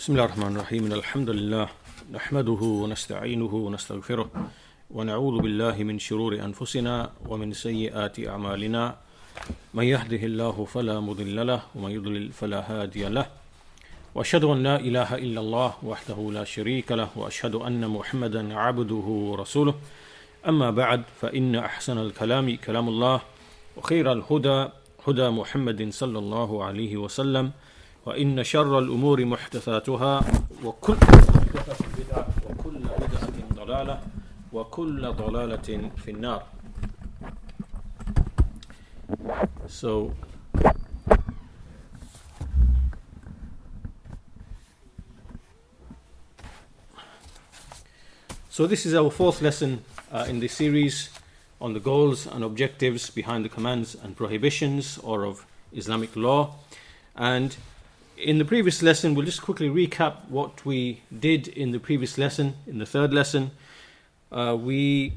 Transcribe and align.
بسم 0.00 0.12
الله 0.12 0.24
الرحمن 0.24 0.56
الرحيم. 0.56 0.92
الحمد 0.92 1.30
لله 1.30 1.68
نحمده 2.12 2.62
ونستعينه 2.82 3.54
ونستغفره 3.54 4.30
ونعوذ 4.90 5.36
بالله 5.42 5.76
من 5.82 5.98
شرور 5.98 6.40
أنفسنا 6.40 7.10
ومن 7.28 7.52
سيئات 7.52 8.20
أعمالنا. 8.20 8.96
من 9.74 9.84
يهده 9.84 10.22
الله 10.24 10.64
فلا 10.64 11.00
مضل 11.00 11.46
له 11.46 11.60
ومن 11.74 11.90
يضلل 11.90 12.32
فلا 12.32 12.60
هادي 12.72 13.08
له. 13.08 13.26
وأشهد 14.14 14.44
أن 14.44 14.62
لا 14.62 14.76
إله 14.80 15.14
إلا 15.14 15.40
الله 15.40 15.74
وحده 15.82 16.30
لا 16.32 16.44
شريك 16.44 16.92
له 16.92 17.08
وأشهد 17.16 17.54
أن 17.54 17.84
محمدا 17.88 18.56
عبده 18.56 19.06
ورسوله. 19.28 19.74
أما 20.48 20.70
بعد 20.70 21.02
فإن 21.20 21.56
أحسن 21.56 21.98
الكلام 21.98 22.56
كلام 22.56 22.88
الله 22.88 23.20
وخير 23.76 24.12
الهدى 24.12 24.68
هدى 25.06 25.28
محمد 25.28 25.92
صلى 25.92 26.18
الله 26.18 26.64
عليه 26.64 26.96
وسلم. 26.96 27.52
وإن 28.05 28.43
شر 28.43 28.79
الأمور 28.79 29.25
محدثاتها 29.25 30.25
وكل 30.63 30.93
محدثة 30.93 31.85
بدعة 31.97 32.27
وكل 32.49 32.79
بدعة 32.79 33.65
ضلالة 33.65 34.01
وكل 34.53 35.11
ضلالة 35.13 35.91
في 35.97 36.11
النار 36.11 36.43
So 39.67 40.13
So 48.49 48.67
this 48.67 48.85
is 48.85 48.93
our 48.93 49.11
fourth 49.11 49.41
lesson 49.41 49.83
uh, 50.13 50.25
in 50.29 50.39
this 50.39 50.53
series 50.53 51.09
on 51.59 51.73
the 51.73 51.79
goals 51.79 52.25
and 52.25 52.43
objectives 52.43 53.09
behind 53.09 53.43
the 53.43 53.49
commands 53.49 53.95
and 53.95 54.15
prohibitions 54.15 54.97
or 54.99 55.25
of 55.25 55.45
Islamic 55.73 56.15
law 56.15 56.55
and 57.17 57.57
in 58.22 58.38
the 58.38 58.44
previous 58.44 58.82
lesson, 58.82 59.14
we'll 59.14 59.24
just 59.24 59.42
quickly 59.42 59.68
recap 59.68 60.28
what 60.28 60.64
we 60.64 61.02
did 61.16 61.48
in 61.48 61.72
the 61.72 61.80
previous 61.80 62.18
lesson, 62.18 62.54
in 62.66 62.78
the 62.78 62.86
third 62.86 63.14
lesson. 63.14 63.50
Uh, 64.30 64.56
we 64.60 65.14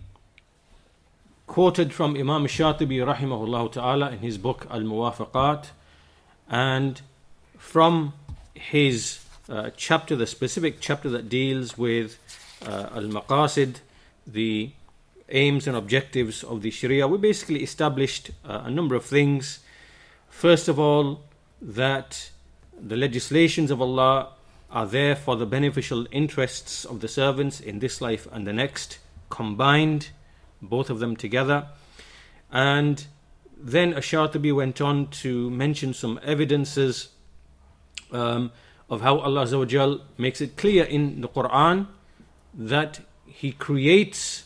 quoted 1.47 1.93
from 1.93 2.15
Imam 2.15 2.45
Shatibi 2.45 2.99
rahimahullah 2.99 3.71
ta'ala 3.71 4.11
in 4.11 4.19
his 4.19 4.37
book 4.37 4.65
Al 4.69 4.81
Muwafaqat, 4.81 5.67
and 6.49 7.01
from 7.57 8.13
his 8.53 9.19
uh, 9.49 9.69
chapter, 9.75 10.15
the 10.15 10.27
specific 10.27 10.77
chapter 10.79 11.09
that 11.09 11.27
deals 11.27 11.77
with 11.77 12.17
uh, 12.65 12.89
Al 12.95 13.03
Maqasid, 13.03 13.77
the 14.25 14.71
aims 15.29 15.67
and 15.67 15.75
objectives 15.75 16.43
of 16.43 16.61
the 16.61 16.71
Sharia, 16.71 17.07
we 17.07 17.17
basically 17.17 17.63
established 17.63 18.31
uh, 18.45 18.61
a 18.65 18.71
number 18.71 18.95
of 18.95 19.03
things. 19.03 19.59
First 20.29 20.67
of 20.67 20.79
all, 20.79 21.21
that 21.61 22.29
the 22.85 22.97
legislations 22.97 23.71
of 23.71 23.81
Allah 23.81 24.33
are 24.69 24.85
there 24.85 25.15
for 25.15 25.37
the 25.37 25.45
beneficial 25.45 26.05
interests 26.11 26.83
of 26.83 26.99
the 26.99 27.07
servants 27.07 27.61
in 27.61 27.79
this 27.79 28.01
life 28.01 28.27
and 28.31 28.45
the 28.45 28.51
next, 28.51 28.99
combined, 29.29 30.09
both 30.61 30.89
of 30.89 30.99
them 30.99 31.15
together. 31.15 31.67
And 32.51 33.05
then 33.57 33.93
Ash-Shatibi 33.93 34.53
went 34.53 34.81
on 34.81 35.07
to 35.21 35.49
mention 35.49 35.93
some 35.93 36.19
evidences 36.23 37.09
um, 38.11 38.51
of 38.89 38.99
how 39.01 39.19
Allah 39.19 39.45
Azawajal 39.45 40.01
makes 40.17 40.41
it 40.41 40.57
clear 40.57 40.83
in 40.83 41.21
the 41.21 41.29
Quran 41.29 41.87
that 42.53 42.99
He 43.25 43.53
creates 43.53 44.45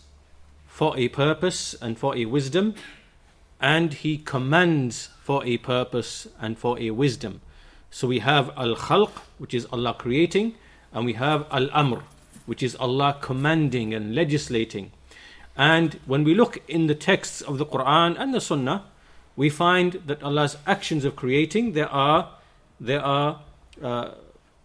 for 0.68 0.96
a 0.96 1.08
purpose 1.08 1.74
and 1.82 1.98
for 1.98 2.16
a 2.16 2.26
wisdom, 2.26 2.76
and 3.60 3.96
He 3.96 4.20
commands 4.20 5.10
for 5.20 5.44
a 5.44 5.58
purpose 5.58 6.28
and 6.40 6.56
for 6.58 6.78
a 6.80 6.92
wisdom. 6.92 7.42
So 7.97 8.09
we 8.09 8.21
have 8.21 8.51
Al 8.57 8.75
Khalq, 8.75 9.11
which 9.39 9.55
is 9.55 9.67
Allah 9.67 9.95
creating, 9.95 10.55
and 10.93 11.05
we 11.05 11.13
have 11.15 11.47
Al 11.51 11.71
Amr, 11.73 12.03
which 12.47 12.63
is 12.63 12.75
Allah 12.77 13.19
commanding 13.21 13.93
and 13.93 14.15
legislating. 14.15 14.93
And 15.57 16.01
when 16.07 16.25
we 16.25 16.35
look 16.35 16.59
in 16.69 16.87
the 16.87 16.95
texts 16.95 17.43
of 17.43 17.59
the 17.59 17.67
Quran 17.67 18.19
and 18.19 18.33
the 18.33 18.41
Sunnah, 18.41 18.85
we 19.37 19.51
find 19.51 19.95
that 20.07 20.23
Allah's 20.23 20.57
actions 20.67 21.05
of 21.05 21.17
creating, 21.17 21.73
there 21.73 21.89
are, 21.89 22.31
there 22.81 23.03
are 23.03 23.41
uh, 23.83 24.13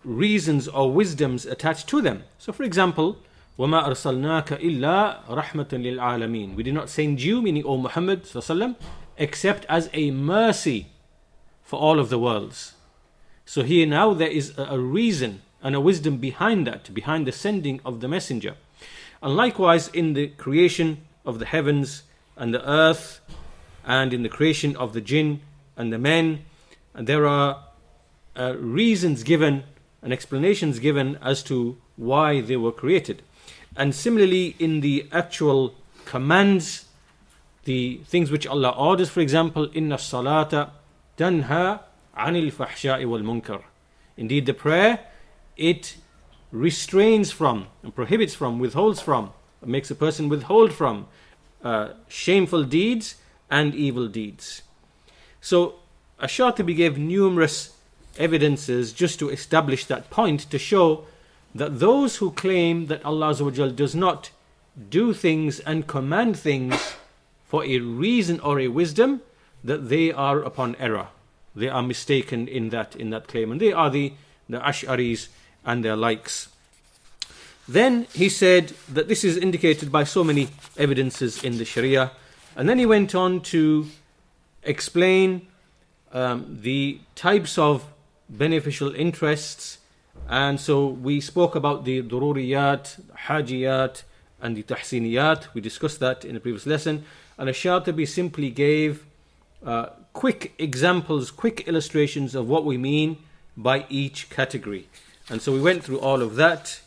reasons 0.03 0.67
or 0.67 0.91
wisdoms 0.91 1.45
attached 1.45 1.87
to 1.89 2.01
them. 2.01 2.23
So, 2.37 2.53
for 2.53 2.63
example, 2.63 3.17
وَمَا 3.59 3.87
أَرْسَلْنَاكَ 3.87 4.61
إِلَّا 4.61 5.25
رَحْمَةً 5.27 5.69
لِلْعَالَمِينَ 5.69 6.55
We 6.55 6.63
did 6.63 6.73
not 6.73 6.89
send 6.89 7.21
you, 7.21 7.41
meaning 7.41 7.65
O 7.65 7.77
Muhammad, 7.77 8.27
except 9.17 9.65
as 9.67 9.89
a 9.93 10.11
mercy 10.11 10.87
for 11.63 11.79
all 11.79 11.99
of 11.99 12.09
the 12.09 12.19
worlds. 12.19 12.73
So 13.44 13.62
here 13.62 13.86
now 13.86 14.14
there 14.14 14.30
is 14.30 14.52
a 14.56 14.78
reason 14.78 15.42
and 15.62 15.74
a 15.74 15.80
wisdom 15.80 16.18
behind 16.18 16.66
that, 16.66 16.92
behind 16.92 17.26
the 17.26 17.32
sending 17.32 17.80
of 17.84 18.00
the 18.00 18.08
messenger. 18.08 18.56
And 19.22 19.36
likewise 19.36 19.88
in 19.88 20.14
the 20.14 20.28
creation 20.28 21.02
of 21.24 21.38
the 21.38 21.46
heavens 21.46 22.02
and 22.36 22.52
the 22.52 22.68
earth, 22.68 23.20
and 23.84 24.12
in 24.12 24.22
the 24.22 24.28
creation 24.28 24.76
of 24.76 24.92
the 24.92 25.00
jinn 25.00 25.40
and 25.76 25.92
the 25.92 25.98
men, 25.98 26.44
and 26.94 27.06
there 27.06 27.26
are 27.26 27.64
uh, 28.36 28.54
reasons 28.56 29.22
given 29.22 29.64
and 30.02 30.12
explanations 30.12 30.78
given 30.78 31.16
as 31.22 31.42
to 31.44 31.76
why 31.96 32.40
they 32.40 32.56
were 32.56 32.72
created. 32.72 33.22
And 33.76 33.94
similarly, 33.94 34.56
in 34.58 34.80
the 34.80 35.06
actual 35.12 35.74
commands, 36.04 36.86
the 37.64 38.00
things 38.04 38.30
which 38.30 38.46
Allah 38.46 38.70
orders, 38.70 39.08
for 39.08 39.20
example, 39.20 39.70
inna 39.72 39.96
salata 39.96 40.70
tanha 41.16 41.80
anil 42.16 42.52
fahsha'i 42.52 43.06
wal 43.06 43.20
munkar. 43.20 43.62
Indeed, 44.16 44.46
the 44.46 44.54
prayer, 44.54 45.00
it 45.56 45.96
restrains 46.50 47.30
from 47.30 47.68
prohibits 47.94 48.34
from, 48.34 48.58
withholds 48.58 49.00
from, 49.00 49.32
makes 49.64 49.90
a 49.90 49.94
person 49.94 50.28
withhold 50.28 50.72
from 50.72 51.06
uh, 51.64 51.90
shameful 52.08 52.64
deeds 52.64 53.16
and 53.50 53.74
evil 53.74 54.08
deeds. 54.08 54.62
So, 55.40 55.76
Ash-Shatibi 56.20 56.76
gave 56.76 56.98
numerous 56.98 57.76
evidences 58.18 58.92
just 58.92 59.18
to 59.18 59.30
establish 59.30 59.86
that 59.86 60.10
point 60.10 60.40
to 60.50 60.58
show 60.58 61.06
that 61.54 61.80
those 61.80 62.16
who 62.16 62.30
claim 62.30 62.86
that 62.86 63.04
Allah 63.04 63.34
does 63.72 63.94
not 63.94 64.30
do 64.88 65.12
things 65.12 65.60
and 65.60 65.86
command 65.86 66.38
things 66.38 66.94
for 67.44 67.64
a 67.64 67.78
reason 67.78 68.40
or 68.40 68.60
a 68.60 68.68
wisdom, 68.68 69.20
that 69.64 69.88
they 69.88 70.12
are 70.12 70.40
upon 70.40 70.76
error 70.76 71.08
they 71.54 71.68
are 71.68 71.82
mistaken 71.82 72.48
in 72.48 72.70
that 72.70 72.96
in 72.96 73.10
that 73.10 73.28
claim, 73.28 73.52
and 73.52 73.60
they 73.60 73.72
are 73.72 73.90
the 73.90 74.12
the 74.48 74.58
Ash'aris 74.58 75.28
and 75.64 75.84
their 75.84 75.96
likes. 75.96 76.48
Then 77.68 78.06
he 78.12 78.28
said 78.28 78.72
that 78.88 79.08
this 79.08 79.24
is 79.24 79.36
indicated 79.36 79.92
by 79.92 80.04
so 80.04 80.24
many 80.24 80.48
evidences 80.76 81.42
in 81.44 81.58
the 81.58 81.64
Sharia, 81.64 82.10
and 82.56 82.68
then 82.68 82.78
he 82.78 82.86
went 82.86 83.14
on 83.14 83.40
to 83.52 83.86
explain 84.62 85.46
um, 86.12 86.58
the 86.62 87.00
types 87.14 87.58
of 87.58 87.84
beneficial 88.28 88.94
interests. 88.94 89.78
And 90.28 90.60
so 90.60 90.86
we 90.86 91.20
spoke 91.20 91.54
about 91.54 91.84
the 91.84 92.02
dururiyat, 92.02 93.00
hajiyat, 93.26 94.02
and 94.40 94.56
the 94.56 94.62
tahsiniyat. 94.62 95.54
We 95.54 95.60
discussed 95.60 96.00
that 96.00 96.24
in 96.24 96.34
the 96.34 96.40
previous 96.40 96.66
lesson. 96.66 97.04
And 97.38 97.48
Ash-Shatibi 97.48 98.06
simply 98.06 98.50
gave 98.50 99.04
uh, 99.64 99.86
quick 100.12 100.52
examples, 100.58 101.30
quick 101.30 101.66
illustrations 101.66 102.34
of 102.34 102.48
what 102.48 102.64
we 102.64 102.76
mean 102.76 103.18
by 103.56 103.86
each 103.88 104.30
category. 104.30 104.88
And 105.28 105.40
so 105.40 105.52
we 105.52 105.60
went 105.60 105.84
through 105.84 106.00
all 106.00 106.22
of 106.22 106.36
that. 106.36 106.80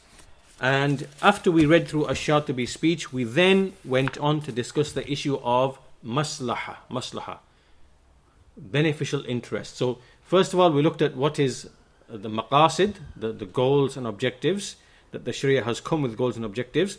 And 0.60 1.08
after 1.22 1.52
we 1.52 1.66
read 1.66 1.88
through 1.88 2.08
Ash-Shatibi's 2.08 2.72
speech, 2.72 3.12
we 3.12 3.24
then 3.24 3.74
went 3.84 4.18
on 4.18 4.42
to 4.42 4.52
discuss 4.52 4.92
the 4.92 5.10
issue 5.12 5.38
of 5.44 5.80
maslaha, 6.06 6.78
maslaha, 6.90 7.40
beneficial 8.56 9.26
interest. 9.26 9.78
So 9.78 10.00
first 10.24 10.54
of 10.54 10.60
all, 10.60 10.72
we 10.72 10.82
looked 10.82 11.02
at 11.02 11.16
what 11.16 11.40
is 11.40 11.70
the 12.08 12.30
maqasid, 12.30 12.96
the, 13.16 13.32
the 13.34 13.46
goals 13.46 13.98
and 13.98 14.06
objectives, 14.08 14.76
that 15.12 15.26
the 15.26 15.34
Sharia 15.34 15.64
has 15.64 15.82
come 15.82 16.02
with 16.02 16.18
goals 16.18 16.36
and 16.36 16.46
objectives. 16.46 16.98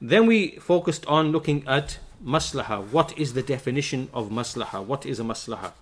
Then 0.00 0.26
we 0.26 0.56
focused 0.56 1.06
on 1.06 1.32
looking 1.32 1.66
at 1.66 1.98
maslaha. 2.24 2.84
What 2.88 3.16
is 3.18 3.34
the 3.34 3.42
definition 3.42 4.08
of 4.12 4.30
maslaha? 4.30 4.84
What 4.84 5.04
is 5.04 5.20
a 5.20 5.24
maslaha? 5.24 5.72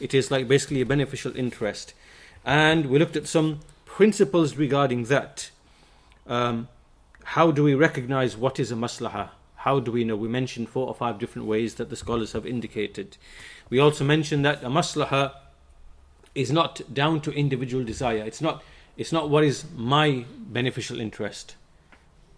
It 0.00 0.14
is 0.14 0.30
like 0.30 0.48
basically 0.48 0.80
a 0.80 0.86
beneficial 0.86 1.36
interest. 1.36 1.94
And 2.44 2.86
we 2.86 2.98
looked 2.98 3.16
at 3.16 3.28
some 3.28 3.60
principles 3.84 4.56
regarding 4.56 5.04
that. 5.04 5.50
Um, 6.26 6.68
how 7.24 7.50
do 7.50 7.62
we 7.62 7.74
recognize 7.74 8.36
what 8.36 8.58
is 8.58 8.72
a 8.72 8.74
maslaha? 8.74 9.30
How 9.56 9.78
do 9.78 9.92
we 9.92 10.02
know? 10.02 10.16
We 10.16 10.28
mentioned 10.28 10.68
four 10.68 10.88
or 10.88 10.94
five 10.94 11.18
different 11.18 11.46
ways 11.46 11.76
that 11.76 11.88
the 11.88 11.96
scholars 11.96 12.32
have 12.32 12.46
indicated. 12.46 13.16
We 13.70 13.78
also 13.78 14.04
mentioned 14.04 14.44
that 14.44 14.64
a 14.64 14.68
maslaha 14.68 15.34
is 16.34 16.50
not 16.50 16.80
down 16.92 17.20
to 17.20 17.30
individual 17.32 17.84
desire. 17.84 18.24
It's 18.24 18.40
not, 18.40 18.64
it's 18.96 19.12
not 19.12 19.30
what 19.30 19.44
is 19.44 19.64
my 19.76 20.24
beneficial 20.38 20.98
interest. 20.98 21.54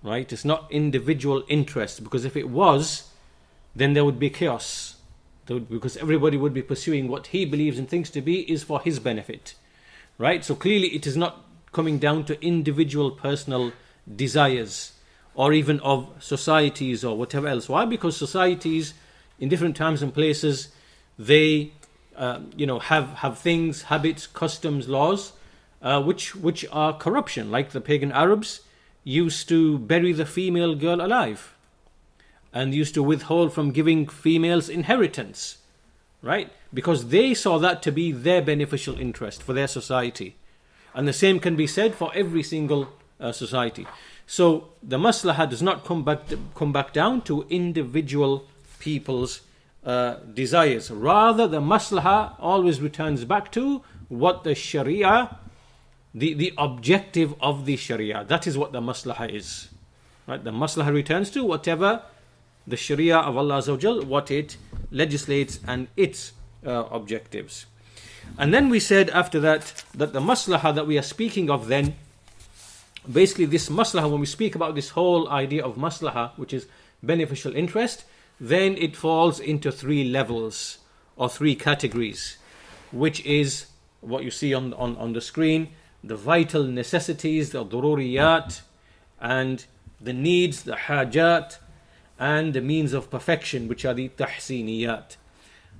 Right? 0.02 0.30
It's 0.30 0.44
not 0.44 0.70
individual 0.70 1.44
interest 1.48 2.04
because 2.04 2.26
if 2.26 2.36
it 2.36 2.50
was, 2.50 3.08
then 3.74 3.92
there 3.92 4.04
would 4.04 4.18
be 4.18 4.30
chaos. 4.30 4.96
Because 5.46 5.96
everybody 5.98 6.36
would 6.36 6.54
be 6.54 6.62
pursuing 6.62 7.08
what 7.08 7.28
he 7.28 7.44
believes 7.44 7.78
and 7.78 7.88
thinks 7.88 8.08
to 8.10 8.22
be 8.22 8.50
is 8.50 8.62
for 8.62 8.80
his 8.80 8.98
benefit. 8.98 9.54
Right? 10.16 10.44
So 10.44 10.54
clearly 10.54 10.88
it 10.88 11.06
is 11.06 11.16
not 11.16 11.44
coming 11.72 11.98
down 11.98 12.24
to 12.26 12.42
individual 12.44 13.10
personal 13.10 13.72
desires 14.14 14.92
or 15.34 15.52
even 15.52 15.80
of 15.80 16.08
societies 16.20 17.04
or 17.04 17.16
whatever 17.18 17.48
else. 17.48 17.68
Why? 17.68 17.84
Because 17.84 18.16
societies 18.16 18.94
in 19.38 19.48
different 19.48 19.76
times 19.76 20.00
and 20.00 20.14
places 20.14 20.68
they 21.18 21.72
uh, 22.16 22.40
you 22.56 22.66
know 22.66 22.78
have 22.78 23.08
have 23.14 23.38
things, 23.38 23.82
habits, 23.82 24.26
customs, 24.26 24.88
laws 24.88 25.32
uh, 25.82 26.00
which 26.00 26.34
which 26.34 26.64
are 26.72 26.92
corruption. 26.96 27.50
Like 27.50 27.70
the 27.70 27.80
pagan 27.80 28.12
Arabs 28.12 28.60
used 29.02 29.48
to 29.48 29.78
bury 29.78 30.12
the 30.12 30.24
female 30.24 30.74
girl 30.74 31.00
alive 31.00 31.53
and 32.54 32.72
used 32.72 32.94
to 32.94 33.02
withhold 33.02 33.52
from 33.52 33.72
giving 33.72 34.06
females 34.06 34.68
inheritance, 34.68 35.58
right? 36.22 36.52
Because 36.72 37.08
they 37.08 37.34
saw 37.34 37.58
that 37.58 37.82
to 37.82 37.90
be 37.90 38.12
their 38.12 38.40
beneficial 38.40 38.98
interest 38.98 39.42
for 39.42 39.52
their 39.52 39.66
society. 39.66 40.36
And 40.94 41.08
the 41.08 41.12
same 41.12 41.40
can 41.40 41.56
be 41.56 41.66
said 41.66 41.96
for 41.96 42.12
every 42.14 42.44
single 42.44 42.88
uh, 43.18 43.32
society. 43.32 43.86
So 44.26 44.68
the 44.82 44.98
maslaha 44.98 45.50
does 45.50 45.60
not 45.60 45.84
come 45.84 46.04
back 46.04 46.20
come 46.54 46.72
back 46.72 46.92
down 46.92 47.22
to 47.22 47.44
individual 47.50 48.46
people's 48.78 49.40
uh, 49.84 50.14
desires. 50.32 50.90
Rather, 50.90 51.48
the 51.48 51.60
maslaha 51.60 52.34
always 52.38 52.80
returns 52.80 53.24
back 53.24 53.50
to 53.52 53.82
what 54.08 54.44
the 54.44 54.54
sharia, 54.54 55.36
the, 56.14 56.34
the 56.34 56.54
objective 56.56 57.34
of 57.40 57.66
the 57.66 57.76
sharia. 57.76 58.24
That 58.24 58.46
is 58.46 58.56
what 58.56 58.72
the 58.72 58.80
maslaha 58.80 59.28
is. 59.28 59.68
Right? 60.26 60.42
The 60.42 60.52
maslaha 60.52 60.92
returns 60.92 61.30
to 61.32 61.44
whatever 61.44 62.02
the 62.66 62.76
sharia 62.76 63.18
of 63.18 63.36
Allah 63.36 63.58
Azawajal, 63.58 64.04
what 64.04 64.30
it 64.30 64.56
legislates 64.90 65.60
and 65.66 65.88
its 65.96 66.32
uh, 66.66 66.84
objectives. 66.90 67.66
And 68.38 68.54
then 68.54 68.68
we 68.68 68.80
said 68.80 69.10
after 69.10 69.38
that 69.40 69.84
that 69.94 70.12
the 70.12 70.20
maslaha 70.20 70.74
that 70.74 70.86
we 70.86 70.98
are 70.98 71.02
speaking 71.02 71.50
of 71.50 71.68
then 71.68 71.94
basically 73.10 73.44
this 73.44 73.68
maslaha 73.68 74.10
when 74.10 74.20
we 74.20 74.26
speak 74.26 74.54
about 74.54 74.74
this 74.74 74.90
whole 74.90 75.28
idea 75.28 75.64
of 75.64 75.76
maslaha 75.76 76.30
which 76.36 76.52
is 76.52 76.66
beneficial 77.02 77.54
interest 77.54 78.04
then 78.40 78.76
it 78.78 78.96
falls 78.96 79.38
into 79.38 79.70
three 79.70 80.04
levels 80.04 80.78
or 81.16 81.28
three 81.28 81.54
categories 81.54 82.38
which 82.92 83.24
is 83.26 83.66
what 84.00 84.24
you 84.24 84.30
see 84.30 84.54
on, 84.54 84.72
on, 84.74 84.96
on 84.96 85.12
the 85.12 85.20
screen 85.20 85.68
the 86.02 86.16
vital 86.16 86.64
necessities 86.64 87.50
the 87.50 87.64
dururiyat 87.64 88.62
and 89.20 89.66
the 90.00 90.12
needs 90.12 90.62
the 90.62 90.72
hajat 90.72 91.58
and 92.18 92.54
the 92.54 92.60
means 92.60 92.92
of 92.92 93.10
perfection 93.10 93.68
which 93.68 93.84
are 93.84 93.94
the 93.94 94.08
tahsiniyat. 94.10 95.16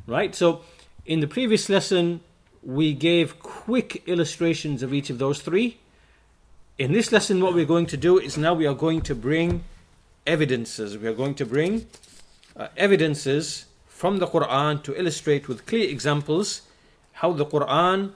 Right? 0.07 0.35
So 0.35 0.63
in 1.07 1.21
the 1.21 1.27
previous 1.27 1.69
lesson 1.69 2.21
we 2.65 2.95
gave 2.95 3.39
quick 3.41 4.03
illustrations 4.07 4.83
of 4.83 4.93
each 4.95 5.11
of 5.11 5.19
those 5.19 5.41
three. 5.41 5.79
In 6.79 6.93
this 6.93 7.13
lesson, 7.13 7.41
what 7.41 7.55
we're 7.55 7.67
going 7.67 7.87
to 7.87 7.97
do 7.97 8.19
is 8.19 8.37
now 8.37 8.55
we 8.55 8.67
are 8.67 8.75
going 8.75 9.03
to 9.03 9.15
bring 9.15 9.63
evidences. 10.27 10.99
We 10.99 11.07
are 11.07 11.15
going 11.15 11.35
to 11.37 11.47
bring 11.47 11.87
uh, 12.57 12.69
evidences 12.77 13.67
from 13.87 14.19
the 14.19 14.27
Quran 14.27 14.83
to 14.83 14.99
illustrate 14.99 15.47
with 15.47 15.67
clear 15.67 15.89
examples 15.89 16.63
how 17.13 17.33
the 17.33 17.47
Quran 17.47 18.13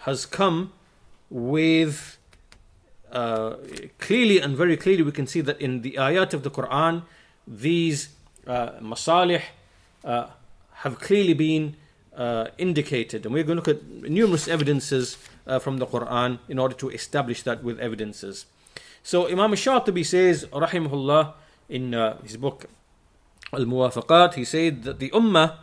has 0.00 0.26
come 0.26 0.72
with 1.30 2.18
uh, 3.10 3.56
clearly 3.98 4.40
and 4.40 4.56
very 4.56 4.76
clearly 4.76 5.02
we 5.02 5.12
can 5.12 5.26
see 5.26 5.40
that 5.40 5.60
in 5.60 5.82
the 5.82 5.92
ayat 5.92 6.34
of 6.34 6.42
the 6.42 6.50
Quran 6.50 7.02
these 7.46 8.08
uh, 8.46 8.70
masalih 8.80 9.42
uh, 10.04 10.26
have 10.72 10.98
clearly 10.98 11.34
been 11.34 11.76
uh, 12.16 12.46
indicated 12.58 13.24
and 13.24 13.34
we're 13.34 13.44
going 13.44 13.60
to 13.60 13.70
look 13.70 13.76
at 13.76 13.84
numerous 14.10 14.48
evidences 14.48 15.16
uh, 15.46 15.58
from 15.58 15.78
the 15.78 15.86
Quran 15.86 16.38
in 16.48 16.58
order 16.58 16.74
to 16.74 16.90
establish 16.90 17.42
that 17.42 17.62
with 17.62 17.78
evidences. 17.80 18.46
So 19.02 19.28
Imam 19.28 19.52
Shatibi 19.52 20.06
says, 20.06 20.46
rahimahullah, 20.46 21.34
in 21.68 21.94
uh, 21.94 22.18
his 22.22 22.36
book 22.36 22.66
Al 23.52 23.64
Muwafaqat, 23.64 24.34
he 24.34 24.44
said 24.44 24.84
that 24.84 24.98
the 24.98 25.10
Ummah, 25.10 25.56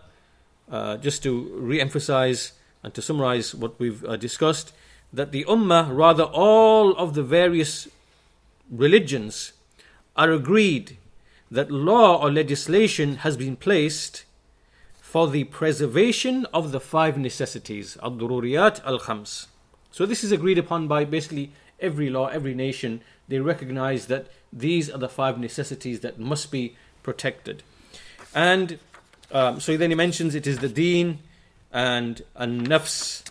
uh, 0.69 0.97
just 0.97 1.23
to 1.23 1.51
re 1.55 1.79
emphasize 1.79 2.53
and 2.83 2.93
to 2.93 3.01
summarize 3.01 3.55
what 3.55 3.79
we've 3.79 4.03
uh, 4.05 4.17
discussed, 4.17 4.73
that 5.13 5.31
the 5.31 5.45
Ummah, 5.45 5.95
rather 5.95 6.23
all 6.23 6.95
of 6.97 7.13
the 7.13 7.23
various 7.23 7.87
religions, 8.69 9.53
are 10.15 10.31
agreed 10.31 10.97
that 11.51 11.71
law 11.71 12.21
or 12.21 12.31
legislation 12.31 13.17
has 13.17 13.37
been 13.37 13.55
placed 13.55 14.25
for 14.99 15.27
the 15.27 15.45
preservation 15.45 16.45
of 16.53 16.71
the 16.71 16.79
five 16.79 17.17
necessities, 17.17 17.97
al-dururiyat 18.03 18.85
al-khams. 18.85 19.47
So 19.91 20.05
this 20.05 20.23
is 20.23 20.31
agreed 20.31 20.59
upon 20.59 20.87
by 20.87 21.05
basically 21.05 21.51
every 21.79 22.09
law, 22.09 22.27
every 22.27 22.53
nation. 22.53 23.01
They 23.27 23.39
recognize 23.39 24.05
that 24.07 24.27
these 24.53 24.89
are 24.89 24.99
the 24.99 25.09
five 25.09 25.39
necessities 25.39 26.01
that 26.01 26.19
must 26.19 26.51
be 26.51 26.75
protected. 27.01 27.63
And 28.35 28.77
um, 29.31 29.59
so 29.59 29.77
then 29.77 29.89
he 29.89 29.95
mentions 29.95 30.35
it 30.35 30.45
is 30.45 30.59
the 30.59 30.69
deen 30.69 31.19
and 31.71 32.21
an 32.35 32.67
nafs 32.67 33.23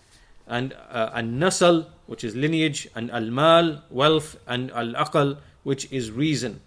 and 0.47 0.75
uh, 0.91 1.11
an 1.13 1.39
nasal, 1.39 1.87
which 2.07 2.25
is 2.25 2.35
lineage, 2.35 2.89
and 2.95 3.11
al 3.11 3.31
mal, 3.31 3.85
wealth, 3.91 4.37
and 4.47 4.71
al 4.73 4.95
aqal, 4.95 5.39
which 5.63 5.93
is 5.93 6.11
reason. 6.11 6.61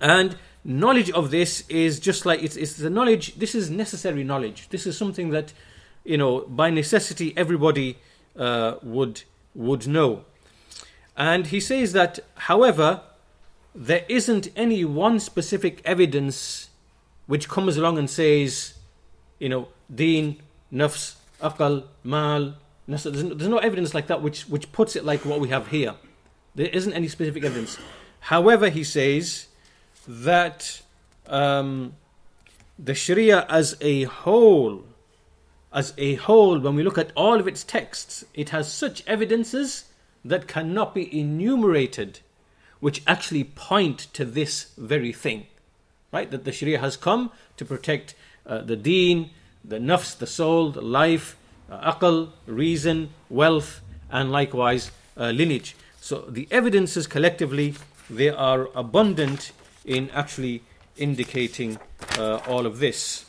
And 0.00 0.36
knowledge 0.64 1.10
of 1.10 1.30
this 1.30 1.68
is 1.68 2.00
just 2.00 2.24
like 2.24 2.42
it's, 2.42 2.56
it's 2.56 2.76
the 2.76 2.90
knowledge, 2.90 3.36
this 3.36 3.54
is 3.54 3.70
necessary 3.70 4.24
knowledge. 4.24 4.68
This 4.70 4.86
is 4.86 4.96
something 4.96 5.30
that, 5.30 5.52
you 6.04 6.16
know, 6.16 6.40
by 6.40 6.70
necessity 6.70 7.34
everybody 7.36 7.98
uh, 8.36 8.76
would 8.82 9.22
would 9.54 9.86
know. 9.86 10.24
And 11.16 11.46
he 11.46 11.60
says 11.60 11.92
that, 11.92 12.18
however, 12.34 13.02
there 13.74 14.04
isn't 14.08 14.48
any 14.56 14.84
one 14.84 15.20
specific 15.20 15.80
evidence 15.84 16.70
which 17.26 17.48
comes 17.48 17.76
along 17.76 17.98
and 17.98 18.10
says, 18.10 18.74
you 19.38 19.48
know, 19.48 19.68
deen, 19.92 20.42
nafs, 20.72 21.14
akal 21.40 21.84
mal, 22.02 22.54
there's 22.86 23.24
no 23.48 23.58
evidence 23.58 23.94
like 23.94 24.08
that 24.08 24.20
which, 24.20 24.42
which 24.42 24.70
puts 24.72 24.96
it 24.96 25.04
like 25.04 25.24
what 25.24 25.40
we 25.40 25.48
have 25.48 25.68
here. 25.68 25.94
There 26.54 26.66
isn't 26.66 26.92
any 26.92 27.08
specific 27.08 27.44
evidence. 27.44 27.78
However, 28.20 28.68
he 28.68 28.84
says 28.84 29.46
that 30.06 30.82
um, 31.26 31.94
the 32.78 32.94
Sharia 32.94 33.46
as 33.48 33.76
a 33.80 34.04
whole 34.04 34.84
as 35.74 35.92
a 35.98 36.14
whole, 36.14 36.60
when 36.60 36.76
we 36.76 36.84
look 36.84 36.96
at 36.96 37.10
all 37.16 37.40
of 37.40 37.48
its 37.48 37.64
texts, 37.64 38.24
it 38.32 38.50
has 38.50 38.72
such 38.72 39.02
evidences 39.08 39.86
that 40.24 40.46
cannot 40.46 40.94
be 40.94 41.18
enumerated, 41.18 42.20
which 42.78 43.02
actually 43.08 43.42
point 43.42 44.06
to 44.12 44.24
this 44.24 44.70
very 44.78 45.12
thing. 45.12 45.48
Right? 46.12 46.30
That 46.30 46.44
the 46.44 46.52
Sharia 46.52 46.78
has 46.78 46.96
come 46.96 47.32
to 47.56 47.64
protect 47.64 48.14
uh, 48.46 48.58
the 48.58 48.76
deen, 48.76 49.30
the 49.64 49.78
nafs, 49.78 50.16
the 50.16 50.28
soul, 50.28 50.70
the 50.70 50.80
life, 50.80 51.36
uh, 51.68 51.92
aql, 51.92 52.30
reason, 52.46 53.10
wealth, 53.28 53.80
and 54.12 54.30
likewise 54.30 54.92
uh, 55.16 55.30
lineage. 55.30 55.74
So 56.00 56.20
the 56.28 56.46
evidences 56.52 57.08
collectively, 57.08 57.74
they 58.08 58.28
are 58.28 58.68
abundant 58.76 59.50
in 59.84 60.10
actually 60.10 60.62
indicating 60.96 61.78
uh, 62.18 62.36
all 62.46 62.66
of 62.66 62.78
this. 62.78 63.24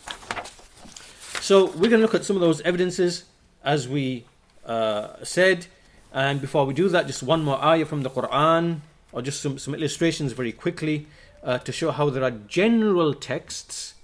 So 1.42 1.66
we're 1.66 1.90
going 1.90 1.92
to 1.92 1.98
look 2.00 2.16
at 2.16 2.26
some 2.26 2.36
of 2.36 2.42
those 2.42 2.62
evidences 2.62 3.26
as 3.66 3.90
we 3.90 4.26
uh, 4.66 5.24
said. 5.24 5.66
And 6.14 6.40
before 6.40 6.66
we 6.66 6.74
do 6.74 6.88
that, 6.90 7.08
just 7.08 7.24
one 7.24 7.44
more 7.44 7.62
ayah 7.62 7.86
from 7.86 8.04
the 8.04 8.10
Quran, 8.10 8.80
or 9.12 9.22
just 9.22 9.42
some, 9.42 9.58
some 9.58 9.76
illustrations 9.76 10.32
very 10.32 10.54
quickly 10.54 11.08
uh, 11.44 11.58
to 11.58 11.72
show 11.72 11.92
how 11.92 12.10
there 12.10 12.24
are 12.24 12.32
general 12.32 13.14
texts 13.14 13.96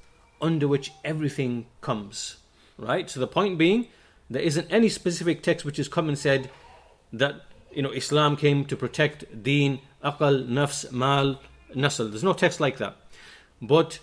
under 0.41 0.67
which 0.67 0.91
everything 1.05 1.67
comes. 1.79 2.37
Right? 2.77 3.09
So 3.09 3.19
the 3.19 3.27
point 3.27 3.57
being, 3.57 3.87
there 4.29 4.41
isn't 4.41 4.67
any 4.69 4.89
specific 4.89 5.43
text 5.43 5.63
which 5.63 5.77
has 5.77 5.87
come 5.87 6.09
and 6.09 6.17
said 6.17 6.49
that 7.13 7.41
you 7.71 7.81
know 7.81 7.91
Islam 7.91 8.35
came 8.35 8.65
to 8.65 8.75
protect 8.75 9.43
deen, 9.43 9.79
aqal, 10.03 10.47
nafs, 10.47 10.91
mal, 10.91 11.39
nasl. 11.75 12.09
There's 12.09 12.23
no 12.23 12.33
text 12.33 12.59
like 12.59 12.77
that. 12.77 12.95
But 13.61 13.99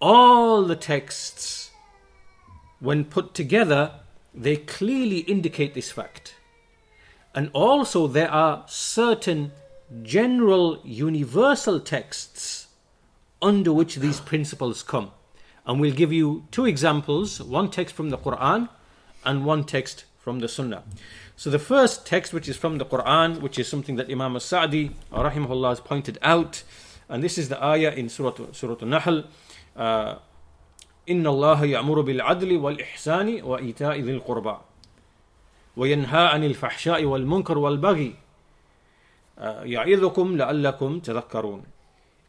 all 0.00 0.62
the 0.64 0.76
texts 0.76 1.70
when 2.80 3.04
put 3.04 3.34
together, 3.34 3.92
they 4.34 4.56
clearly 4.56 5.18
indicate 5.18 5.74
this 5.74 5.90
fact. 5.92 6.34
And 7.34 7.50
also, 7.52 8.06
there 8.06 8.30
are 8.30 8.64
certain 8.66 9.52
general 10.02 10.80
universal 10.84 11.78
texts 11.78 12.68
under 13.42 13.72
which 13.72 13.96
these 13.96 14.20
principles 14.20 14.82
come. 14.82 15.12
And 15.66 15.80
we'll 15.80 15.94
give 15.94 16.12
you 16.12 16.46
two 16.50 16.66
examples 16.66 17.40
one 17.40 17.70
text 17.70 17.94
from 17.94 18.10
the 18.10 18.18
Quran 18.18 18.68
and 19.24 19.44
one 19.44 19.64
text 19.64 20.04
from 20.18 20.40
the 20.40 20.48
Sunnah. 20.48 20.82
So, 21.36 21.50
the 21.50 21.58
first 21.58 22.06
text, 22.06 22.32
which 22.32 22.48
is 22.48 22.56
from 22.56 22.78
the 22.78 22.84
Quran, 22.84 23.40
which 23.40 23.58
is 23.58 23.68
something 23.68 23.96
that 23.96 24.10
Imam 24.10 24.34
al 24.34 24.40
Sa'di 24.40 24.90
rahimahullah 25.12 25.70
has 25.70 25.80
pointed 25.80 26.18
out, 26.22 26.62
and 27.09 27.23
this 27.23 27.37
is 27.37 27.49
the 27.49 27.63
ayah 27.63 27.91
in 27.91 28.09
Surah, 28.09 28.51
Surah 28.51 28.77
Al-Nahl. 28.81 29.23
Uh, 29.75 30.15
إن 31.09 31.27
الله 31.27 31.65
يأمر 31.65 32.01
بالعدل 32.01 32.57
والإحسان 32.57 33.43
وإيتاء 33.43 33.99
ذي 33.99 34.11
القربى 34.11 34.57
وينهى 35.77 36.23
عن 36.27 36.43
الفحشاء 36.43 37.05
والمنكر 37.05 37.57
والبغي 37.57 38.15
uh, 39.37 39.41
يَعِظُكُمْ 39.63 40.37
لَعَلَّكُمْ 40.37 40.99
تَذَكَّرُونَ 40.99 41.61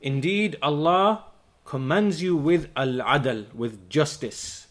Indeed, 0.02 0.56
Allah 0.62 1.24
commands 1.64 2.22
you 2.22 2.36
with 2.36 2.68
al-adl, 2.76 3.52
with 3.54 3.88
justice, 3.88 4.66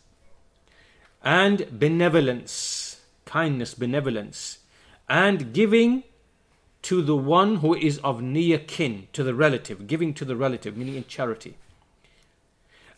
and 1.24 1.65
benevolence, 1.79 3.01
kindness, 3.25 3.74
benevolence, 3.74 4.60
and 5.10 5.51
giving 5.51 6.03
to 6.82 7.02
the 7.02 7.16
one 7.16 7.56
who 7.56 7.75
is 7.75 7.99
of 7.99 8.22
near 8.22 8.58
kin, 8.58 9.08
to 9.12 9.22
the 9.22 9.34
relative, 9.34 9.87
giving 9.87 10.14
to 10.14 10.25
the 10.25 10.37
relative, 10.37 10.76
meaning 10.76 10.96
in 10.96 11.06
charity. 11.06 11.56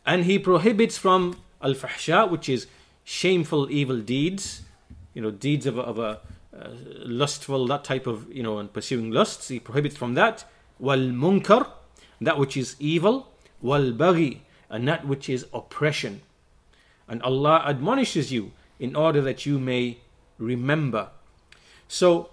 And 0.07 0.25
he 0.25 0.39
prohibits 0.39 0.99
from 0.99 1.39
al 1.61 1.75
fahsha, 1.75 2.31
which 2.31 2.49
is 2.49 2.67
shameful 3.05 3.71
evil 3.71 4.01
deeds, 4.01 4.63
you 5.15 5.23
know, 5.23 5.31
deeds 5.31 5.67
of 5.67 5.79
a, 5.79 5.83
of 5.83 5.99
a 5.99 6.21
uh, 6.57 6.69
lustful, 7.05 7.67
that 7.67 7.85
type 7.85 8.07
of, 8.07 8.33
you 8.33 8.43
know, 8.43 8.59
and 8.59 8.73
pursuing 8.73 9.11
lusts. 9.11 9.49
He 9.49 9.59
prohibits 9.59 9.97
from 9.97 10.15
that. 10.15 10.45
Wal 10.79 10.99
munkar, 10.99 11.69
that 12.21 12.39
which 12.39 12.57
is 12.57 12.77
evil. 12.79 13.29
Wal 13.61 13.93
baghi, 13.93 14.41
and 14.69 14.87
that 14.89 15.07
which 15.07 15.29
is 15.29 15.47
oppression. 15.53 16.23
And 17.09 17.23
Allah 17.23 17.63
admonishes 17.67 18.33
you 18.33 18.53
in 18.79 18.97
order 18.97 19.21
that 19.21 19.47
you 19.47 19.59
may 19.59 19.99
remember. 20.39 21.11
So, 21.89 22.31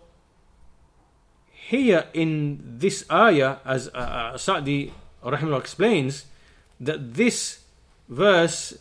here 1.69 2.05
in 2.15 2.59
this 2.79 3.05
ayah, 3.11 3.57
as 3.63 3.89
uh, 3.89 4.33
uh 4.33 4.38
Sa'di 4.38 4.91
rahimahullah 5.23 5.59
explains, 5.59 6.25
that 6.79 7.13
this 7.13 7.59
verse 8.09 8.73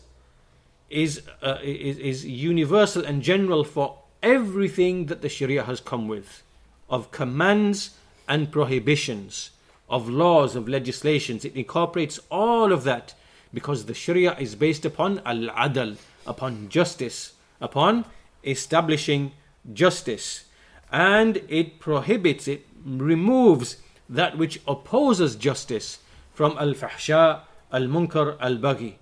is, 0.89 1.21
uh, 1.43 1.59
is, 1.61 1.99
is 1.99 2.25
universal 2.25 3.05
and 3.05 3.21
general 3.21 3.63
for 3.63 3.99
everything 4.23 5.05
that 5.05 5.21
the 5.21 5.29
Sharia 5.29 5.63
has 5.65 5.79
come 5.79 6.07
with 6.07 6.41
of 6.89 7.11
commands 7.11 7.91
and 8.27 8.51
prohibitions, 8.51 9.51
of 9.87 10.09
laws, 10.09 10.55
of 10.55 10.67
legislations. 10.67 11.45
It 11.45 11.55
incorporates 11.55 12.19
all 12.31 12.73
of 12.73 12.83
that 12.85 13.13
because 13.53 13.85
the 13.85 13.93
Sharia 13.93 14.35
is 14.39 14.55
based 14.55 14.83
upon 14.83 15.21
al 15.27 15.49
adl, 15.49 15.97
upon 16.25 16.69
justice, 16.69 17.33
upon 17.61 18.05
establishing 18.43 19.33
justice. 19.73 20.45
And 20.91 21.43
it 21.47 21.79
prohibits, 21.79 22.47
it 22.47 22.65
removes 22.85 23.77
that 24.07 24.37
which 24.37 24.61
opposes 24.67 25.35
justice 25.35 25.99
from 26.33 26.57
al 26.57 26.73
fahsha, 26.73 27.41
al 27.71 27.83
munkar, 27.83 28.37
al 28.39 28.57
baghi. 28.57 28.95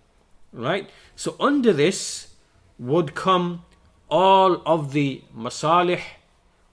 Right? 0.53 0.89
So, 1.15 1.35
under 1.39 1.73
this 1.73 2.33
would 2.79 3.15
come 3.15 3.63
all 4.09 4.61
of 4.65 4.93
the 4.93 5.21
masalih, 5.35 6.01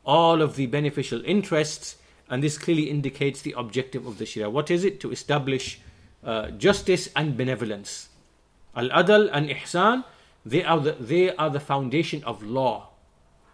all 0.04 0.42
of 0.42 0.56
the 0.56 0.66
beneficial 0.66 1.22
interests, 1.24 1.96
and 2.28 2.42
this 2.42 2.58
clearly 2.58 2.90
indicates 2.90 3.42
the 3.42 3.54
objective 3.56 4.06
of 4.06 4.18
the 4.18 4.26
Sharia. 4.26 4.50
What 4.50 4.70
is 4.70 4.84
it? 4.84 5.00
To 5.00 5.10
establish 5.10 5.80
uh, 6.24 6.50
justice 6.52 7.08
and 7.14 7.36
benevolence. 7.36 8.08
Al 8.74 8.88
adl 8.90 9.28
and 9.32 9.48
ihsan, 9.50 10.04
they 10.44 10.64
are, 10.64 10.80
the, 10.80 10.92
they 10.92 11.34
are 11.36 11.50
the 11.50 11.60
foundation 11.60 12.22
of 12.24 12.42
law. 12.42 12.88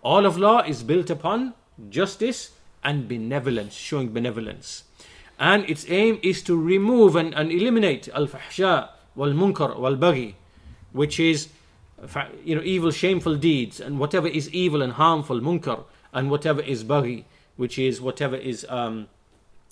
All 0.02 0.25
of 0.25 0.38
law 0.38 0.61
is 0.61 0.83
built 0.83 1.11
upon 1.11 1.54
justice 1.88 2.52
and 2.83 3.09
benevolence, 3.09 3.75
showing 3.75 4.13
benevolence. 4.13 4.85
And 5.39 5.69
its 5.69 5.87
aim 5.89 6.19
is 6.23 6.43
to 6.45 6.57
remove 6.57 7.17
and, 7.17 7.35
and 7.35 7.51
eliminate 7.51 8.09
al 8.11 8.27
fahsha 8.27 8.91
wal 9.15 9.31
munkar 9.33 9.79
wal 9.79 9.97
baghi, 9.97 10.35
which 10.93 11.19
is 11.19 11.49
you 12.45 12.55
know, 12.55 12.63
evil, 12.63 12.91
shameful 12.91 13.37
deeds, 13.37 13.81
and 13.81 13.99
whatever 13.99 14.29
is 14.29 14.51
evil 14.51 14.83
and 14.83 14.95
harmful, 14.95 15.41
munkar, 15.41 15.85
and 16.13 16.31
whatever 16.31 16.61
is 16.61 16.85
baghi, 16.85 17.25
which 17.57 17.79
is 17.79 18.01
whatever 18.01 18.37
is 18.37 18.67
um, 18.69 19.09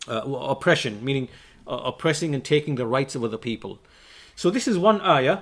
uh, 0.09 0.21
oppression, 0.23 1.05
meaning 1.05 1.29
uh, 1.67 1.73
oppressing 1.85 2.35
and 2.35 2.45
taking 2.45 2.75
the 2.75 2.87
rights 2.87 3.15
of 3.15 3.25
other 3.25 3.39
people. 3.39 3.79
So 4.37 4.51
this 4.51 4.69
is 4.69 4.79
one 4.79 5.01
ayah 5.01 5.41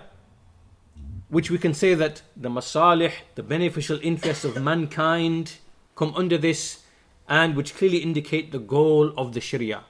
which 1.29 1.51
we 1.51 1.59
can 1.59 1.75
say 1.75 1.95
that 1.95 2.23
the 2.37 2.49
masalih, 2.49 3.13
the 3.35 3.43
beneficial 3.43 3.99
interests 4.03 4.45
of 4.45 4.63
mankind 4.63 5.57
come 5.97 6.15
under 6.15 6.39
this 6.39 6.83
and 7.28 7.56
which 7.56 7.75
clearly 7.75 8.00
indicate 8.00 8.51
the 8.51 8.60
goal 8.60 9.13
of 9.18 9.34
the 9.34 9.42
Sharia, 9.42 9.84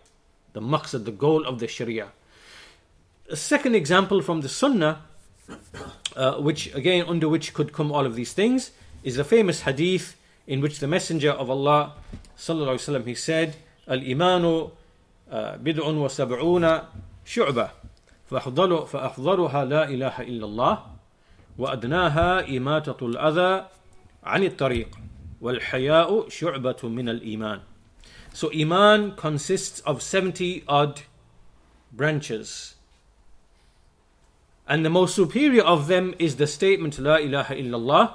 the 0.54 0.62
maqsad, 0.62 1.06
the 1.06 1.12
goal 1.12 1.46
of 1.46 1.60
the 1.60 1.68
Sharia. 1.68 2.10
A 3.30 3.36
second 3.36 3.76
example 3.76 4.22
from 4.22 4.42
the 4.42 4.50
Sunnah 4.50 5.02
uh, 6.16 6.36
which 6.36 6.74
again 6.76 7.06
under 7.08 7.28
which 7.28 7.54
could 7.54 7.74
come 7.74 7.92
all 7.92 8.06
of 8.06 8.16
these 8.16 8.34
things, 8.34 8.72
is 9.04 9.16
the 9.16 9.24
famous 9.24 9.62
hadith 9.62 10.16
in 10.48 10.62
which 10.62 10.80
the 10.80 10.88
Messenger 10.88 11.32
of 11.32 11.50
Allah 11.50 11.94
sallallahu 12.38 12.76
alaihi 12.76 13.02
wasallam 13.02 13.08
he 13.08 13.16
said, 13.16 13.56
"Al-imanu 13.88 14.72
uh, 15.32 15.58
bid'un 15.58 16.00
wa 16.00 16.08
sab'una 16.08 16.86
shu'bah, 17.26 17.72
فأفضل 18.32 18.88
فأفضلها 18.88 19.66
لا 19.66 19.84
إله 19.90 20.22
إلا 20.24 20.46
الله 20.46 20.76
وأدناها 21.58 22.48
إماتة 22.48 22.96
الأذى 23.02 23.68
عن 24.24 24.44
الطريق 24.44 24.90
وَالْحَيَاءُ 25.43 26.29
شُعْبَةٌ 26.29 26.81
مِنَ 26.83 27.21
الْإِيمَانِ 27.21 27.61
So 28.33 28.51
Iman 28.53 29.13
consists 29.17 29.81
of 29.81 30.03
70 30.03 30.65
odd 30.67 31.03
branches. 31.93 32.75
And 34.69 34.85
the 34.85 34.91
most 34.91 35.15
superior 35.15 35.63
of 35.63 35.87
them 35.87 36.15
is 36.19 36.37
the 36.37 36.47
statement 36.47 36.99
La 36.99 37.17
ilaha 37.17 37.55
illallah. 37.55 38.15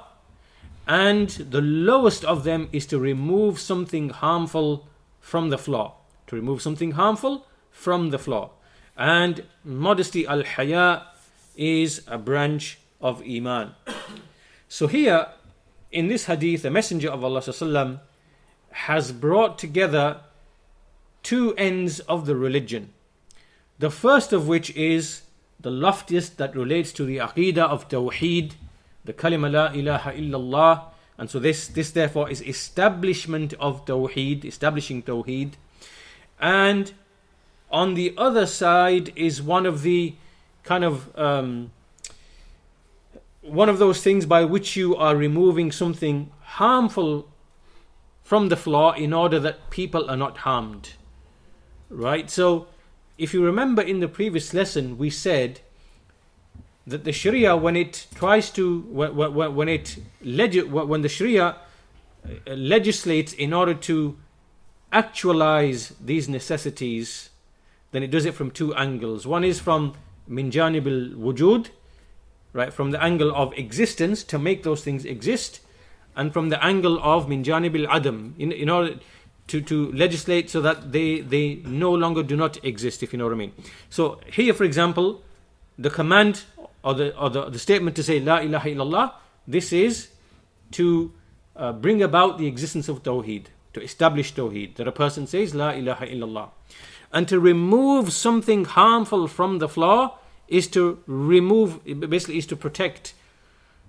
And 0.86 1.28
the 1.30 1.60
lowest 1.62 2.24
of 2.24 2.44
them 2.44 2.68
is 2.72 2.86
to 2.86 2.98
remove 2.98 3.60
something 3.60 4.10
harmful 4.10 4.86
from 5.20 5.50
the 5.50 5.58
floor. 5.58 5.94
To 6.26 6.36
remove 6.36 6.60
something 6.60 6.92
harmful 6.92 7.46
from 7.70 8.10
the 8.10 8.18
floor. 8.18 8.50
And 8.96 9.44
modesty 9.64 10.26
al 10.26 10.42
haya 10.42 11.04
is 11.56 12.02
a 12.06 12.18
branch 12.18 12.78
of 13.00 13.22
Iman. 13.22 13.74
So 14.68 14.86
here 14.86 15.28
in 15.92 16.08
this 16.08 16.24
hadith, 16.24 16.62
the 16.62 16.70
Messenger 16.70 17.10
of 17.10 17.22
Allah 17.22 18.00
has 18.70 19.12
brought 19.12 19.58
together 19.58 20.20
two 21.22 21.54
ends 21.56 22.00
of 22.00 22.26
the 22.26 22.34
religion. 22.34 22.92
The 23.78 23.90
first 23.90 24.32
of 24.32 24.48
which 24.48 24.70
is 24.74 25.22
the 25.60 25.70
loftiest 25.70 26.38
that 26.38 26.56
relates 26.56 26.92
to 26.92 27.04
the 27.04 27.18
aqidah 27.18 27.58
of 27.58 27.88
Tawheed, 27.88 28.52
the 29.04 29.12
kalima 29.12 29.52
la 29.52 29.66
ilaha 29.72 30.12
illallah. 30.12 30.84
And 31.18 31.30
so 31.30 31.38
this, 31.38 31.68
this 31.68 31.90
therefore 31.90 32.30
is 32.30 32.40
establishment 32.42 33.52
of 33.60 33.84
Tawheed, 33.84 34.44
establishing 34.44 35.02
Tawheed. 35.02 35.52
And 36.40 36.92
on 37.70 37.94
the 37.94 38.14
other 38.16 38.46
side 38.46 39.12
is 39.14 39.42
one 39.42 39.66
of 39.66 39.82
the 39.82 40.14
kind 40.64 40.84
of 40.84 41.16
um, 41.18 41.70
one 43.42 43.68
of 43.68 43.78
those 43.78 44.02
things 44.02 44.24
by 44.24 44.44
which 44.44 44.76
you 44.76 44.96
are 44.96 45.16
removing 45.16 45.72
something 45.72 46.30
harmful 46.42 47.28
from 48.22 48.48
the 48.48 48.56
floor 48.56 48.96
in 48.96 49.12
order 49.12 49.38
that 49.40 49.68
people 49.70 50.08
are 50.08 50.16
not 50.16 50.38
harmed. 50.38 50.94
Right? 51.90 52.30
So 52.30 52.68
if 53.18 53.34
you 53.34 53.44
remember 53.44 53.82
in 53.82 54.00
the 54.00 54.08
previous 54.08 54.54
lesson, 54.54 54.96
we 54.96 55.10
said 55.10 55.60
that 56.86 57.04
the 57.04 57.12
Sharia, 57.12 57.56
when 57.56 57.76
it 57.76 58.06
tries 58.14 58.50
to, 58.52 58.80
when, 58.82 59.34
when 59.34 59.68
it 59.68 59.98
when 60.20 61.02
the 61.02 61.08
Sharia 61.08 61.56
uh, 62.24 62.52
legislates 62.54 63.32
in 63.32 63.52
order 63.52 63.74
to 63.74 64.16
actualize 64.92 65.94
these 66.00 66.28
necessities, 66.28 67.30
then 67.92 68.02
it 68.02 68.10
does 68.10 68.24
it 68.24 68.34
from 68.34 68.50
two 68.50 68.74
angles. 68.74 69.26
One 69.26 69.44
is 69.44 69.60
from 69.60 69.94
minjanib 70.28 70.86
al 70.86 71.16
wujud, 71.18 71.68
right, 72.52 72.72
from 72.72 72.90
the 72.90 73.02
angle 73.02 73.34
of 73.34 73.52
existence 73.54 74.24
to 74.24 74.38
make 74.38 74.62
those 74.62 74.82
things 74.82 75.04
exist, 75.04 75.60
and 76.14 76.32
from 76.32 76.50
the 76.50 76.62
angle 76.62 76.98
of 77.02 77.26
minjanib 77.26 77.86
al 77.86 77.96
adam, 77.96 78.34
in, 78.38 78.52
in 78.52 78.68
order 78.68 78.98
to, 79.48 79.60
to 79.60 79.90
legislate 79.92 80.50
so 80.50 80.60
that 80.60 80.92
they, 80.92 81.20
they 81.20 81.56
no 81.64 81.92
longer 81.92 82.22
do 82.22 82.36
not 82.36 82.62
exist, 82.64 83.02
if 83.02 83.12
you 83.12 83.18
know 83.18 83.24
what 83.24 83.34
I 83.34 83.36
mean. 83.36 83.52
So 83.90 84.20
here, 84.30 84.54
for 84.54 84.64
example, 84.64 85.22
the 85.78 85.90
command 85.90 86.44
or 86.84 86.94
the, 86.94 87.16
or 87.18 87.30
the, 87.30 87.50
the 87.50 87.58
statement 87.58 87.96
to 87.96 88.02
say 88.02 88.20
La 88.20 88.38
ilaha 88.38 88.68
illallah, 88.68 89.12
this 89.46 89.72
is 89.72 90.08
to 90.72 91.12
uh, 91.56 91.72
bring 91.72 92.02
about 92.02 92.38
the 92.38 92.46
existence 92.46 92.88
of 92.88 93.02
Tawheed, 93.02 93.46
to 93.72 93.82
establish 93.82 94.34
Tawheed, 94.34 94.76
that 94.76 94.88
a 94.88 94.92
person 94.92 95.26
says 95.26 95.54
La 95.54 95.70
ilaha 95.70 96.06
illallah. 96.06 96.50
And 97.12 97.28
to 97.28 97.38
remove 97.38 98.12
something 98.12 98.64
harmful 98.64 99.28
from 99.28 99.58
the 99.58 99.68
floor 99.68 100.16
is 100.52 100.68
to 100.68 101.02
remove, 101.06 101.82
basically, 101.84 102.38
is 102.38 102.46
to 102.46 102.56
protect 102.56 103.14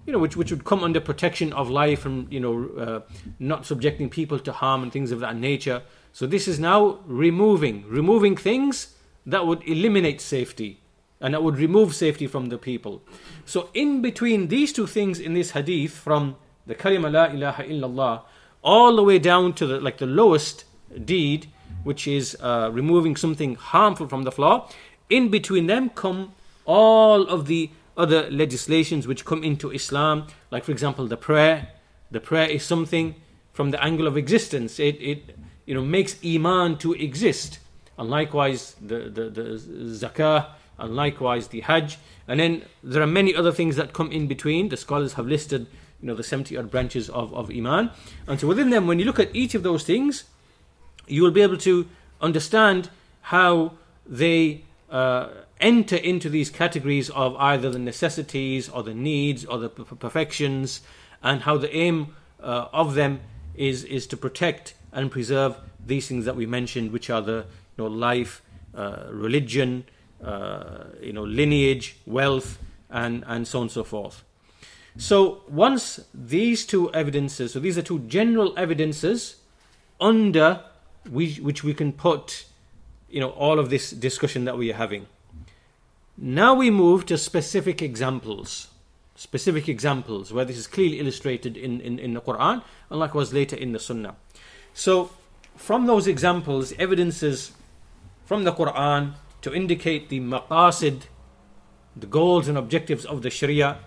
you 0.05 0.11
know, 0.11 0.19
which 0.19 0.35
which 0.35 0.51
would 0.51 0.65
come 0.65 0.83
under 0.83 0.99
protection 0.99 1.53
of 1.53 1.69
life 1.69 2.05
and 2.05 2.31
you 2.31 2.39
know, 2.39 2.69
uh, 2.77 2.99
not 3.39 3.65
subjecting 3.65 4.09
people 4.09 4.39
to 4.39 4.51
harm 4.51 4.83
and 4.83 4.91
things 4.91 5.11
of 5.11 5.19
that 5.19 5.35
nature. 5.35 5.81
So 6.11 6.27
this 6.27 6.47
is 6.47 6.59
now 6.59 6.99
removing, 7.05 7.85
removing 7.87 8.35
things 8.35 8.95
that 9.25 9.47
would 9.47 9.63
eliminate 9.67 10.19
safety 10.19 10.79
and 11.21 11.33
that 11.33 11.41
would 11.41 11.57
remove 11.57 11.95
safety 11.95 12.27
from 12.27 12.47
the 12.47 12.57
people. 12.57 13.01
So 13.45 13.69
in 13.73 14.01
between 14.01 14.49
these 14.49 14.73
two 14.73 14.87
things 14.87 15.19
in 15.19 15.33
this 15.33 15.51
hadith, 15.51 15.93
from 15.93 16.35
the 16.67 16.75
kalima 16.75 17.11
la 17.11 17.25
ilaha 17.25 17.63
illallah 17.63 18.21
all 18.61 18.95
the 18.95 19.03
way 19.03 19.19
down 19.19 19.53
to 19.53 19.65
the 19.65 19.79
like 19.79 19.97
the 19.97 20.05
lowest 20.05 20.65
deed, 21.05 21.47
which 21.83 22.07
is 22.07 22.37
uh, 22.41 22.69
removing 22.73 23.15
something 23.15 23.55
harmful 23.55 24.07
from 24.07 24.23
the 24.23 24.31
floor. 24.31 24.67
In 25.09 25.29
between 25.29 25.67
them 25.67 25.89
come 25.89 26.33
all 26.65 27.27
of 27.27 27.47
the 27.47 27.69
other 27.95 28.29
legislations 28.31 29.07
which 29.07 29.25
come 29.25 29.43
into 29.43 29.71
Islam, 29.71 30.27
like 30.51 30.63
for 30.63 30.71
example 30.71 31.07
the 31.07 31.17
prayer. 31.17 31.69
The 32.11 32.19
prayer 32.19 32.47
is 32.47 32.63
something 32.63 33.15
from 33.53 33.71
the 33.71 33.83
angle 33.83 34.07
of 34.07 34.17
existence. 34.17 34.79
It, 34.79 35.01
it 35.01 35.37
you 35.65 35.73
know 35.73 35.83
makes 35.83 36.17
iman 36.25 36.77
to 36.79 36.93
exist, 36.93 37.59
and 37.97 38.09
likewise 38.09 38.75
the 38.81 39.09
the, 39.09 39.29
the 39.29 39.43
zakah, 39.43 40.47
and 40.77 40.95
likewise 40.95 41.47
the 41.47 41.61
hajj, 41.61 41.97
and 42.27 42.39
then 42.39 42.63
there 42.83 43.01
are 43.01 43.07
many 43.07 43.35
other 43.35 43.51
things 43.51 43.75
that 43.75 43.93
come 43.93 44.11
in 44.11 44.27
between. 44.27 44.69
The 44.69 44.77
scholars 44.77 45.13
have 45.13 45.27
listed 45.27 45.67
you 46.01 46.07
know 46.07 46.15
the 46.15 46.23
70 46.23 46.57
odd 46.57 46.69
branches 46.69 47.09
of, 47.09 47.33
of 47.33 47.49
iman, 47.49 47.91
and 48.27 48.39
so 48.39 48.47
within 48.47 48.69
them, 48.69 48.87
when 48.87 48.99
you 48.99 49.05
look 49.05 49.19
at 49.19 49.33
each 49.35 49.55
of 49.55 49.63
those 49.63 49.83
things, 49.83 50.25
you 51.07 51.23
will 51.23 51.31
be 51.31 51.41
able 51.41 51.57
to 51.57 51.87
understand 52.21 52.89
how 53.21 53.73
they 54.05 54.63
uh, 54.89 55.29
enter 55.63 55.95
into 55.95 56.29
these 56.29 56.49
categories 56.49 57.09
of 57.09 57.35
either 57.37 57.71
the 57.71 57.79
necessities 57.79 58.69
or 58.69 58.83
the 58.83 58.93
needs 58.93 59.45
or 59.45 59.57
the 59.57 59.69
perfections, 59.69 60.81
and 61.23 61.41
how 61.41 61.57
the 61.57 61.73
aim 61.75 62.15
uh, 62.41 62.67
of 62.73 62.93
them 62.93 63.21
is 63.55 63.83
is 63.85 64.05
to 64.07 64.17
protect 64.17 64.75
and 64.91 65.09
preserve 65.09 65.55
these 65.85 66.07
things 66.07 66.25
that 66.25 66.35
we 66.35 66.45
mentioned, 66.45 66.91
which 66.91 67.09
are 67.09 67.21
the 67.21 67.45
you 67.77 67.83
know 67.83 67.87
life, 67.87 68.41
uh, 68.75 69.05
religion, 69.09 69.85
uh, 70.23 70.83
you 71.01 71.13
know 71.13 71.23
lineage, 71.23 71.95
wealth, 72.05 72.59
and 72.89 73.23
and 73.25 73.47
so 73.47 73.59
on 73.59 73.63
and 73.63 73.71
so 73.71 73.83
forth. 73.83 74.23
So 74.97 75.41
once 75.47 75.99
these 76.13 76.65
two 76.67 76.93
evidences, 76.93 77.53
so 77.53 77.59
these 77.59 77.77
are 77.77 77.81
two 77.81 77.99
general 77.99 78.53
evidences 78.57 79.37
under 79.99 80.63
which, 81.09 81.39
which 81.39 81.63
we 81.63 81.73
can 81.73 81.93
put, 81.93 82.45
you 83.09 83.19
know, 83.19 83.29
all 83.29 83.59
of 83.59 83.69
this 83.69 83.89
discussion 83.89 84.45
that 84.45 84.57
we 84.57 84.71
are 84.71 84.75
having. 84.75 85.07
Now 86.17 86.53
we 86.53 86.69
move 86.69 87.05
to 87.07 87.17
specific 87.17 87.81
examples. 87.81 88.67
Specific 89.15 89.67
examples 89.67 90.31
where 90.33 90.45
this 90.45 90.57
is 90.57 90.67
clearly 90.67 90.99
illustrated 90.99 91.57
in, 91.57 91.81
in, 91.81 91.99
in 91.99 92.13
the 92.13 92.21
Quran 92.21 92.63
and 92.89 92.99
likewise 92.99 93.33
later 93.33 93.55
in 93.55 93.71
the 93.71 93.79
Sunnah. 93.79 94.15
So, 94.73 95.11
from 95.55 95.85
those 95.85 96.07
examples, 96.07 96.73
evidences 96.79 97.51
from 98.25 98.43
the 98.43 98.51
Quran 98.51 99.13
to 99.41 99.53
indicate 99.53 100.09
the 100.09 100.19
maqasid, 100.19 101.03
the 101.95 102.07
goals 102.07 102.47
and 102.47 102.57
objectives 102.57 103.05
of 103.05 103.21
the 103.21 103.29
Sharia, 103.29 103.77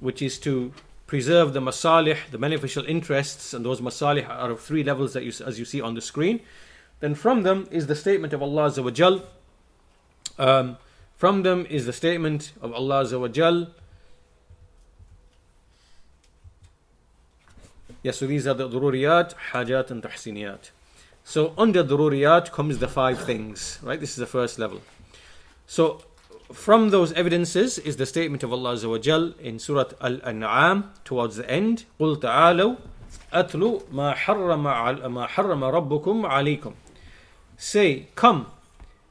which 0.00 0.22
is 0.22 0.38
to 0.40 0.72
preserve 1.06 1.54
the 1.54 1.60
masalih, 1.60 2.18
the 2.30 2.38
beneficial 2.38 2.84
interests, 2.84 3.52
and 3.52 3.64
those 3.64 3.80
masalih 3.80 4.28
are 4.28 4.50
of 4.50 4.60
three 4.60 4.84
levels 4.84 5.12
that 5.14 5.24
you, 5.24 5.32
as 5.44 5.58
you 5.58 5.64
see 5.64 5.80
on 5.80 5.94
the 5.94 6.00
screen. 6.00 6.40
Then 7.00 7.14
from 7.14 7.42
them 7.42 7.66
is 7.70 7.86
the 7.86 7.96
statement 7.96 8.32
of 8.32 8.42
Allah 8.42 8.70
Azza 8.70 8.84
wa 8.84 8.90
Jal. 8.90 9.22
Um, 10.38 10.76
from 11.17 11.43
them 11.43 11.65
is 11.69 11.85
the 11.85 11.93
statement 11.93 12.51
of 12.61 12.73
Allah 12.73 13.03
Azza 13.03 13.19
wa 13.19 13.27
Jal. 13.27 13.67
Yes, 18.01 18.17
so 18.17 18.27
these 18.27 18.45
are 18.45 18.53
the 18.53 18.67
dururiyat, 18.67 19.33
hajat, 19.51 19.89
and 19.91 20.03
tahsiniyat. 20.03 20.71
So 21.23 21.53
under 21.57 21.83
dururiyat 21.83 22.51
comes 22.51 22.79
the 22.79 22.89
five 22.89 23.23
things, 23.23 23.79
right? 23.81 23.99
This 23.99 24.11
is 24.11 24.17
the 24.17 24.25
first 24.25 24.59
level. 24.59 24.81
So 25.65 26.03
from 26.51 26.89
those 26.89 27.13
evidences 27.13 27.79
is 27.79 27.97
the 27.97 28.05
statement 28.05 28.43
of 28.43 28.51
Allah 28.51 28.73
Azza 28.73 28.89
wa 28.89 28.97
Jal 28.97 29.33
in 29.39 29.59
Surah 29.59 29.85
Al-An'am 30.01 30.91
towards 31.05 31.37
the 31.37 31.49
end. 31.49 31.85
قُلْ 31.99 32.17
تَعَالَوْا 32.17 32.77
أَتْلُوا 33.31 33.83
مَا 33.93 34.13
حَرَّمَ, 34.13 35.13
ما 35.13 35.27
حرم 35.27 35.63
رَبُّكُمْ 35.63 36.25
عَلَيْكُمْ 36.29 36.73
Say, 37.57 38.07
come, 38.15 38.47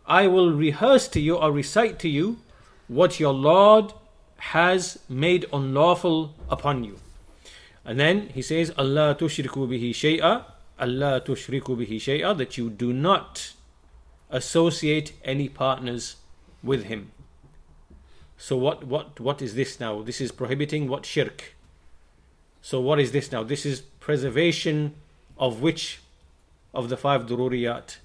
I 0.08 0.28
will 0.28 0.54
rehearse 0.54 1.08
to 1.10 1.20
you 1.20 1.36
or 1.36 1.52
recite 1.52 2.00
to 2.00 2.10
you 2.10 2.38
what 2.88 3.20
your 3.20 3.34
Lord 3.34 3.93
has 4.38 5.00
made 5.10 5.46
unlawful 5.52 6.34
upon 6.50 6.84
you. 6.84 7.00
And 7.84 8.00
then 8.00 8.30
he 8.30 8.41
says, 8.41 8.72
Allah 8.78 9.15
tushriku 9.20 9.67
bihi 9.67 9.91
shay'a, 9.91 10.46
Allah 10.80 11.22
tushriku 11.22 11.76
bihi 11.78 11.98
shay'a, 11.98 12.38
that 12.38 12.58
you 12.58 12.70
do 12.70 12.93
not 12.93 13.52
associate 14.30 15.13
any 15.24 15.50
partners 15.50 16.15
with 16.63 16.86
him. 16.86 17.12
So 18.38 18.56
what 18.56 18.84
what 18.84 19.20
what 19.20 19.41
is 19.41 19.56
this 19.56 19.80
now? 19.80 20.04
This 20.04 20.22
is 20.22 20.32
prohibiting 20.32 20.88
what 20.88 21.06
shirk. 21.06 21.56
So 22.62 22.80
what 22.80 23.00
is 23.00 23.12
this 23.12 23.32
now? 23.32 23.43
This 23.43 23.65
is 23.65 23.82
preservation 23.82 24.93
of 25.38 25.62
which 25.62 26.00
of 26.74 26.89
the 26.89 26.98
five 26.98 27.26
dururiyat? 27.26 27.98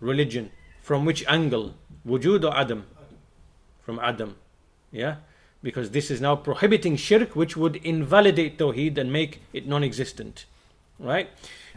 Religion. 0.00 0.50
From 0.85 1.05
which 1.05 1.25
angle? 1.27 1.75
Wujud 2.07 2.43
or 2.43 2.55
Adam? 2.55 2.85
From 3.83 3.99
Adam. 3.99 4.35
Yeah? 4.91 5.17
Because 5.63 5.91
this 5.91 6.09
is 6.09 6.19
now 6.19 6.35
prohibiting 6.35 6.95
shirk 6.95 7.35
which 7.35 7.55
would 7.55 7.75
invalidate 7.77 8.57
Tawheed 8.57 8.97
and 8.97 9.13
make 9.13 9.41
it 9.53 9.67
non-existent. 9.67 10.45
Right? 10.99 11.29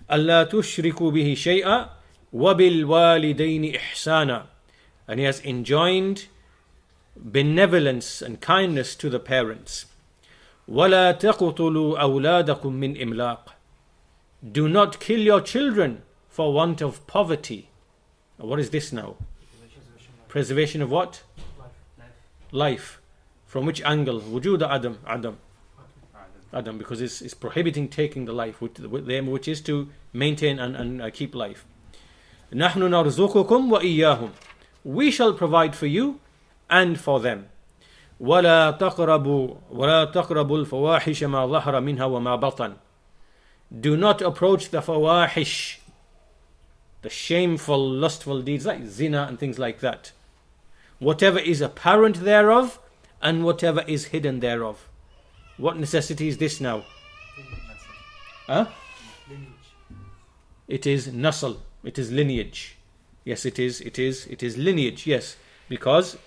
Allah 0.08 0.48
tushriku 0.50 1.12
bihi 1.12 1.32
shay'a 1.32 1.90
wa 2.32 2.54
bil 2.54 2.86
walidaini 2.86 3.78
ihsana. 3.78 4.46
And 5.06 5.20
he 5.20 5.26
has 5.26 5.40
enjoined 5.44 6.26
benevolence 7.16 8.22
and 8.22 8.40
kindness 8.40 8.94
to 8.96 9.10
the 9.10 9.20
parents. 9.20 9.86
وَلَا 10.68 11.12
تَقْتُلُوا 11.18 11.98
أَوْلَادَكُم 11.98 12.72
مِّنْ 12.72 12.98
إِمْلَاقٍ 12.98 13.38
Do 14.50 14.66
not 14.68 14.98
kill 14.98 15.20
your 15.20 15.42
children 15.42 16.02
for 16.28 16.52
want 16.52 16.80
of 16.80 17.06
poverty. 17.06 17.67
What 18.38 18.58
is 18.58 18.70
this 18.70 18.92
now? 18.92 19.16
Preservation 20.28 20.82
of 20.82 20.90
what? 20.90 21.22
Life. 22.50 23.00
From 23.46 23.66
which 23.66 23.82
angle? 23.82 24.20
Wujud 24.20 24.68
Adam. 24.68 24.98
Adam. 25.06 25.38
Adam, 26.52 26.78
because 26.78 27.00
it's, 27.00 27.20
it's 27.20 27.34
prohibiting 27.34 27.88
taking 27.88 28.24
the 28.26 28.32
life, 28.32 28.60
with, 28.60 28.78
with 28.78 29.06
them, 29.06 29.26
which 29.26 29.48
is 29.48 29.60
to 29.62 29.88
maintain 30.12 30.58
and, 30.58 30.76
and 30.76 31.02
uh, 31.02 31.10
keep 31.10 31.34
life. 31.34 31.64
نحن 32.52 32.80
نرزقكم 32.80 33.70
وإياهم. 33.70 34.30
We 34.84 35.10
shall 35.10 35.32
provide 35.32 35.74
for 35.74 35.86
you 35.86 36.20
and 36.70 37.00
for 37.00 37.18
them. 37.20 37.48
ولا 38.20 38.70
تقربوا 38.70 39.54
ولا 39.70 40.04
تقربوا 40.04 40.58
الفواحش 40.58 41.24
ما 41.24 41.46
ظهر 41.46 41.80
منها 41.80 42.04
وما 42.04 42.36
بطن. 42.36 42.74
Do 43.80 43.96
not 43.96 44.22
approach 44.22 44.70
the 44.70 44.80
fawahish, 44.80 45.77
the 47.01 47.09
shameful, 47.09 47.89
lustful 47.89 48.41
deeds 48.41 48.65
like 48.65 48.85
zina 48.85 49.25
and 49.27 49.39
things 49.39 49.57
like 49.57 49.79
that. 49.79 50.11
Whatever 50.99 51.39
is 51.39 51.61
apparent 51.61 52.17
thereof 52.23 52.79
and 53.21 53.43
whatever 53.43 53.83
is 53.87 54.05
hidden 54.05 54.39
thereof. 54.39 54.87
What 55.57 55.77
necessity 55.77 56.27
is 56.27 56.37
this 56.37 56.59
now? 56.59 56.85
Huh? 58.47 58.67
It 60.67 60.85
is 60.85 61.07
nasl. 61.07 61.57
It 61.83 61.97
is 61.97 62.11
lineage. 62.11 62.77
Yes, 63.23 63.45
it 63.45 63.59
is. 63.59 63.81
It 63.81 63.99
is. 63.99 64.25
It 64.27 64.43
is 64.43 64.57
lineage. 64.57 65.07
Yes, 65.07 65.35
because 65.67 66.17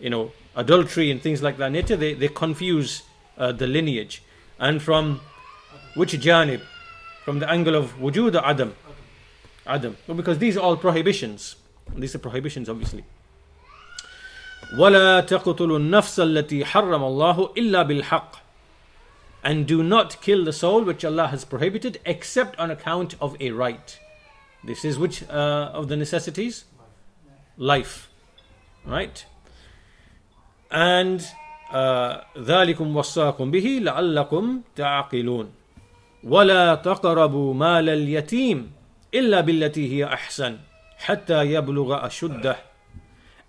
you 0.00 0.10
know, 0.10 0.32
adultery 0.54 1.10
and 1.10 1.22
things 1.22 1.42
like 1.42 1.56
that 1.58 1.72
they, 1.72 2.14
they 2.14 2.28
confuse 2.28 3.02
uh, 3.38 3.52
the 3.52 3.66
lineage. 3.66 4.22
And 4.58 4.82
from 4.82 5.20
which 5.94 6.12
janib? 6.12 6.62
From 7.24 7.38
the 7.40 7.50
angle 7.50 7.74
of 7.74 7.98
wujud 7.98 8.40
adam? 8.42 8.74
Adam. 9.65 9.97
Well, 10.07 10.17
because 10.17 10.39
these 10.39 10.57
are 10.57 10.61
all 10.61 10.77
prohibitions. 10.77 11.55
These 11.95 12.15
are 12.15 12.19
prohibitions, 12.19 12.69
obviously. 12.69 13.03
ولا 14.77 15.19
تقتلوا 15.21 15.77
النفس 15.77 16.19
التي 16.19 16.65
حرم 16.65 17.03
الله 17.03 17.53
إلا 17.57 17.83
بالحق 17.87 18.35
and 19.43 19.65
do 19.65 19.81
not 19.83 20.21
kill 20.21 20.45
the 20.45 20.53
soul 20.53 20.83
which 20.83 21.03
Allah 21.03 21.27
has 21.27 21.43
prohibited 21.45 21.99
except 22.05 22.57
on 22.59 22.69
account 22.69 23.15
of 23.19 23.35
a 23.41 23.51
right. 23.51 23.99
This 24.63 24.85
is 24.85 24.99
which 24.99 25.23
uh, 25.29 25.71
of 25.73 25.87
the 25.87 25.97
necessities? 25.97 26.65
Life. 27.57 28.09
Right? 28.85 29.25
and 30.71 31.21
ذلكم 32.37 32.97
وصاكم 32.97 33.51
به 33.51 33.79
لعلكم 33.81 34.61
تعقلون 34.75 35.51
ولا 36.23 36.75
تقربوا 36.75 37.53
مال 37.53 37.89
اليتيم 37.89 38.71
illa 39.18 39.42
billati 39.42 39.86
ahsan 40.16 40.58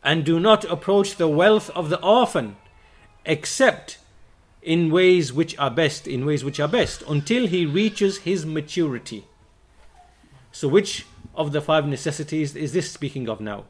and 0.04 0.26
do 0.26 0.40
not 0.40 0.66
approach 0.66 1.16
the 1.16 1.28
wealth 1.28 1.70
of 1.72 1.90
the 1.90 2.02
orphan 2.02 2.56
except 3.26 3.98
in 4.62 4.90
ways 4.92 5.32
which 5.32 5.58
are 5.58 5.70
best 5.72 6.08
in 6.08 6.26
ways 6.26 6.44
which 6.44 6.60
are 6.60 6.68
best 6.68 7.02
until 7.08 7.48
he 7.48 7.66
reaches 7.66 8.20
his 8.20 8.46
maturity. 8.46 9.26
So 10.52 10.68
which 10.68 11.06
of 11.36 11.52
the 11.52 11.62
five 11.62 11.88
necessities 11.88 12.56
is 12.56 12.74
this 12.74 12.92
speaking 12.92 13.30
of 13.30 13.40
now? 13.40 13.66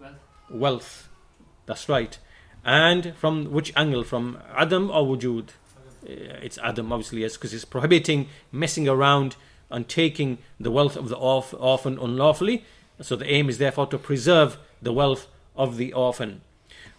Wealth, 0.00 0.18
wealth. 0.50 1.08
that's 1.66 1.88
right. 1.88 2.18
And 2.64 3.14
from 3.16 3.50
which 3.50 3.72
angle? 3.74 4.04
From 4.04 4.38
adam 4.54 4.90
or 4.90 5.04
wujud? 5.04 5.48
It's 6.02 6.58
adam 6.58 6.92
obviously 6.92 7.22
yes 7.22 7.36
because 7.36 7.52
it's 7.52 7.64
prohibiting 7.64 8.28
messing 8.52 8.88
around 8.88 9.36
and 9.69 9.87
taking 9.87 10.37
the 10.59 10.71
wealth 10.71 10.95
of 10.95 11.09
the 11.09 11.17
orphan 11.17 11.97
unlawfully. 11.99 12.63
So 13.01 13.15
the 13.15 13.29
aim 13.29 13.49
is 13.49 13.57
therefore 13.57 13.87
to 13.87 13.97
preserve 13.97 14.57
the 14.81 14.93
wealth 14.93 15.27
of 15.55 15.77
the 15.77 15.93
orphan. 15.93 16.41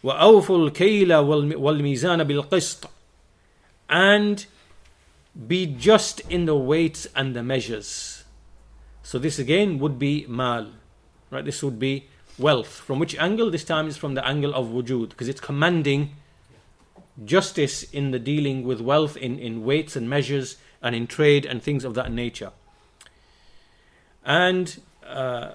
وَأَوْفُوا 0.02 0.70
الْكَيْلَ 0.70 1.09
وَالْمِيزَانَ 1.09 2.26
بِالْقِسْطِ 2.26 2.87
And 3.88 4.46
be 5.46 5.66
just 5.66 6.20
in 6.30 6.46
the 6.46 6.56
weights 6.56 7.06
and 7.14 7.35
the 7.35 7.42
measures. 7.42 8.24
So 9.02 9.18
this 9.18 9.38
again 9.38 9.78
would 9.78 9.98
be 9.98 10.26
mal. 10.28 10.68
Right? 11.30 11.44
This 11.44 11.62
would 11.62 11.78
be 11.78 12.09
wealth. 12.38 12.68
From 12.68 12.98
which 12.98 13.16
angle? 13.16 13.50
This 13.50 13.64
time 13.64 13.88
is 13.88 13.96
from 13.96 14.14
the 14.14 14.26
angle 14.26 14.54
of 14.54 14.66
wujud, 14.66 15.11
because 15.11 15.28
it's 15.28 15.40
commanding 15.40 16.14
justice 17.24 17.82
in 17.82 18.11
the 18.11 18.18
dealing 18.18 18.64
with 18.64 18.80
wealth 18.80 19.16
in, 19.16 19.38
in 19.38 19.64
weights 19.64 19.96
and 19.96 20.09
measures 20.09 20.56
and 20.82 20.94
in 20.94 21.06
trade 21.06 21.46
and 21.46 21.62
things 21.62 21.85
of 21.85 21.94
that 21.94 22.12
nature. 22.12 22.52
And 24.24 24.80
uh, 25.06 25.52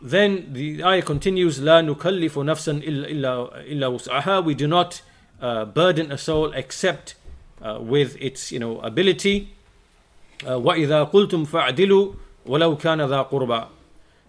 then 0.00 0.52
the 0.52 0.82
ayah 0.84 1.02
continues, 1.02 1.58
لا 1.60 1.80
نكلف 1.82 2.38
نفسا 2.38 2.82
إلا 2.82 3.66
إلا 3.70 3.88
وسعها. 3.88 4.44
We 4.44 4.54
do 4.54 4.66
not 4.66 5.02
uh, 5.40 5.64
burden 5.64 6.12
a 6.12 6.18
soul 6.18 6.52
except 6.52 7.14
uh, 7.62 7.78
with 7.80 8.16
its 8.20 8.52
you 8.52 8.58
know 8.58 8.80
ability. 8.80 9.54
Uh, 10.46 10.58
وإذا 10.58 11.10
قلتم 11.12 11.44
فاعدلوا 11.44 12.14
ولو 12.46 12.76
كان 12.76 13.00
ذا 13.08 13.22
قربى. 13.30 13.66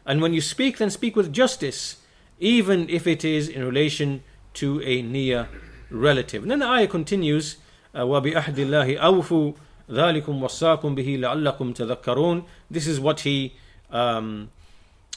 And 0.06 0.22
when 0.22 0.34
you 0.34 0.42
speak, 0.42 0.78
then 0.78 0.90
speak 0.90 1.16
with 1.16 1.32
justice, 1.32 1.98
even 2.40 2.90
if 2.90 3.06
it 3.08 3.24
is 3.24 3.48
in 3.48 3.64
relation 3.64 4.24
to 4.56 4.82
a 4.82 5.02
near 5.02 5.48
relative. 5.90 6.42
And 6.42 6.52
then 6.52 6.60
the 6.60 6.68
ayah 6.68 6.88
continues, 6.88 7.58
وَبِأَحْدِ 7.94 8.56
اللَّهِ 8.56 9.00
أَوْفُوا 9.00 9.56
ذَلِكُمْ 9.90 10.42
وَصَّاكُمْ 10.42 10.96
بِهِ 10.96 11.20
لَعَلَّكُمْ 11.20 11.74
تَذَكَّرُونَ 11.76 12.46
This 12.70 12.88
is 12.88 13.00
what 13.00 13.22
he 13.22 13.54
um, 13.92 14.50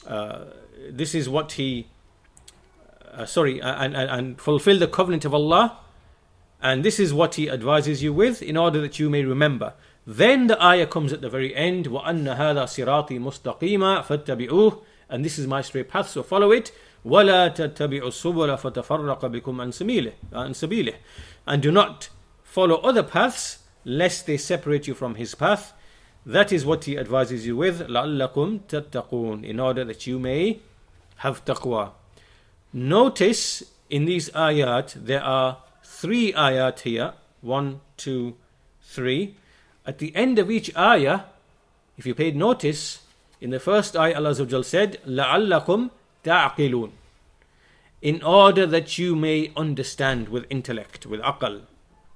uh, 0.07 0.45
this 0.89 1.15
is 1.15 1.29
what 1.29 1.53
he 1.53 1.87
uh, 3.13 3.25
sorry 3.25 3.61
and, 3.61 3.95
and, 3.95 4.09
and 4.09 4.41
fulfill 4.41 4.77
the 4.77 4.87
covenant 4.87 5.25
of 5.25 5.33
Allah 5.33 5.79
and 6.61 6.83
this 6.83 6.99
is 6.99 7.13
what 7.13 7.35
he 7.35 7.49
advises 7.49 8.03
you 8.03 8.13
with 8.13 8.41
in 8.41 8.57
order 8.57 8.81
that 8.81 8.99
you 8.99 9.09
may 9.09 9.23
remember 9.23 9.73
then 10.05 10.47
the 10.47 10.63
ayah 10.63 10.85
comes 10.85 11.11
at 11.11 11.21
the 11.21 11.29
very 11.29 11.55
end 11.55 11.87
وَأَنَّ 11.87 12.35
هَذَا 12.35 12.65
صِرَاطِي 12.65 13.19
مُسْتَقِيمًا 13.19 14.05
فَاتَّبِعُوهُ 14.05 14.83
and 15.09 15.23
this 15.23 15.39
is 15.39 15.47
my 15.47 15.61
straight 15.61 15.89
path 15.89 16.09
so 16.09 16.21
follow 16.21 16.51
it 16.51 16.71
وَلَا 17.05 17.55
تَتَّبِعُوا 17.55 18.07
السُّبُلَ 18.07 18.57
فَتَفَرَّقَ 18.57 19.21
بِكُمْ 19.21 19.61
عَنْ 19.61 20.13
سَبِيلِهِ 20.53 20.93
and 21.47 21.61
do 21.63 21.71
not 21.71 22.09
follow 22.43 22.75
other 22.77 23.03
paths 23.03 23.58
lest 23.83 24.25
they 24.25 24.37
separate 24.37 24.87
you 24.87 24.93
from 24.93 25.15
his 25.15 25.35
path 25.35 25.73
that 26.25 26.51
is 26.51 26.65
what 26.65 26.85
he 26.85 26.97
advises 26.97 27.45
you 27.45 27.55
with 27.55 27.87
لَعَلَّكُمْ 27.87 28.61
تَتَّقُونَ 28.67 29.43
in 29.43 29.59
order 29.59 29.85
that 29.85 30.07
you 30.07 30.17
may 30.17 30.59
have 31.17 31.45
taqwa 31.45 31.91
notice 32.73 33.63
in 33.89 34.05
these 34.05 34.29
ayat 34.31 34.93
there 35.05 35.23
are 35.23 35.57
three 35.83 36.33
ayat 36.33 36.79
here 36.79 37.13
one 37.41 37.79
two 37.95 38.35
three 38.81 39.35
at 39.85 39.99
the 39.99 40.15
end 40.15 40.39
of 40.39 40.49
each 40.49 40.75
ayah 40.75 41.21
if 41.97 42.05
you 42.05 42.15
paid 42.15 42.35
notice 42.35 43.01
in 43.39 43.51
the 43.51 43.59
first 43.59 43.95
ayah 43.95 44.15
Allah 44.15 44.63
said 44.63 44.99
لَعَلَّكُمْ 45.05 45.91
تَعْقِلُونَ 46.23 46.91
in 48.01 48.21
order 48.23 48.65
that 48.65 48.97
you 48.97 49.15
may 49.15 49.51
understand 49.55 50.29
with 50.29 50.45
intellect 50.49 51.05
with 51.05 51.21
aql 51.21 51.61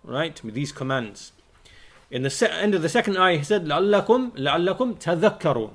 right 0.03 0.43
with 0.43 0.55
these 0.55 0.71
commands 0.71 1.31
in 2.13 2.23
the 2.23 2.29
se- 2.29 2.49
end 2.49 2.73
of 2.73 2.81
the 2.81 2.89
second 2.89 3.17
ayah, 3.17 3.37
he 3.37 3.43
said, 3.43 3.65
لَعَلَّكُمْ 3.65 4.37
لَعَلَّكُمْ 4.37 4.99
تَذَكَّرُونَ 4.99 5.71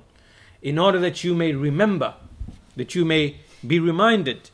In 0.63 0.79
order 0.79 0.99
that 0.99 1.23
you 1.23 1.35
may 1.35 1.53
remember, 1.53 2.15
that 2.77 2.95
you 2.95 3.05
may 3.05 3.37
be 3.67 3.79
reminded. 3.79 4.51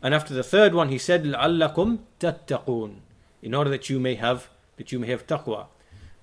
And 0.00 0.14
after 0.14 0.32
the 0.32 0.44
third 0.44 0.74
one, 0.74 0.90
he 0.90 0.98
said, 0.98 1.24
لَعَلَّكُمْ 1.24 1.98
تَتَّقُونَ 2.20 2.96
In 3.42 3.54
order 3.54 3.70
that 3.70 3.90
you 3.90 3.98
may 3.98 4.14
have 4.14 4.48
that 4.76 4.90
you 4.90 4.98
may 4.98 5.06
have 5.06 5.26
taqwa. 5.26 5.66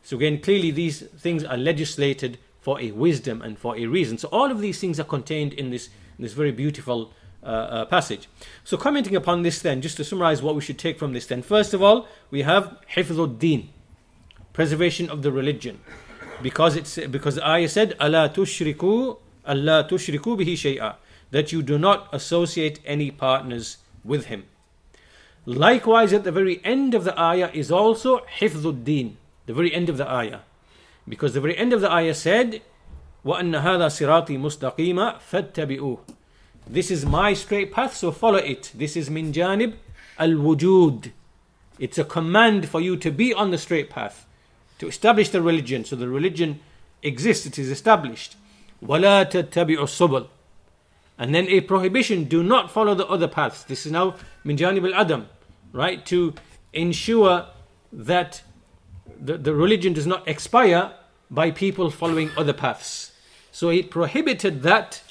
So 0.03 0.17
again, 0.17 0.41
clearly 0.41 0.71
these 0.71 1.01
things 1.01 1.43
are 1.43 1.57
legislated 1.57 2.37
for 2.59 2.79
a 2.81 2.91
wisdom 2.91 3.41
and 3.41 3.57
for 3.57 3.77
a 3.77 3.85
reason. 3.85 4.17
So 4.17 4.27
all 4.29 4.51
of 4.51 4.59
these 4.59 4.79
things 4.79 4.99
are 4.99 5.05
contained 5.05 5.53
in 5.53 5.69
this, 5.69 5.87
in 6.17 6.23
this 6.23 6.33
very 6.33 6.51
beautiful 6.51 7.13
uh, 7.43 7.45
uh, 7.45 7.85
passage. 7.85 8.27
So 8.63 8.77
commenting 8.77 9.15
upon 9.15 9.41
this 9.43 9.61
then, 9.61 9.81
just 9.81 9.97
to 9.97 10.03
summarize 10.03 10.41
what 10.41 10.55
we 10.55 10.61
should 10.61 10.77
take 10.77 10.99
from 10.99 11.13
this 11.13 11.25
then. 11.25 11.41
First 11.41 11.73
of 11.73 11.81
all, 11.81 12.07
we 12.29 12.41
have 12.41 12.77
حفظ 12.93 13.37
الدين 13.37 13.67
preservation 14.55 15.09
of 15.09 15.21
the 15.21 15.31
religion. 15.31 15.79
Because 16.41 16.75
it's 16.75 16.97
because 16.97 17.35
the 17.35 17.47
ayah 17.47 17.69
said, 17.69 17.95
Allah 17.99 18.31
tushriku, 18.33 19.17
Allah 19.45 19.87
tushriku 19.89 20.37
bihi 20.37 20.53
shay'a, 20.53 20.95
that 21.31 21.51
you 21.51 21.61
do 21.61 21.77
not 21.77 22.07
associate 22.11 22.79
any 22.85 23.11
partners 23.11 23.77
with 24.03 24.25
him. 24.25 24.45
Likewise, 25.45 26.13
at 26.13 26.23
the 26.23 26.31
very 26.31 26.63
end 26.63 26.93
of 26.93 27.03
the 27.03 27.19
ayah 27.19 27.49
is 27.53 27.71
also 27.71 28.19
hifdhuddin, 28.39 29.13
the 29.45 29.53
very 29.53 29.73
end 29.73 29.89
of 29.89 29.97
the 29.97 30.09
ayah. 30.09 30.39
Because 31.07 31.33
the 31.33 31.41
very 31.41 31.57
end 31.57 31.73
of 31.73 31.81
the 31.81 31.91
ayah 31.91 32.13
said, 32.13 32.61
وَأَنَّ 33.25 33.61
هَذَا 33.61 33.87
صِرَاطِي 33.89 34.37
مُسْتَقِيمًا 34.37 35.19
فَاتَّبِعُوهُ 35.21 35.99
This 36.67 36.91
is 36.91 37.05
my 37.05 37.33
straight 37.33 37.71
path, 37.71 37.95
so 37.95 38.11
follow 38.11 38.37
it. 38.37 38.71
This 38.75 38.95
is 38.95 39.09
min 39.09 39.33
janib 39.33 39.75
al-wujud. 40.19 41.11
It's 41.79 41.97
a 41.97 42.03
command 42.03 42.67
for 42.69 42.81
you 42.81 42.95
to 42.97 43.11
be 43.11 43.33
on 43.33 43.49
the 43.49 43.57
straight 43.57 43.89
path 43.89 44.27
to 44.79 44.87
establish 44.87 45.29
the 45.29 45.41
religion. 45.41 45.85
So 45.85 45.95
the 45.95 46.09
religion 46.09 46.59
exists, 47.03 47.45
it 47.45 47.59
is 47.59 47.69
established. 47.69 48.35
وَلَا 48.83 49.29
تَتَّبِعُوا 49.29 49.77
السُّبُلِ 49.77 50.27
And 51.17 51.35
then 51.35 51.47
a 51.47 51.61
prohibition, 51.61 52.23
do 52.25 52.41
not 52.41 52.71
follow 52.71 52.95
the 52.95 53.07
other 53.07 53.27
paths. 53.27 53.63
This 53.63 53.85
is 53.85 53.91
now 53.91 54.15
min 54.43 54.57
janib 54.57 54.91
al-adam, 54.91 55.27
right? 55.71 56.05
To 56.07 56.33
ensure 56.73 57.45
that 57.93 58.41
the, 59.19 59.37
the 59.37 59.53
religion 59.53 59.93
does 59.93 60.07
not 60.07 60.27
expire 60.27 60.93
by 61.29 61.51
people 61.51 61.89
following 61.91 62.31
other 62.37 62.53
paths. 62.53 63.11
So 63.51 63.69
it 63.69 63.91
prohibited 63.91 64.63
that 64.63 65.03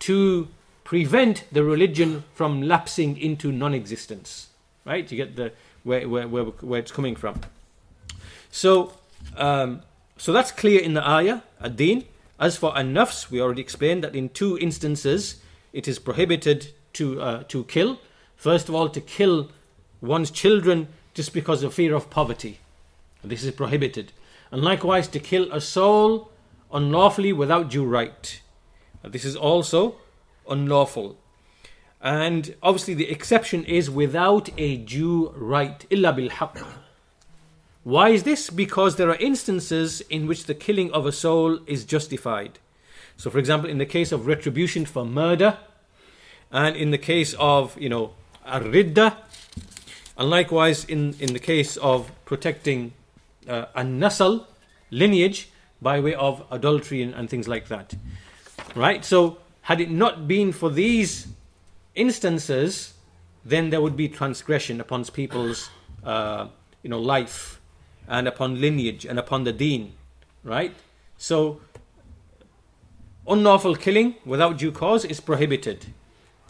to 0.00 0.48
prevent 0.84 1.44
the 1.50 1.64
religion 1.64 2.24
from 2.34 2.62
lapsing 2.62 3.18
into 3.18 3.50
non-existence. 3.50 4.48
Right? 4.84 5.10
You 5.10 5.16
get 5.16 5.36
the 5.36 5.52
where, 5.84 6.08
where, 6.08 6.28
where, 6.28 6.44
where 6.44 6.80
it's 6.80 6.92
coming 6.92 7.16
from. 7.16 7.40
So, 8.51 8.93
um, 9.35 9.81
so 10.17 10.33
that's 10.33 10.51
clear 10.51 10.81
in 10.81 10.93
the 10.93 11.07
ayah, 11.07 11.41
ad-din. 11.61 12.05
As 12.39 12.57
for 12.57 12.77
an-nafs, 12.77 13.29
we 13.29 13.41
already 13.41 13.61
explained 13.61 14.03
that 14.03 14.15
in 14.15 14.29
two 14.29 14.57
instances 14.59 15.41
it 15.73 15.87
is 15.87 15.99
prohibited 15.99 16.71
to 16.93 17.21
uh, 17.21 17.43
to 17.43 17.63
kill. 17.65 17.99
First 18.35 18.69
of 18.69 18.75
all, 18.75 18.89
to 18.89 19.01
kill 19.01 19.49
one's 20.01 20.31
children 20.31 20.87
just 21.13 21.33
because 21.33 21.63
of 21.63 21.73
fear 21.73 21.95
of 21.95 22.09
poverty. 22.09 22.59
This 23.23 23.43
is 23.43 23.51
prohibited. 23.51 24.13
And 24.51 24.61
likewise, 24.63 25.07
to 25.09 25.19
kill 25.19 25.51
a 25.51 25.59
soul 25.59 26.31
unlawfully 26.71 27.33
without 27.33 27.69
due 27.69 27.85
right. 27.85 28.41
This 29.03 29.25
is 29.25 29.35
also 29.35 29.95
unlawful. 30.49 31.17
And 32.01 32.55
obviously, 32.61 32.93
the 32.93 33.09
exception 33.09 33.63
is 33.65 33.89
without 33.89 34.49
a 34.57 34.77
due 34.77 35.31
right. 35.35 35.83
Illa 35.89 36.13
bil 36.13 36.29
why 37.87 38.09
is 38.09 38.23
this? 38.23 38.49
Because 38.49 38.97
there 38.97 39.09
are 39.09 39.15
instances 39.15 40.01
in 40.09 40.27
which 40.27 40.43
the 40.43 40.53
killing 40.53 40.91
of 40.91 41.05
a 41.05 41.11
soul 41.13 41.59
is 41.67 41.85
justified. 41.85 42.59
So, 43.15 43.29
for 43.29 43.39
example, 43.39 43.69
in 43.69 43.77
the 43.77 43.85
case 43.85 44.11
of 44.11 44.27
retribution 44.27 44.85
for 44.85 45.05
murder, 45.05 45.57
and 46.51 46.75
in 46.75 46.91
the 46.91 46.97
case 46.97 47.33
of, 47.39 47.79
you 47.79 47.87
know, 47.87 48.11
ridda, 48.45 49.15
and 50.17 50.29
likewise 50.29 50.83
in, 50.83 51.15
in 51.21 51.31
the 51.31 51.39
case 51.39 51.77
of 51.77 52.11
protecting 52.25 52.91
uh, 53.47 53.67
a 53.73 53.85
nasal 53.85 54.49
lineage 54.91 55.49
by 55.81 56.01
way 56.01 56.13
of 56.13 56.43
adultery 56.51 57.01
and, 57.01 57.13
and 57.13 57.29
things 57.29 57.47
like 57.47 57.69
that. 57.69 57.95
Right? 58.75 59.05
So, 59.05 59.37
had 59.61 59.79
it 59.79 59.89
not 59.89 60.27
been 60.27 60.51
for 60.51 60.69
these 60.69 61.27
instances, 61.95 62.95
then 63.45 63.69
there 63.69 63.79
would 63.79 63.95
be 63.95 64.09
transgression 64.09 64.81
upon 64.81 65.05
people's, 65.05 65.69
uh, 66.03 66.47
you 66.83 66.89
know, 66.89 66.99
life 66.99 67.56
and 68.07 68.27
upon 68.27 68.59
lineage 68.61 69.05
and 69.05 69.19
upon 69.19 69.43
the 69.43 69.51
deen, 69.53 69.93
right? 70.43 70.73
So, 71.17 71.59
unlawful 73.27 73.75
killing 73.75 74.15
without 74.25 74.57
due 74.57 74.71
cause 74.71 75.03
is 75.05 75.19
prohibited, 75.19 75.87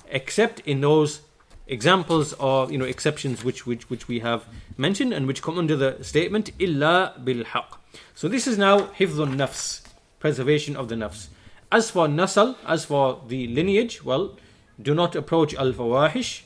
except 0.09 0.59
in 0.61 0.81
those 0.81 1.21
examples 1.67 2.33
or 2.33 2.71
you 2.71 2.77
know 2.77 2.85
exceptions 2.85 3.43
which 3.43 3.65
which 3.65 3.89
which 3.89 4.07
we 4.07 4.19
have 4.19 4.45
mentioned 4.77 5.11
and 5.13 5.27
which 5.27 5.41
come 5.41 5.57
under 5.57 5.75
the 5.75 6.01
statement 6.03 6.51
illa 6.59 7.13
bil 7.23 7.43
haq. 7.43 7.79
So 8.15 8.27
this 8.27 8.47
is 8.47 8.57
now 8.57 8.81
hifdhun 8.99 9.35
nafs, 9.35 9.81
preservation 10.19 10.75
of 10.75 10.89
the 10.89 10.95
nafs. 10.95 11.27
As 11.71 11.89
for 11.91 12.07
nasal, 12.07 12.55
as 12.65 12.85
for 12.85 13.21
the 13.27 13.47
lineage, 13.47 14.03
well, 14.03 14.37
do 14.81 14.93
not 14.93 15.15
approach 15.15 15.53
al 15.55 15.73
fawahish, 15.73 16.43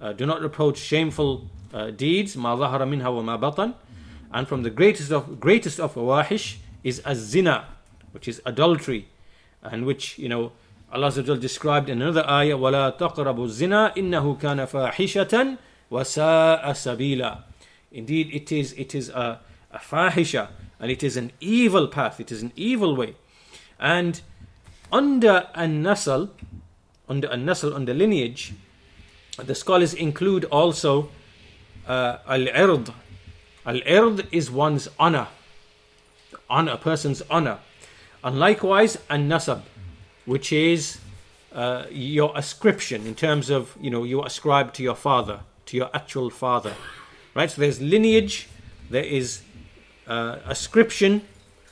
uh, 0.00 0.12
do 0.12 0.24
not 0.24 0.42
approach 0.42 0.78
shameful 0.78 1.50
uh, 1.74 1.90
deeds, 1.90 2.36
ma 2.36 2.56
zahara 2.56 2.86
minha 2.86 3.10
wa 3.10 3.22
ma 3.22 3.36
batan. 3.36 3.74
And 4.32 4.46
from 4.46 4.62
the 4.62 4.70
greatest 4.70 5.10
of 5.10 5.40
greatest 5.40 5.80
of 5.80 5.94
fawahish 5.94 6.56
is 6.84 7.02
az-zina, 7.04 7.64
which 8.12 8.28
is 8.28 8.40
adultery, 8.46 9.08
and 9.62 9.84
which 9.84 10.18
you 10.18 10.28
know 10.28 10.52
Allah 10.92 11.10
described 11.12 11.88
in 11.88 12.02
another 12.02 12.28
ayah, 12.28 12.56
وَلَا 12.56 12.98
تَقْرَبُوا 12.98 13.46
الزِّنَا 13.46 13.96
إِنَّهُ 13.96 14.40
كَانَ 14.40 14.66
فَاحِشَةً 14.66 15.56
وَسَاءَ 15.90 16.64
sabila 16.64 17.42
Indeed, 17.92 18.34
it 18.34 18.50
is, 18.50 18.72
it 18.74 18.94
is 18.94 19.08
a, 19.08 19.40
a 19.72 19.78
fahisha, 19.78 20.48
and 20.80 20.90
it 20.90 21.02
is 21.02 21.16
an 21.16 21.32
evil 21.40 21.86
path, 21.86 22.20
it 22.20 22.32
is 22.32 22.42
an 22.42 22.52
evil 22.56 22.96
way. 22.96 23.14
And 23.78 24.20
under 24.92 25.48
an-nasl, 25.54 26.30
under 27.08 27.28
an-nasl, 27.28 27.74
under 27.74 27.94
lineage, 27.94 28.54
the 29.38 29.54
scholars 29.54 29.94
include 29.94 30.44
also 30.46 31.10
uh, 31.86 32.18
al-ird, 32.28 32.92
Al-ird 33.66 34.26
is 34.32 34.50
one's 34.50 34.88
honor, 34.98 35.28
honor, 36.48 36.72
a 36.72 36.78
person's 36.78 37.22
honor. 37.30 37.58
And 38.24 38.38
likewise, 38.38 38.98
an-nasab, 39.08 39.62
which 40.24 40.52
is 40.52 40.98
uh, 41.52 41.84
your 41.90 42.32
ascription 42.36 43.06
in 43.06 43.14
terms 43.14 43.50
of, 43.50 43.76
you 43.80 43.90
know, 43.90 44.04
you 44.04 44.22
ascribe 44.22 44.72
to 44.74 44.82
your 44.82 44.94
father, 44.94 45.40
to 45.66 45.76
your 45.76 45.90
actual 45.94 46.30
father. 46.30 46.74
Right? 47.34 47.50
So 47.50 47.60
there's 47.60 47.80
lineage, 47.80 48.48
there 48.88 49.04
is 49.04 49.42
uh, 50.06 50.38
ascription, 50.46 51.22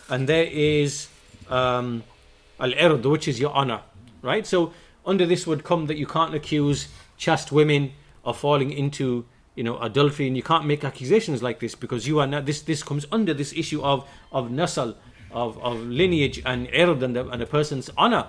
and 0.09 0.29
there 0.29 0.47
is 0.51 1.09
um, 1.49 2.05
al-ird, 2.61 3.05
which 3.07 3.29
is 3.29 3.41
your 3.41 3.53
honor. 3.53 3.81
Right? 4.23 4.47
So 4.47 4.73
under 5.07 5.25
this 5.25 5.47
would 5.47 5.65
come 5.65 5.87
that 5.87 5.97
you 5.97 6.07
can't 6.07 6.35
accuse 6.35 6.89
chaste 7.17 7.51
women 7.51 7.93
of 8.25 8.37
falling 8.37 8.73
into 8.73 9.25
you 9.59 9.65
know 9.65 9.77
adultery 9.81 10.27
and 10.29 10.37
you 10.37 10.43
can't 10.43 10.67
make 10.73 10.85
accusations 10.85 11.43
like 11.43 11.59
this 11.59 11.75
because 11.75 12.07
you 12.07 12.21
are 12.21 12.29
not 12.35 12.47
this 12.47 12.63
this 12.63 12.83
comes 12.83 13.05
under 13.11 13.35
this 13.35 13.53
issue 13.53 13.83
of 13.83 14.09
of 14.31 14.51
nasal 14.51 14.97
of, 15.33 15.59
of 15.59 15.81
lineage 16.01 16.41
and 16.47 16.69
ird 16.73 17.03
and, 17.03 17.17
and 17.17 17.43
a 17.43 17.47
person's 17.47 17.91
honor 17.97 18.29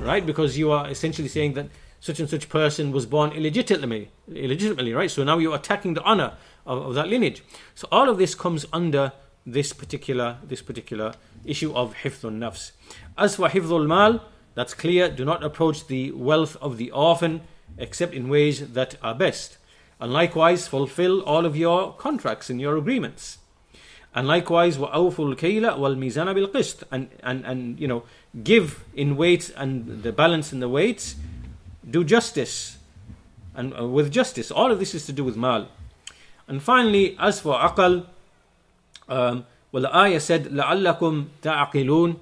right? 0.00 0.24
Because 0.24 0.58
you 0.58 0.70
are 0.70 0.88
essentially 0.88 1.28
saying 1.28 1.54
that 1.54 1.68
such 2.00 2.20
and 2.20 2.28
such 2.28 2.48
person 2.48 2.92
was 2.92 3.04
born 3.06 3.32
illegitimately 3.32 4.10
illegitimately 4.28 4.94
right? 4.94 5.10
So 5.10 5.24
now 5.24 5.38
you're 5.38 5.56
attacking 5.56 5.94
the 5.94 6.02
honor 6.02 6.34
of, 6.64 6.86
of 6.86 6.94
that 6.94 7.08
lineage. 7.08 7.42
So 7.74 7.88
all 7.90 8.08
of 8.08 8.18
this 8.18 8.34
comes 8.34 8.64
under 8.72 9.12
this 9.44 9.72
particular 9.72 10.38
this 10.44 10.62
particular 10.62 11.14
issue 11.44 11.72
of 11.74 11.94
hifdhul 12.02 12.36
nafs. 12.38 12.72
As 13.18 13.36
for 13.36 13.48
hifdhul 13.48 13.86
mal 13.86 14.22
that's 14.54 14.74
clear. 14.74 15.08
Do 15.08 15.24
not 15.24 15.42
approach 15.44 15.86
the 15.86 16.12
wealth 16.12 16.56
of 16.60 16.76
the 16.76 16.90
orphan 16.90 17.42
except 17.78 18.14
in 18.14 18.28
ways 18.28 18.72
that 18.72 18.96
are 19.02 19.14
best 19.14 19.58
and 19.99 20.11
likewise 20.11 20.67
fulfill 20.67 21.21
all 21.21 21.45
of 21.45 21.55
your 21.55 21.93
contracts 21.93 22.49
and 22.49 22.59
your 22.59 22.77
agreements 22.77 23.37
and 24.15 24.27
likewise 24.27 24.77
وَأَوْفُوا 24.77 25.35
الْكَيْلَ 25.35 25.77
وَالْمِيزَانَ 25.77 26.33
بِالْقِسْطِ 26.33 26.83
and, 26.91 27.09
and, 27.21 27.45
and 27.45 27.79
you 27.79 27.87
know 27.87 28.03
give 28.43 28.83
in 28.95 29.17
weight 29.17 29.51
and 29.57 30.03
the 30.03 30.11
balance 30.11 30.53
in 30.53 30.59
the 30.59 30.69
weights 30.69 31.15
do 31.89 32.03
justice 32.03 32.77
and 33.53 33.77
uh, 33.77 33.85
with 33.85 34.11
justice 34.11 34.51
all 34.51 34.71
of 34.71 34.79
this 34.79 34.95
is 34.95 35.05
to 35.05 35.11
do 35.13 35.23
with 35.23 35.35
mal 35.35 35.67
and 36.47 36.63
finally 36.63 37.15
as 37.19 37.39
for 37.39 37.57
aqal 37.59 38.05
um, 39.09 39.45
well 39.71 39.83
the 39.83 39.95
ayah 39.95 40.19
said 40.19 40.45
لَعَلَّكُمْ 40.45 41.27
تَعْقِلُونَ 41.41 42.17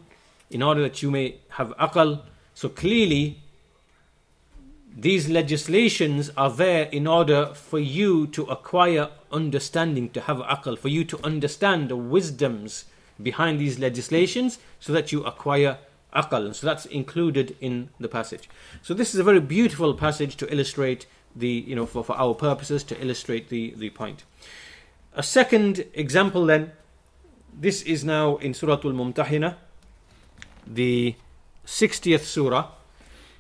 in 0.50 0.62
order 0.62 0.82
that 0.82 1.02
you 1.02 1.12
may 1.12 1.36
have 1.50 1.70
aqal 1.78 2.22
so 2.54 2.70
clearly 2.70 3.40
these 5.01 5.29
legislations 5.29 6.29
are 6.37 6.51
there 6.51 6.87
in 6.87 7.07
order 7.07 7.55
for 7.55 7.79
you 7.79 8.27
to 8.27 8.43
acquire 8.47 9.11
understanding, 9.31 10.11
to 10.11 10.23
have 10.23 10.39
aql, 10.39 10.77
for 10.77 10.89
you 10.89 11.05
to 11.05 11.25
understand 11.25 11.89
the 11.89 11.97
wisdoms 11.97 12.85
behind 13.23 13.61
these 13.61 13.79
legislations 13.79 14.59
so 14.81 14.93
that 14.93 15.13
you 15.13 15.23
acquire 15.23 15.79
aql. 16.17 16.53
So 16.53 16.67
that's 16.67 16.85
included 16.87 17.57
in 17.61 17.91
the 18.01 18.09
passage. 18.09 18.51
So 18.83 18.93
this 18.93 19.15
is 19.15 19.21
a 19.21 19.23
very 19.23 19.39
beautiful 19.39 19.95
passage 19.95 20.37
to 20.39 20.53
illustrate 20.53 21.07
the, 21.37 21.49
you 21.49 21.77
know, 21.77 21.87
for, 21.87 22.03
for 22.03 22.17
our 22.17 22.35
purposes, 22.35 22.83
to 22.85 23.01
illustrate 23.01 23.51
the, 23.51 23.75
the 23.77 23.91
point. 23.91 24.25
A 25.15 25.23
second 25.23 25.85
example 25.95 26.45
then, 26.45 26.73
this 27.57 27.83
is 27.83 28.05
now 28.05 28.37
in 28.39 28.53
Surah 28.53 28.81
Al 28.85 28.93
Mumtahina, 28.93 29.55
the 30.67 31.15
60th 31.65 32.23
surah 32.23 32.71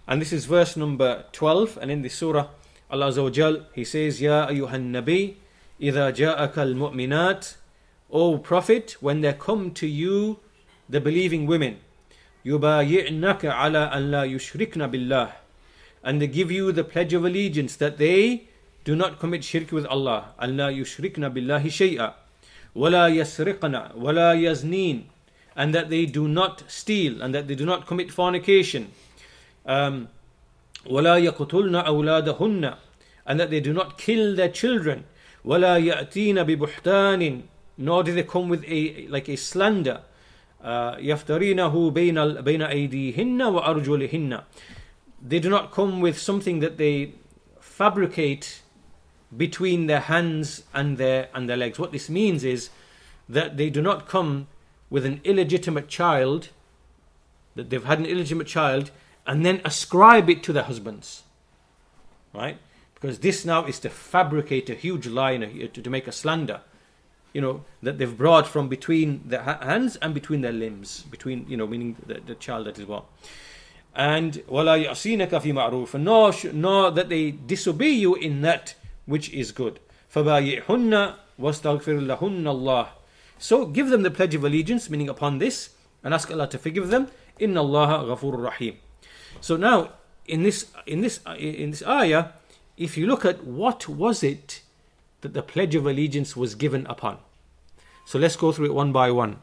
and 0.07 0.21
this 0.21 0.33
is 0.33 0.45
verse 0.45 0.75
number 0.75 1.25
12. 1.31 1.77
And 1.81 1.89
in 1.89 2.01
the 2.01 2.09
surah, 2.09 2.47
Allah 2.91 3.07
Azza 3.07 3.65
He 3.73 3.85
says, 3.85 4.21
Ya 4.21 4.47
ayyuhan 4.47 4.91
nabi, 4.91 5.35
إذا 5.81 6.11
جاءك 6.15 6.53
المؤمنات 6.53 7.55
O 8.11 8.37
Prophet, 8.37 8.97
when 8.99 9.21
there 9.21 9.33
come 9.33 9.71
to 9.71 9.87
you 9.87 10.39
the 10.87 11.01
believing 11.01 11.47
women, 11.47 11.79
يبايعنك 12.45 13.45
على 13.45 13.77
أن 13.93 14.11
لا 14.11 14.23
يشركن 14.23 14.87
بالله 14.91 15.31
and 16.03 16.21
they 16.21 16.27
give 16.27 16.51
you 16.51 16.71
the 16.73 16.83
pledge 16.83 17.13
of 17.13 17.23
allegiance 17.23 17.77
that 17.77 17.97
they 17.97 18.43
do 18.83 18.95
not 18.95 19.17
commit 19.19 19.43
shirk 19.43 19.71
with 19.71 19.85
Allah 19.85 20.33
أن 20.41 20.57
لا 20.57 20.69
يشركن 20.69 21.29
بالله 21.33 21.69
شيئا 21.69 22.13
ولا 22.75 23.07
يسرقن 23.07 23.95
ولا 23.95 24.33
يزنين 24.33 25.03
and 25.55 25.73
that 25.73 25.89
they 25.89 26.05
do 26.05 26.27
not 26.27 26.63
steal 26.67 27.21
and 27.21 27.33
that 27.33 27.47
they 27.47 27.55
do 27.55 27.65
not 27.65 27.87
commit 27.87 28.11
fornication 28.11 28.91
um, 29.67 30.07
وَلَا 30.85 31.17
يَقْتُلْنَ 31.31 31.85
أَوْلَادَهُنَّ 31.85 32.77
and 33.25 33.39
that 33.39 33.49
they 33.49 33.59
do 33.59 33.73
not 33.73 33.97
kill 33.97 34.35
their 34.35 34.49
children 34.49 35.05
وَلَا 35.45 35.77
يَأْتِينَ 35.79 36.35
بِبُحْتَانٍ 36.45 37.43
nor 37.77 38.03
do 38.03 38.13
they 38.13 38.23
come 38.23 38.49
with 38.49 38.63
a 38.67 39.07
like 39.07 39.29
a 39.29 39.35
slander 39.35 40.01
يَفْتَرِينَهُ 40.63 41.93
بَيْنَ, 41.93 42.43
بين 42.43 42.61
أَيْدِيهِنَّ 42.61 43.39
وَأَرْجُلِهِنَّ 43.39 44.43
they 45.25 45.39
do 45.39 45.49
not 45.49 45.71
come 45.71 46.01
with 46.01 46.19
something 46.19 46.59
that 46.59 46.77
they 46.77 47.13
fabricate 47.59 48.61
between 49.35 49.87
their 49.87 50.01
hands 50.01 50.63
and 50.73 50.97
their 50.97 51.29
and 51.33 51.49
their 51.49 51.57
legs 51.57 51.79
what 51.79 51.91
this 51.91 52.09
means 52.09 52.43
is 52.43 52.69
that 53.27 53.57
they 53.57 53.69
do 53.69 53.81
not 53.81 54.07
come 54.07 54.47
with 54.89 55.05
an 55.05 55.19
illegitimate 55.23 55.87
child 55.87 56.49
that 57.55 57.69
they've 57.69 57.85
had 57.85 57.99
an 57.99 58.05
illegitimate 58.05 58.47
child 58.47 58.91
and 59.27 59.45
then 59.45 59.61
ascribe 59.63 60.29
it 60.29 60.43
to 60.43 60.53
their 60.53 60.63
husbands. 60.63 61.23
Right? 62.33 62.57
Because 62.95 63.19
this 63.19 63.45
now 63.45 63.65
is 63.65 63.79
to 63.79 63.89
fabricate 63.89 64.69
a 64.69 64.75
huge 64.75 65.07
lie 65.07 65.37
to, 65.37 65.67
to 65.67 65.89
make 65.89 66.07
a 66.07 66.11
slander. 66.11 66.61
You 67.33 67.41
know, 67.41 67.65
that 67.81 67.97
they've 67.97 68.17
brought 68.17 68.47
from 68.47 68.69
between 68.69 69.23
their 69.25 69.41
hands 69.41 69.95
and 69.97 70.13
between 70.13 70.41
their 70.41 70.51
limbs. 70.51 71.03
Between, 71.09 71.45
you 71.49 71.57
know, 71.57 71.67
meaning 71.67 71.95
the, 72.05 72.21
the 72.25 72.35
child 72.35 72.67
that 72.67 72.79
is 72.79 72.85
what. 72.85 73.05
And 73.95 74.33
وَلَا 74.49 74.85
يَعْصِينَكَ 74.85 75.29
فِي 75.29 75.53
مَعْرُوفٍ 75.53 75.99
nor, 75.99 76.33
nor 76.53 76.91
that 76.91 77.09
they 77.09 77.31
disobey 77.31 77.89
you 77.89 78.15
in 78.15 78.41
that 78.41 78.75
which 79.05 79.31
is 79.31 79.51
good. 79.51 79.79
فَبَايِعْهُنَّ 80.13 81.15
وَاسْتَغْفِرْ 81.39 82.17
لَهُنَّ 82.17 82.43
اللَّهِ 82.43 82.87
So 83.37 83.65
give 83.65 83.89
them 83.89 84.03
the 84.03 84.11
pledge 84.11 84.35
of 84.35 84.43
allegiance, 84.43 84.89
meaning 84.89 85.09
upon 85.09 85.39
this, 85.39 85.71
and 86.03 86.13
ask 86.13 86.31
Allah 86.31 86.47
to 86.49 86.57
forgive 86.57 86.89
them. 86.89 87.07
إِنَّ 87.39 87.53
اللَّهَ 87.53 88.17
غَفُورٌ 88.17 88.51
رَحِيمٌ 88.51 88.75
so 89.40 89.56
now, 89.56 89.92
in 90.26 90.42
this 90.42 90.66
in 90.86 91.00
this 91.00 91.20
in 91.38 91.70
this 91.70 91.82
ayah, 91.86 92.30
if 92.76 92.96
you 92.96 93.06
look 93.06 93.24
at 93.24 93.44
what 93.44 93.88
was 93.88 94.22
it 94.22 94.62
that 95.20 95.34
the 95.34 95.42
pledge 95.42 95.74
of 95.74 95.86
allegiance 95.86 96.36
was 96.36 96.54
given 96.54 96.86
upon. 96.86 97.18
So 98.04 98.18
let's 98.18 98.36
go 98.36 98.52
through 98.52 98.66
it 98.66 98.74
one 98.74 98.92
by 98.92 99.10
one. 99.10 99.38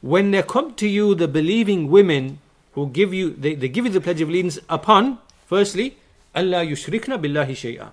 When 0.00 0.30
there 0.30 0.42
come 0.42 0.74
to 0.74 0.88
you 0.88 1.14
the 1.14 1.28
believing 1.28 1.88
women 1.90 2.40
who 2.72 2.88
give 2.88 3.14
you 3.14 3.30
they, 3.30 3.54
they 3.54 3.68
give 3.68 3.86
you 3.86 3.92
the 3.92 4.00
pledge 4.00 4.20
of 4.20 4.28
allegiance 4.28 4.58
upon, 4.68 5.18
firstly, 5.46 5.96
Allah 6.34 6.64
yushrikna 6.66 7.18
billahi 7.18 7.52
shay'a. 7.52 7.90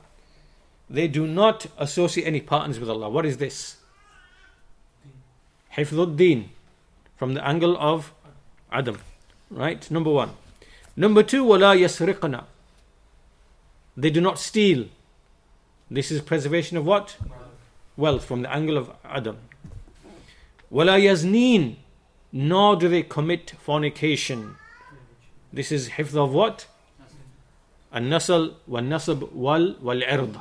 They 0.90 1.08
do 1.08 1.26
not 1.26 1.68
associate 1.78 2.26
any 2.26 2.42
partners 2.42 2.80
with 2.80 2.90
Allah. 2.90 3.10
What 3.10 3.26
is 3.26 3.38
this? 3.38 3.78
Hifdud 5.76 6.18
din 6.18 6.50
from 7.16 7.34
the 7.34 7.46
angle 7.48 7.78
of 7.78 8.14
Adam. 8.72 9.00
Right? 9.50 9.90
Number 9.90 10.10
one. 10.12 10.32
Number 10.97 11.23
two, 11.23 11.45
وَلَا 11.45 11.79
يَسْرِقْنَا 11.79 12.45
They 13.97 14.11
do 14.11 14.21
not 14.21 14.39
steal. 14.39 14.87
This 15.91 16.11
is 16.11 16.21
preservation 16.21 16.77
of 16.77 16.85
what? 16.85 17.17
Wealth 17.97 18.25
from 18.25 18.43
the 18.43 18.53
angle 18.53 18.77
of 18.77 18.91
Adam. 19.05 19.39
وَلَا 20.73 21.01
يَزْنِينَ 21.01 21.77
Nor 22.33 22.77
do 22.77 22.89
they 22.89 23.03
commit 23.03 23.53
fornication. 23.59 24.57
This 25.53 25.73
is 25.73 25.91
hifz 25.91 26.15
of 26.15 26.33
what? 26.33 26.67
النسل 27.95 28.53
والنسب 28.69 29.33
wal 29.33 29.75
والعرض 29.83 30.41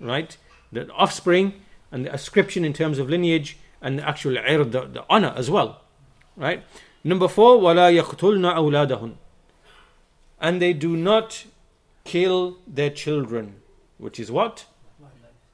right 0.00 0.36
the 0.72 0.90
offspring 0.92 1.54
and 1.90 2.04
the 2.04 2.12
ascription 2.12 2.64
in 2.64 2.72
terms 2.72 2.98
of 2.98 3.08
lineage 3.08 3.56
and 3.80 3.98
the 3.98 4.06
actual 4.06 4.36
ird 4.38 4.72
the, 4.72 4.82
the 4.82 5.04
honor 5.08 5.32
as 5.36 5.50
well 5.50 5.80
right 6.36 6.62
number 7.02 7.28
four 7.28 7.58
ولا 7.58 7.90
يقتلن 7.90 8.44
أولادهن 8.44 9.14
and 10.41 10.61
they 10.61 10.73
do 10.73 10.97
not 10.97 11.45
kill 12.03 12.57
their 12.67 12.89
children, 12.89 13.55
which 13.97 14.19
is 14.19 14.31
what? 14.31 14.65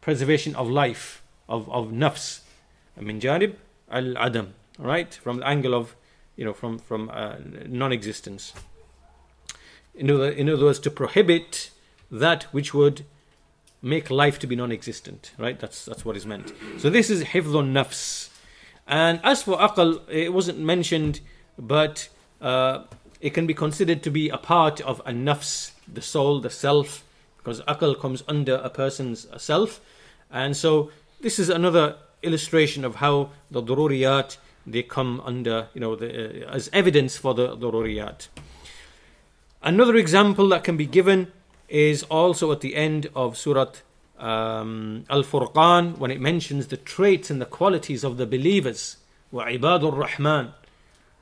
Preservation 0.01 0.55
of 0.55 0.69
life, 0.69 1.21
of, 1.47 1.69
of 1.69 1.89
nafs. 1.89 2.39
Min 2.99 3.19
janib 3.19 3.55
al 3.91 4.17
adam, 4.17 4.55
right? 4.79 5.13
From 5.13 5.37
the 5.37 5.47
angle 5.47 5.75
of, 5.75 5.95
you 6.35 6.45
know, 6.45 6.53
from, 6.53 6.79
from 6.79 7.11
uh, 7.13 7.35
non 7.67 7.91
existence. 7.91 8.53
in 9.97 10.11
other, 10.11 10.29
in 10.29 10.49
other 10.49 10.65
words, 10.65 10.79
to 10.79 10.91
prohibit 10.91 11.71
that 12.11 12.43
which 12.53 12.73
would 12.73 13.03
make 13.81 14.09
life 14.09 14.39
to 14.39 14.47
be 14.47 14.55
non-existent. 14.55 15.31
Right? 15.37 15.59
That's 15.59 15.83
that's 15.85 16.05
what 16.05 16.15
is 16.15 16.25
meant. 16.25 16.53
So 16.77 16.89
this 16.89 17.09
is 17.09 17.23
hifdhun 17.23 17.73
nafs. 17.73 18.29
And 18.87 19.19
as 19.23 19.43
for 19.43 19.57
aql, 19.57 20.01
it 20.09 20.31
wasn't 20.31 20.59
mentioned, 20.59 21.19
but 21.57 22.07
uh, 22.39 22.83
it 23.20 23.30
can 23.34 23.46
be 23.46 23.54
considered 23.54 24.02
to 24.02 24.10
be 24.10 24.28
a 24.28 24.38
part 24.38 24.80
of 24.80 25.00
a 25.00 25.12
nafs, 25.12 25.72
the 25.92 26.02
soul, 26.02 26.40
the 26.40 26.50
self, 26.50 27.04
because 27.38 27.60
aql 27.62 27.98
comes 27.98 28.22
under 28.28 28.56
a 28.56 28.70
person's 28.70 29.26
self. 29.36 29.80
And 30.30 30.56
so 30.56 30.90
this 31.20 31.38
is 31.38 31.48
another 31.48 31.96
illustration 32.22 32.84
of 32.84 32.96
how 32.96 33.30
the 33.50 33.62
dururiyat 33.62 34.36
they 34.66 34.82
come 34.82 35.20
under, 35.24 35.68
you 35.74 35.80
know, 35.80 35.96
the, 35.96 36.46
uh, 36.46 36.50
as 36.50 36.70
evidence 36.72 37.16
for 37.16 37.34
the 37.34 37.56
dururiyat. 37.56 38.28
Another 39.62 39.96
example 39.96 40.48
that 40.48 40.64
can 40.64 40.76
be 40.76 40.86
given 40.86 41.32
is 41.68 42.02
also 42.04 42.52
at 42.52 42.60
the 42.60 42.76
end 42.76 43.08
of 43.14 43.36
Surah 43.36 43.72
um, 44.18 45.04
Al 45.10 45.22
Furqan 45.22 45.98
when 45.98 46.10
it 46.10 46.20
mentions 46.20 46.68
the 46.68 46.76
traits 46.76 47.30
and 47.30 47.40
the 47.40 47.46
qualities 47.46 48.04
of 48.04 48.16
the 48.16 48.26
believers. 48.26 48.96
وعباد 49.32 49.84
الرحمن 49.84 50.50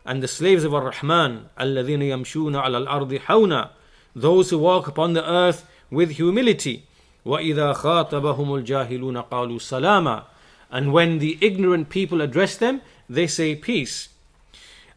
and 0.04 0.22
the 0.22 0.28
slaves 0.28 0.64
of 0.64 0.74
Ar-Rahman 0.74 1.48
الذين 1.60 2.02
يمشون 2.02 2.56
على 2.56 2.86
الأرض 2.86 3.18
حونا 3.18 3.70
those 4.14 4.50
who 4.50 4.58
walk 4.58 4.88
upon 4.88 5.12
the 5.12 5.28
earth 5.28 5.66
with 5.90 6.10
humility 6.12 6.84
وإذا 7.24 7.72
خاطبهم 7.72 8.54
الجاهلون 8.54 9.18
قالوا 9.30 9.58
سلاما 9.58 10.24
and 10.70 10.92
when 10.92 11.18
the 11.18 11.38
ignorant 11.40 11.88
people 11.88 12.20
address 12.20 12.56
them 12.56 12.80
they 13.08 13.26
say 13.26 13.54
peace 13.54 14.08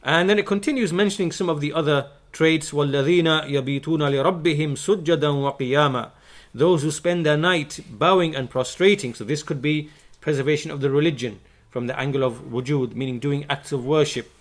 and 0.03 0.29
then 0.29 0.39
it 0.39 0.45
continues 0.45 0.93
mentioning 0.93 1.31
some 1.31 1.49
of 1.49 1.61
the 1.61 1.73
other 1.73 2.07
traits 2.31 2.71
والذين 2.71 3.27
يبيتون 3.27 4.01
لربهم 4.09 4.75
سجدا 4.75 5.27
وقياما 5.27 6.11
those 6.55 6.83
who 6.83 6.91
spend 6.91 7.25
their 7.25 7.37
night 7.37 7.79
bowing 7.89 8.35
and 8.35 8.49
prostrating 8.49 9.13
so 9.13 9.23
this 9.23 9.43
could 9.43 9.61
be 9.61 9.89
preservation 10.21 10.71
of 10.71 10.81
the 10.81 10.89
religion 10.89 11.39
from 11.69 11.87
the 11.87 11.99
angle 11.99 12.23
of 12.23 12.51
wujud 12.51 12.95
meaning 12.95 13.19
doing 13.19 13.45
acts 13.49 13.71
of 13.71 13.85
worship 13.85 14.31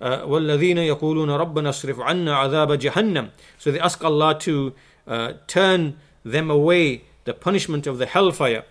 uh, 0.00 0.24
والذين 0.24 0.78
يقولون 0.78 1.30
ربنا 1.30 1.68
اصرف 1.70 2.00
عنا 2.00 2.36
عذاب 2.36 2.72
جهنم 2.72 3.30
so 3.58 3.70
they 3.70 3.80
ask 3.80 4.04
Allah 4.04 4.38
to 4.38 4.72
uh, 5.06 5.32
turn 5.46 5.96
them 6.24 6.50
away 6.50 7.02
the 7.24 7.34
punishment 7.34 7.86
of 7.86 7.98
the 7.98 8.06
hellfire 8.06 8.64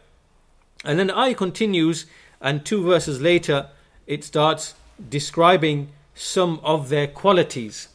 and 0.83 0.99
then 0.99 1.07
the 1.07 1.17
ayah 1.17 1.35
continues 1.35 2.05
and 2.41 2.65
two 2.65 2.83
verses 2.83 3.21
later 3.21 3.67
it 4.07 4.23
starts 4.23 4.75
describing 5.09 5.89
some 6.15 6.59
of 6.63 6.89
their 6.89 7.07
qualities 7.07 7.87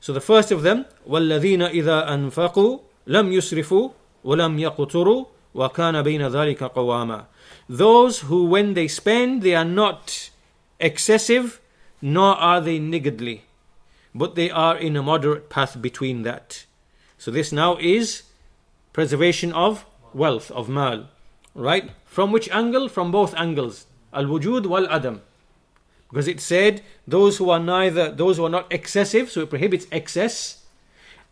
so 0.00 0.12
the 0.12 0.20
first 0.20 0.50
of 0.50 0.62
them 0.62 0.86
والذين 1.06 1.62
إذا 1.62 2.14
أنفقوا 2.14 2.78
لم 3.06 3.32
يسرفوا 3.32 3.90
ولم 4.24 4.58
يقتروا 4.58 5.24
وكان 5.54 6.02
بين 6.02 6.26
ذلك 6.28 6.62
قواما 6.62 7.24
those 7.68 8.20
who 8.20 8.44
when 8.44 8.74
they 8.74 8.88
spend 8.88 9.42
they 9.42 9.54
are 9.54 9.64
not 9.64 10.30
excessive 10.78 11.60
nor 12.05 12.35
are 12.35 12.61
they 12.61 12.77
niggardly, 12.77 13.41
but 14.13 14.35
they 14.35 14.51
are 14.51 14.77
in 14.77 14.95
a 14.95 15.01
moderate 15.01 15.49
path 15.49 15.81
between 15.81 16.21
that. 16.21 16.63
So 17.17 17.31
this 17.31 17.51
now 17.51 17.77
is 17.77 18.21
preservation 18.93 19.51
of 19.53 19.85
wealth, 20.13 20.51
of 20.51 20.69
mal. 20.69 21.07
Right? 21.55 21.89
From 22.05 22.31
which 22.31 22.47
angle? 22.49 22.89
From 22.89 23.09
both 23.09 23.33
angles. 23.33 23.87
Al 24.13 24.25
wujud 24.25 24.67
wal 24.67 24.87
adam. 24.87 25.23
Because 26.09 26.27
it 26.27 26.39
said 26.39 26.83
those 27.07 27.37
who 27.37 27.49
are 27.49 27.59
neither 27.59 28.11
those 28.11 28.37
who 28.37 28.45
are 28.45 28.55
not 28.57 28.71
excessive, 28.71 29.31
so 29.31 29.41
it 29.41 29.49
prohibits 29.49 29.87
excess, 29.91 30.63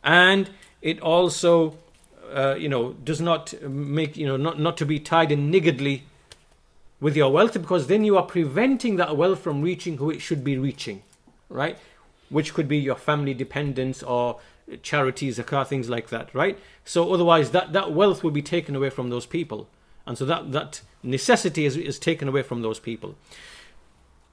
and 0.03 0.49
it 0.81 0.99
also 1.01 1.77
uh, 2.33 2.55
you 2.57 2.67
know 2.67 2.93
does 2.93 3.21
not 3.21 3.53
make 3.61 4.17
you 4.17 4.25
know 4.25 4.37
not, 4.37 4.59
not 4.59 4.75
to 4.77 4.87
be 4.87 4.99
tied 4.99 5.31
in 5.31 5.51
niggardly 5.51 6.03
with 7.02 7.16
your 7.16 7.30
wealth 7.30 7.52
because 7.52 7.86
then 7.86 8.04
you 8.04 8.16
are 8.16 8.24
preventing 8.24 8.96
that 8.96 9.16
wealth 9.16 9.40
from 9.40 9.62
reaching 9.62 9.98
who 9.98 10.10
it 10.10 10.20
should 10.20 10.42
be 10.42 10.58
reaching, 10.58 11.02
right? 11.48 11.78
Which 12.28 12.54
could 12.54 12.68
be 12.68 12.78
your 12.78 12.96
family 12.96 13.34
dependents 13.34 14.02
or 14.02 14.40
charities, 14.82 15.38
zakat, 15.38 15.68
things 15.68 15.88
like 15.88 16.08
that, 16.08 16.34
right? 16.34 16.58
So 16.84 17.12
otherwise, 17.12 17.50
that, 17.52 17.72
that 17.72 17.92
wealth 17.92 18.22
will 18.22 18.30
be 18.30 18.42
taken 18.42 18.74
away 18.74 18.90
from 18.90 19.10
those 19.10 19.26
people. 19.26 19.68
And 20.06 20.18
so 20.18 20.24
that, 20.24 20.52
that 20.52 20.80
necessity 21.02 21.64
is, 21.64 21.76
is 21.76 21.98
taken 21.98 22.28
away 22.28 22.42
from 22.42 22.62
those 22.62 22.80
people. 22.80 23.14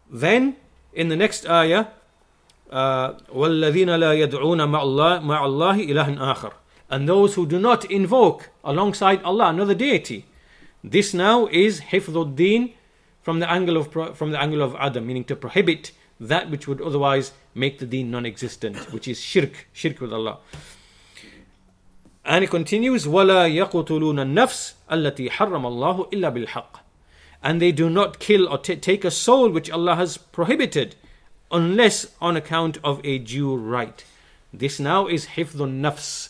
Then, 0.10 0.56
in 0.94 1.10
the 1.10 1.15
next 1.15 1.48
ayah, 1.48 1.88
uh, 2.70 3.13
وَالَّذِينَ 3.34 3.88
لَا 3.88 4.28
يَدْعُونَ 4.28 4.62
مَعَ 4.70 4.82
اللَّهِ, 4.82 5.24
مع 5.24 5.41
الله 5.41 5.88
إِلَهًا 5.88 6.18
آخر. 6.18 6.54
And 6.89 7.10
those 7.10 7.36
who 7.36 7.46
do 7.46 7.60
not 7.60 7.89
invoke 7.89 8.50
alongside 8.63 9.22
Allah 9.24 9.50
another 9.50 9.74
deity. 9.74 10.26
This 10.84 11.13
now 11.13 11.48
is 11.48 11.82
hifdhuddin 11.82 12.74
from 13.22 13.39
the 13.39 13.50
angle 13.50 13.78
of 13.78 14.15
from 14.15 14.32
the 14.32 14.39
angle 14.39 14.62
of 14.62 14.76
adam, 14.76 15.08
meaning 15.08 15.24
to 15.26 15.36
prohibit 15.36 15.91
that 16.20 16.50
which 16.50 16.68
would 16.68 16.82
otherwise 16.82 17.32
make 17.54 17.80
the 17.80 17.86
deen 17.86 18.12
non-existent, 18.12 18.94
which 18.94 19.08
is 19.08 19.20
shirk, 19.20 19.68
shirk 19.74 20.00
with 20.00 20.13
Allah. 20.13 20.38
And 22.24 22.44
it 22.44 22.50
continues, 22.50 23.06
وَلَا 23.06 23.50
يَقْتُلُونَ 23.54 24.20
النَّفْسِ 24.20 24.74
الَّتِي 24.89 25.30
حَرَّمَ 25.30 25.62
اللَّهُ 25.62 26.12
إِلَّا 26.12 26.46
بِالْحَقِّ 26.46 26.80
And 27.44 27.62
they 27.62 27.72
do 27.72 27.89
not 27.89 28.20
kill 28.20 28.48
or 28.48 28.58
t- 28.58 28.76
take 28.76 29.06
a 29.06 29.12
soul 29.12 29.50
which 29.50 29.70
Allah 29.70 29.96
has 29.96 30.18
prohibited, 30.18 30.96
unless 31.52 32.08
on 32.20 32.36
account 32.36 32.80
of 32.84 33.00
a 33.04 33.20
due 33.20 33.56
right. 33.56 34.04
This 34.52 34.80
now 34.80 35.08
is 35.08 35.28
hifdhun 35.28 35.82
nafs, 35.82 36.30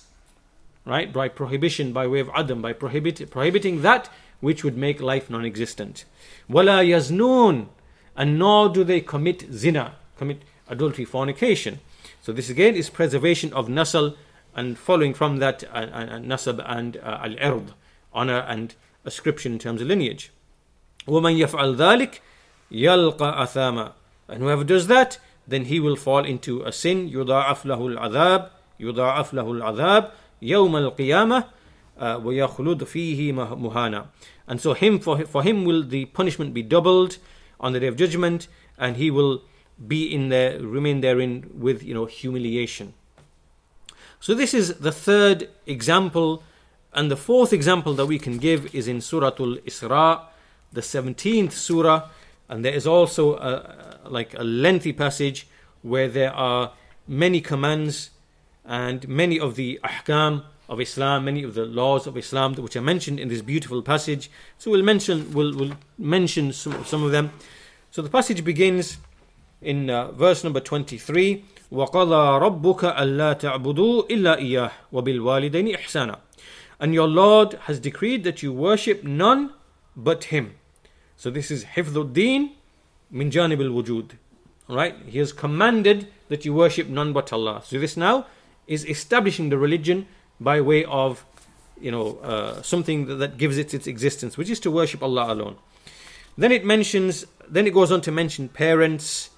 right? 0.85 1.13
By 1.13 1.29
prohibition, 1.29 1.93
by 1.93 2.07
way 2.07 2.19
of 2.19 2.29
adam, 2.35 2.61
by 2.61 2.73
prohibit, 2.73 3.29
prohibiting 3.31 3.81
that 3.81 4.09
which 4.39 4.63
would 4.63 4.77
make 4.77 5.01
life 5.01 5.29
non 5.29 5.45
existent. 5.45 6.05
Wala 6.47 6.83
yaznun, 6.83 7.67
and 8.15 8.39
nor 8.39 8.69
do 8.69 8.83
they 8.83 9.01
commit 9.01 9.45
zina, 9.51 9.95
commit 10.17 10.43
adultery, 10.67 11.05
fornication. 11.05 11.79
So, 12.21 12.31
this 12.31 12.49
again 12.49 12.75
is 12.75 12.89
preservation 12.89 13.53
of 13.53 13.69
nasal 13.69 14.15
and 14.55 14.77
following 14.77 15.13
from 15.13 15.38
that 15.38 15.63
uh, 15.65 15.77
uh, 15.77 16.05
nasab 16.19 16.63
and 16.65 16.97
uh, 16.97 17.19
al 17.23 17.35
ird, 17.39 17.73
honor 18.13 18.39
and 18.47 18.73
ascription 19.03 19.53
in 19.53 19.59
terms 19.59 19.81
of 19.81 19.88
lineage. 19.88 20.31
وَمَنْ 21.07 21.38
يَفْعَلْ 21.38 21.75
ذَلِكَ 21.75 22.19
يَلْقَ 22.71 23.17
أَثَامًا 23.17 23.91
And 24.27 24.41
whoever 24.41 24.63
does 24.63 24.88
that, 24.88 25.19
then 25.47 25.65
he 25.65 25.79
will 25.79 25.95
fall 25.95 26.25
into 26.25 26.63
a 26.63 26.71
sin. 26.71 27.09
يُضَاعَفْ 27.09 27.65
لَهُ 27.65 27.97
الْعَذَابِ 27.97 28.49
يُضَاعَفْ 28.79 29.33
لَهُ 29.33 29.61
الْعَذَابِ 29.61 30.11
يَوْمَ 30.41 30.91
الْقِيَامَةِ 30.91 31.45
وَيَخْلُدْ 31.99 32.79
فِيهِ 32.79 33.33
مُهَانًا 33.33 34.07
And 34.47 34.59
so 34.59 34.73
him 34.73 34.99
for, 34.99 35.25
for 35.25 35.43
him 35.43 35.65
will 35.65 35.83
the 35.83 36.05
punishment 36.05 36.53
be 36.53 36.61
doubled 36.61 37.17
on 37.59 37.73
the 37.73 37.79
day 37.79 37.88
of 37.88 37.95
judgment, 37.95 38.47
and 38.77 38.97
he 38.97 39.09
will 39.09 39.43
be 39.88 40.13
in 40.13 40.29
there, 40.29 40.59
remain 40.59 41.01
therein 41.01 41.49
with 41.53 41.83
you 41.83 41.93
know 41.93 42.05
humiliation. 42.05 42.93
So 44.19 44.33
this 44.33 44.53
is 44.53 44.75
the 44.75 44.91
third 44.91 45.49
example, 45.65 46.43
and 46.93 47.11
the 47.11 47.17
fourth 47.17 47.53
example 47.53 47.93
that 47.95 48.05
we 48.05 48.19
can 48.19 48.38
give 48.38 48.73
is 48.73 48.88
in 48.88 49.01
Surah 49.01 49.31
Al 49.39 49.57
Isra, 49.57 50.21
the 50.71 50.81
seventeenth 50.81 51.53
surah, 51.53 52.09
and 52.49 52.63
there 52.63 52.73
is 52.73 52.85
also 52.85 53.35
a, 53.35 53.99
like 54.09 54.33
a 54.33 54.43
lengthy 54.43 54.93
passage 54.93 55.47
where 55.81 56.07
there 56.07 56.33
are 56.33 56.73
many 57.07 57.41
commands 57.41 58.11
and 58.65 59.07
many 59.07 59.39
of 59.39 59.55
the 59.55 59.79
ahkam 59.83 60.43
of 60.69 60.81
Islam, 60.81 61.25
many 61.25 61.43
of 61.43 61.53
the 61.53 61.65
laws 61.65 62.07
of 62.07 62.17
Islam 62.17 62.55
which 62.55 62.75
are 62.75 62.81
mentioned 62.81 63.19
in 63.19 63.27
this 63.27 63.41
beautiful 63.41 63.81
passage. 63.81 64.29
So 64.57 64.71
we'll 64.71 64.83
mention 64.83 65.31
we'll, 65.31 65.55
we'll 65.55 65.77
mention 65.97 66.53
some, 66.53 66.83
some 66.85 67.03
of 67.03 67.11
them. 67.11 67.31
So 67.91 68.01
the 68.01 68.09
passage 68.09 68.43
begins 68.43 68.97
in 69.61 69.89
uh, 69.89 70.11
verse 70.11 70.43
number 70.43 70.59
23 70.59 71.43
وَقَضَى 71.71 72.41
رَبُّكَ 72.41 72.95
أَلَّا 72.95 73.39
تَعْبُدُوا 73.39 74.07
إِلَّا 74.09 74.39
إِيَّهُ 74.39 74.71
وَبِالْوَالِدَيْنِ 74.93 75.76
إِحْسَانًا 75.76 76.19
And 76.80 76.93
your 76.93 77.07
Lord 77.07 77.53
has 77.63 77.80
decreed 77.80 78.23
that 78.23 78.43
you 78.43 78.53
worship 78.53 79.03
none 79.03 79.51
but 79.95 80.26
Him. 80.26 80.55
So 81.17 81.32
this 81.32 81.49
is 81.49 81.65
حفظ 81.65 82.51
min 83.11 83.32
janib 83.32 83.61
al-wujud. 83.61 84.11
Right? 84.67 84.95
He 85.07 85.19
has 85.19 85.34
commanded 85.34 86.07
that 86.30 86.45
you 86.45 86.53
worship 86.53 86.88
none 86.88 87.13
but 87.13 87.34
Allah. 87.34 87.61
So 87.65 87.80
this 87.80 87.97
now 87.97 88.26
is 88.67 88.86
establishing 88.86 89.49
the 89.49 89.57
religion 89.57 90.07
by 90.41 90.61
way 90.61 90.84
of 90.84 91.24
you 91.80 91.91
know 91.91 92.16
uh, 92.18 92.62
something 92.62 93.07
that, 93.07 93.16
that 93.16 93.36
gives 93.36 93.59
it 93.59 93.74
its 93.74 93.86
existence, 93.86 94.36
which 94.36 94.51
is 94.51 94.61
to 94.61 94.70
worship 94.70 95.03
Allah 95.03 95.32
alone. 95.32 95.57
Then 96.36 96.53
it 96.53 96.64
mentions, 96.64 97.26
then 97.49 97.66
it 97.66 97.74
goes 97.74 97.93
on 97.93 98.01
to 98.03 98.12
mention 98.12 98.49
parents 98.49 99.30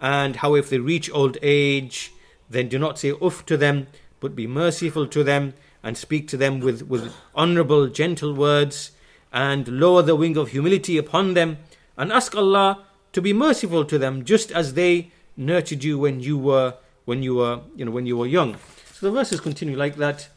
and 0.00 0.36
how 0.36 0.54
if 0.54 0.70
they 0.70 0.78
reach 0.78 1.10
old 1.12 1.38
age, 1.42 2.12
then 2.48 2.68
do 2.68 2.78
not 2.78 2.98
say 2.98 3.12
uff 3.12 3.44
to 3.46 3.56
them, 3.56 3.86
but 4.20 4.36
be 4.36 4.46
merciful 4.46 5.06
to 5.08 5.24
them 5.24 5.54
and 5.82 5.96
speak 5.96 6.28
to 6.28 6.36
them 6.36 6.60
with, 6.60 6.82
with 6.82 7.12
honorable, 7.34 7.88
gentle 7.88 8.34
words 8.34 8.92
and 9.32 9.66
lower 9.68 10.02
the 10.02 10.14
wing 10.14 10.36
of 10.36 10.50
humility 10.50 10.96
upon 10.96 11.34
them 11.34 11.58
and 11.96 12.12
ask 12.12 12.34
Allah 12.36 12.84
to 13.12 13.20
be 13.20 13.32
merciful 13.32 13.84
to 13.84 13.98
them 13.98 14.24
just 14.24 14.52
as 14.52 14.74
they 14.74 15.10
nurtured 15.36 15.82
you 15.82 15.98
when 15.98 16.20
you 16.20 16.38
were 16.38 16.74
when 17.04 17.22
you 17.22 17.34
were 17.34 17.60
you 17.74 17.84
know 17.84 17.90
when 17.90 18.06
you 18.06 18.16
were 18.16 18.26
young 18.26 18.56
So 18.92 19.06
the 19.06 19.12
verses 19.12 19.40
continue 19.40 19.76
like 19.76 19.96
that. 19.96 20.28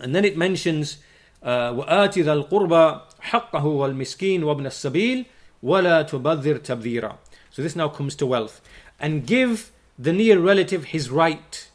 And 0.00 0.14
then 0.14 0.24
it 0.24 0.36
mentions 0.36 0.98
وآت 1.46 2.18
ذا 2.18 2.32
القربى 2.32 3.00
حقه 3.20 3.66
والمسكين 3.66 4.44
وابن 4.44 4.66
السبيل 4.66 5.26
ولا 5.62 6.02
تبذر 6.02 6.56
تبذيرا 6.56 7.18
So 7.50 7.62
this 7.62 7.76
now 7.76 7.88
comes 7.88 8.14
to 8.16 8.26
wealth. 8.26 8.60
And 9.00 9.26
give 9.26 9.72
the 9.98 10.12
near 10.12 10.38
relative 10.38 10.86
his 10.86 11.08
right. 11.08 11.70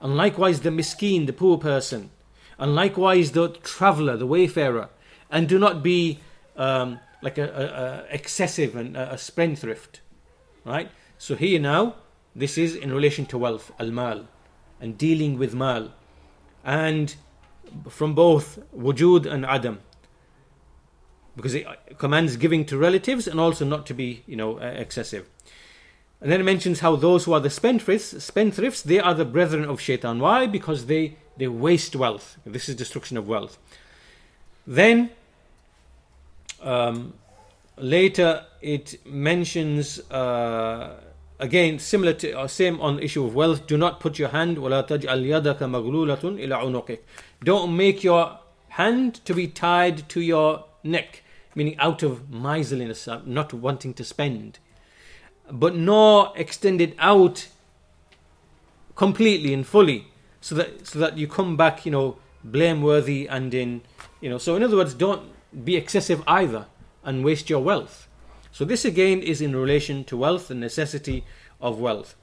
And 0.00 0.16
likewise 0.16 0.60
the 0.60 0.70
miskin, 0.70 1.26
the 1.26 1.32
poor 1.32 1.56
person. 1.56 2.10
And 2.58 2.74
likewise 2.74 3.30
the 3.30 3.50
traveller, 3.50 4.16
the 4.16 4.26
wayfarer. 4.26 4.88
And 5.30 5.48
do 5.48 5.56
not 5.58 5.84
be 5.84 6.18
um, 6.56 6.98
like 7.22 7.38
a, 7.38 7.44
a, 7.44 8.12
a, 8.12 8.14
excessive 8.14 8.74
and 8.74 8.96
a, 8.96 9.12
a 9.12 9.18
spendthrift. 9.18 10.00
Right? 10.64 10.90
So 11.16 11.36
here 11.36 11.60
now, 11.60 11.94
this 12.34 12.58
is 12.58 12.74
in 12.74 12.92
relation 12.92 13.26
to 13.26 13.38
wealth, 13.38 13.70
al-mal, 13.78 14.26
and 14.80 14.98
dealing 14.98 15.38
with 15.38 15.54
mal. 15.54 15.92
And 16.64 17.14
from 17.89 18.15
both 18.15 18.59
wujud 18.75 19.25
and 19.25 19.45
adam. 19.45 19.79
Because 21.35 21.53
it 21.53 21.67
commands 21.97 22.37
giving 22.37 22.65
to 22.65 22.77
relatives 22.77 23.27
and 23.27 23.39
also 23.39 23.65
not 23.65 23.85
to 23.87 23.93
be 23.93 24.23
you 24.25 24.35
know 24.35 24.57
excessive. 24.57 25.27
And 26.21 26.31
then 26.31 26.39
it 26.39 26.43
mentions 26.43 26.79
how 26.79 26.95
those 26.95 27.25
who 27.25 27.33
are 27.33 27.39
the 27.39 27.49
spendthrifts 27.49 28.15
spendthrifts 28.15 28.83
they 28.83 28.99
are 28.99 29.13
the 29.13 29.25
brethren 29.25 29.65
of 29.65 29.81
shaitan. 29.81 30.19
Why? 30.19 30.47
Because 30.47 30.85
they 30.85 31.17
they 31.37 31.47
waste 31.47 31.95
wealth. 31.95 32.37
This 32.45 32.69
is 32.69 32.75
destruction 32.75 33.17
of 33.17 33.27
wealth. 33.27 33.57
Then 34.65 35.11
um, 36.61 37.13
later 37.77 38.45
it 38.61 39.05
mentions 39.05 39.99
uh, 40.11 40.99
again 41.38 41.78
similar 41.78 42.12
to 42.12 42.32
uh, 42.38 42.46
same 42.46 42.80
on 42.80 42.96
the 42.96 43.04
issue 43.04 43.24
of 43.24 43.34
wealth 43.34 43.66
do 43.66 43.76
not 43.76 44.00
put 44.00 44.18
your 44.18 44.28
hand 44.28 44.58
ولا 44.58 44.82
تجعل 44.82 45.24
يدك 45.24 45.62
مغلولة 45.62 46.20
إلى 46.24 46.54
عنقك 46.54 46.98
don't 47.44 47.74
make 47.74 48.04
your 48.04 48.38
hand 48.70 49.14
to 49.24 49.34
be 49.34 49.46
tied 49.46 50.08
to 50.08 50.20
your 50.20 50.64
neck, 50.82 51.22
meaning 51.54 51.76
out 51.78 52.02
of 52.02 52.30
miserliness, 52.30 53.08
uh, 53.08 53.20
not 53.24 53.52
wanting 53.52 53.94
to 53.94 54.04
spend, 54.04 54.58
but 55.50 55.74
nor 55.74 56.32
extend 56.36 56.80
it 56.80 56.94
out 56.98 57.48
completely 58.94 59.52
and 59.52 59.66
fully, 59.66 60.06
so 60.40 60.54
that 60.54 60.86
so 60.86 60.98
that 60.98 61.18
you 61.18 61.26
come 61.26 61.56
back, 61.56 61.84
you 61.84 61.92
know, 61.92 62.16
blameworthy 62.44 63.26
and 63.28 63.52
in, 63.52 63.82
you 64.20 64.30
know. 64.30 64.38
So 64.38 64.56
in 64.56 64.62
other 64.62 64.76
words, 64.76 64.94
don't 64.94 65.30
be 65.64 65.76
excessive 65.76 66.22
either 66.26 66.66
and 67.04 67.24
waste 67.24 67.50
your 67.50 67.62
wealth. 67.62 68.08
So 68.54 68.64
this 68.64 68.84
again 68.84 69.22
is 69.22 69.40
in 69.40 69.54
relation 69.54 70.04
to 70.04 70.16
wealth, 70.16 70.48
the 70.48 70.54
necessity 70.54 71.24
of 71.60 71.78
wealth. 71.78 72.14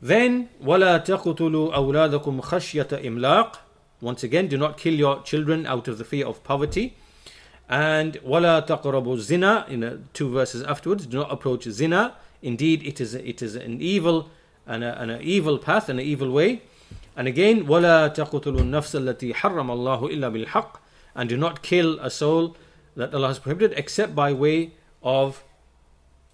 Then 0.00 0.48
ولا 0.62 0.98
تقتلوا 0.98 1.74
أولادكم 1.74 2.40
خشية 2.40 2.88
إملاق 3.06 3.66
once 4.00 4.22
again, 4.22 4.46
do 4.46 4.58
not 4.58 4.76
kill 4.76 4.94
your 4.94 5.22
children 5.22 5.66
out 5.66 5.88
of 5.88 5.96
the 5.96 6.04
fear 6.04 6.26
of 6.26 6.44
poverty. 6.44 6.96
And 7.68 8.18
wala 8.22 8.64
taqrabu 8.66 9.18
zina 9.18 9.64
in 9.68 9.80
the 9.80 10.00
two 10.12 10.30
verses 10.30 10.62
afterwards. 10.62 11.06
Do 11.06 11.18
not 11.18 11.32
approach 11.32 11.64
zina. 11.64 12.14
Indeed, 12.42 12.86
it 12.86 13.00
is 13.00 13.14
it 13.14 13.40
is 13.40 13.56
an 13.56 13.80
evil 13.80 14.30
and 14.66 14.84
an 14.84 15.18
evil 15.22 15.58
path 15.58 15.88
and 15.88 15.98
an 15.98 16.04
evil 16.04 16.30
way. 16.30 16.62
And 17.16 17.26
again, 17.26 17.66
wala 17.66 18.12
taqtulu 18.14 18.60
nafs 18.60 18.94
allati 18.94 19.34
harram 19.34 19.70
Allahu 19.70 20.10
illa 20.10 20.30
bil 20.30 20.46
haqq. 20.46 20.76
And 21.14 21.30
do 21.30 21.36
not 21.36 21.62
kill 21.62 21.98
a 22.00 22.10
soul 22.10 22.56
that 22.94 23.14
Allah 23.14 23.28
has 23.28 23.38
prohibited 23.38 23.78
except 23.78 24.14
by 24.14 24.34
way 24.34 24.72
of 25.02 25.42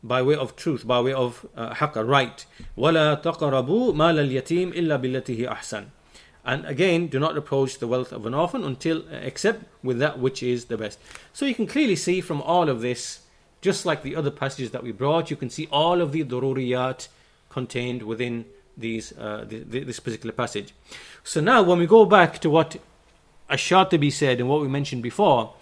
by 0.02 0.20
way 0.22 0.34
of 0.34 0.56
truth, 0.56 0.86
by 0.86 1.00
way 1.00 1.12
of 1.12 1.46
uh, 1.56 1.74
haqq, 1.74 2.06
right. 2.06 2.44
ولا 2.76 3.14
تقربوا 3.22 3.92
مال 3.92 4.18
اليتيم 4.18 4.72
إلا 4.72 4.96
بالتي 4.96 5.38
هي 5.38 5.48
أحسن. 5.48 5.84
And 6.44 6.64
again, 6.66 7.06
do 7.06 7.20
not 7.20 7.36
approach 7.36 7.78
the 7.78 7.86
wealth 7.86 8.12
of 8.12 8.26
an 8.26 8.34
orphan 8.34 8.64
until 8.64 8.98
uh, 8.98 9.16
except 9.22 9.64
with 9.82 9.98
that 10.00 10.18
which 10.18 10.42
is 10.42 10.64
the 10.64 10.76
best. 10.76 10.98
So 11.32 11.46
you 11.46 11.54
can 11.54 11.68
clearly 11.68 11.94
see 11.94 12.20
from 12.20 12.42
all 12.42 12.68
of 12.68 12.80
this, 12.80 13.20
just 13.60 13.86
like 13.86 14.02
the 14.02 14.16
other 14.16 14.30
passages 14.30 14.72
that 14.72 14.82
we 14.82 14.90
brought, 14.90 15.30
you 15.30 15.36
can 15.36 15.50
see 15.50 15.68
all 15.70 16.00
of 16.00 16.10
the 16.10 16.24
dururiyat 16.24 17.06
contained 17.48 18.02
within 18.02 18.44
these 18.76 19.16
uh, 19.16 19.44
the, 19.48 19.58
the, 19.58 19.84
this 19.84 20.00
particular 20.00 20.32
passage. 20.32 20.74
So 21.22 21.40
now, 21.40 21.62
when 21.62 21.78
we 21.78 21.86
go 21.86 22.04
back 22.06 22.40
to 22.40 22.50
what 22.50 22.76
Ash-Shatibi 23.48 24.10
said 24.12 24.40
and 24.40 24.48
what 24.48 24.62
we 24.62 24.68
mentioned 24.68 25.02
before, 25.02 25.54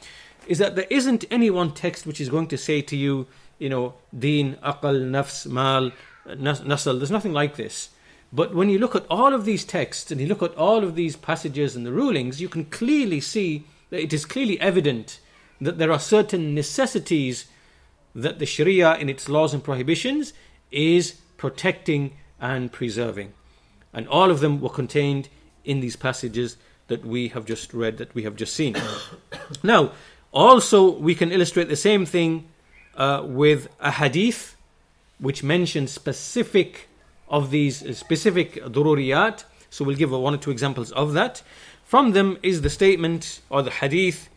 is 0.46 0.58
that 0.58 0.76
there 0.76 0.86
isn't 0.88 1.24
any 1.30 1.50
one 1.50 1.72
text 1.72 2.06
which 2.06 2.20
is 2.20 2.30
going 2.30 2.46
to 2.46 2.56
say 2.56 2.80
to 2.80 2.96
you, 2.96 3.26
you 3.59 3.69
know, 3.69 3.93
deen, 4.17 4.55
aqal, 4.63 5.09
nafs, 5.09 5.47
mal, 5.47 5.91
nasal. 6.37 6.97
There's 6.97 7.11
nothing 7.11 7.33
like 7.33 7.55
this. 7.55 7.89
But 8.33 8.53
when 8.53 8.69
you 8.69 8.79
look 8.79 8.95
at 8.95 9.05
all 9.09 9.33
of 9.33 9.45
these 9.45 9.63
texts 9.63 10.11
and 10.11 10.19
you 10.19 10.27
look 10.27 10.43
at 10.43 10.55
all 10.55 10.83
of 10.83 10.95
these 10.95 11.15
passages 11.15 11.75
and 11.75 11.85
the 11.85 11.93
rulings, 11.93 12.41
you 12.41 12.49
can 12.49 12.65
clearly 12.65 13.21
see 13.21 13.65
that 13.89 14.01
it 14.01 14.11
is 14.11 14.25
clearly 14.25 14.59
evident 14.59 15.19
that 15.61 15.77
there 15.77 15.91
are 15.91 15.99
certain 15.99 16.53
necessities 16.53 17.45
that 18.13 18.39
the 18.39 18.45
Sharia, 18.45 18.95
in 18.95 19.09
its 19.09 19.29
laws 19.29 19.53
and 19.53 19.63
prohibitions, 19.63 20.33
is 20.71 21.13
protecting 21.37 22.17
and 22.39 22.71
preserving. 22.71 23.33
And 23.93 24.07
all 24.07 24.31
of 24.31 24.39
them 24.41 24.59
were 24.59 24.69
contained 24.69 25.29
in 25.63 25.79
these 25.79 25.95
passages 25.95 26.57
that 26.87 27.05
we 27.05 27.29
have 27.29 27.45
just 27.45 27.73
read, 27.73 27.97
that 27.97 28.13
we 28.13 28.23
have 28.23 28.35
just 28.35 28.53
seen. 28.53 28.75
now, 29.63 29.91
also, 30.31 30.91
we 30.91 31.15
can 31.15 31.31
illustrate 31.31 31.69
the 31.69 31.75
same 31.75 32.05
thing 32.05 32.49
uh, 32.96 33.22
with 33.24 33.68
a 33.80 33.90
hadith 33.92 34.56
which 35.18 35.42
mentions 35.42 35.90
specific 35.90 36.88
of 37.28 37.50
these 37.50 37.96
specific 37.96 38.54
dururiyat. 38.64 39.44
So 39.70 39.84
we'll 39.84 39.96
give 39.96 40.10
one 40.10 40.34
or 40.34 40.38
two 40.38 40.50
examples 40.50 40.90
of 40.92 41.12
that. 41.12 41.42
From 41.84 42.12
them 42.12 42.38
is 42.42 42.62
the 42.62 42.70
statement 42.70 43.40
or 43.50 43.62
the 43.62 43.70
hadith 43.70 44.28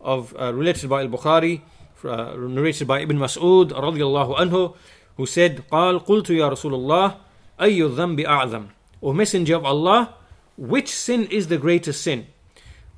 of 0.00 0.34
uh, 0.38 0.54
related 0.54 0.88
by 0.88 1.02
Al-Bukhari, 1.02 1.60
uh, 2.04 2.34
narrated 2.36 2.86
by 2.86 3.00
Ibn 3.00 3.18
Mas'ud 3.18 3.70
radiallahu 3.70 4.38
anhu, 4.38 4.76
who 5.16 5.26
said, 5.26 5.64
قال 5.70 6.04
قلت 6.04 6.30
يا 6.30 6.48
رسول 6.48 6.74
الله 6.74 7.16
أي 7.60 7.82
الذنب 7.82 8.20
أعظم 8.20 8.66
O 9.00 9.12
Messenger 9.12 9.56
of 9.56 9.64
Allah, 9.64 10.14
which 10.56 10.88
sin 10.88 11.26
is 11.26 11.48
the 11.48 11.58
greatest 11.58 12.02
sin? 12.02 12.26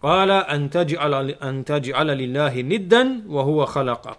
قال 0.03 0.31
أن 0.31 0.71
تجعل, 0.71 1.31
أن 1.43 1.65
تجعل 1.65 2.07
لله 2.07 2.63
ندا 2.63 3.23
وهو 3.29 3.67
خلقك 3.67 4.19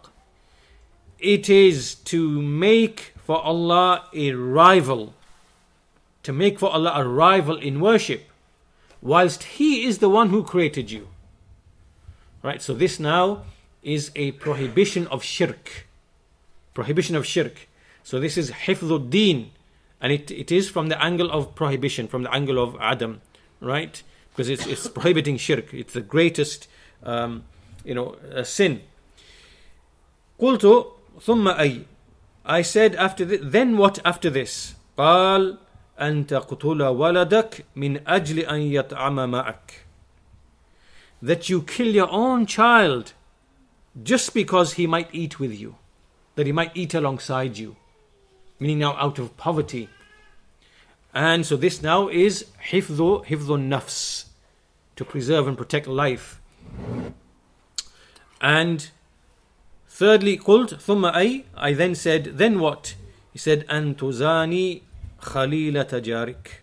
It 1.19 1.49
is 1.49 1.95
to 1.95 2.41
make 2.41 3.13
for 3.17 3.41
Allah 3.41 4.05
a 4.13 4.31
rival 4.33 5.13
to 6.23 6.33
make 6.33 6.59
for 6.59 6.71
Allah 6.71 6.93
a 6.95 7.07
rival 7.07 7.57
in 7.57 7.79
worship, 7.79 8.29
whilst 9.01 9.43
He 9.43 9.85
is 9.85 9.97
the 9.97 10.09
one 10.09 10.29
who 10.29 10.43
created 10.43 10.91
you. 10.91 11.07
Right, 12.43 12.61
so 12.61 12.73
this 12.73 12.99
now 12.99 13.43
is 13.83 14.11
a 14.15 14.31
prohibition 14.33 15.07
of 15.07 15.23
shirk. 15.23 15.87
Prohibition 16.73 17.15
of 17.15 17.25
shirk. 17.25 17.67
So 18.03 18.19
this 18.19 18.37
is 18.37 18.51
hifdhuddin, 18.51 19.49
and 19.99 20.11
it, 20.11 20.31
it 20.31 20.51
is 20.51 20.69
from 20.69 20.89
the 20.89 21.01
angle 21.01 21.29
of 21.31 21.53
prohibition, 21.55 22.07
from 22.07 22.23
the 22.23 22.33
angle 22.33 22.61
of 22.61 22.75
Adam, 22.79 23.21
right? 23.59 24.01
Because 24.31 24.49
it's, 24.49 24.65
it's 24.65 24.87
prohibiting 24.87 25.37
shirk. 25.37 25.73
It's 25.73 25.93
the 25.93 26.01
greatest, 26.01 26.67
um, 27.03 27.43
you 27.83 27.93
know, 27.93 28.15
uh, 28.33 28.43
sin. 28.43 28.81
قلت 30.39 30.87
ثم 31.21 31.47
أي 31.47 31.85
I 32.45 32.63
said 32.63 32.95
after 32.95 33.23
this, 33.23 33.39
then 33.43 33.77
what 33.77 33.99
after 34.03 34.29
this? 34.29 34.75
قال 34.97 35.57
أن 35.99 36.27
تقتل 36.27 36.81
ولدك 36.81 37.65
من 37.75 38.07
أجل 38.07 38.39
أن 38.39 38.61
يطعم 38.61 39.31
معك 39.31 39.85
that 41.21 41.49
you 41.49 41.61
kill 41.61 41.93
your 41.93 42.09
own 42.11 42.45
child 42.45 43.13
just 44.01 44.33
because 44.33 44.73
he 44.73 44.87
might 44.87 45.09
eat 45.13 45.39
with 45.39 45.57
you 45.59 45.75
that 46.35 46.47
he 46.47 46.51
might 46.51 46.71
eat 46.75 46.93
alongside 46.93 47.57
you 47.57 47.75
meaning 48.59 48.79
now 48.79 48.95
out 48.97 49.19
of 49.19 49.37
poverty 49.37 49.89
and 51.13 51.45
so 51.45 51.55
this 51.55 51.81
now 51.81 52.07
is 52.07 52.45
hifdhu 52.71 53.23
hifdhu 53.25 53.57
nafs 53.73 54.25
to 54.95 55.05
preserve 55.05 55.47
and 55.47 55.57
protect 55.57 55.87
life 55.87 56.41
and 58.39 58.89
thirdly 59.95 60.37
قلت 60.37 60.75
ثم 60.81 61.05
أي 61.05 61.45
I 61.55 61.73
then 61.73 61.95
said 61.95 62.37
then 62.37 62.59
what 62.59 62.95
he 63.33 63.39
said 63.39 63.65
أن 63.69 63.95
تزاني 63.95 64.81
خليلة 65.21 65.99
جارك 65.99 66.61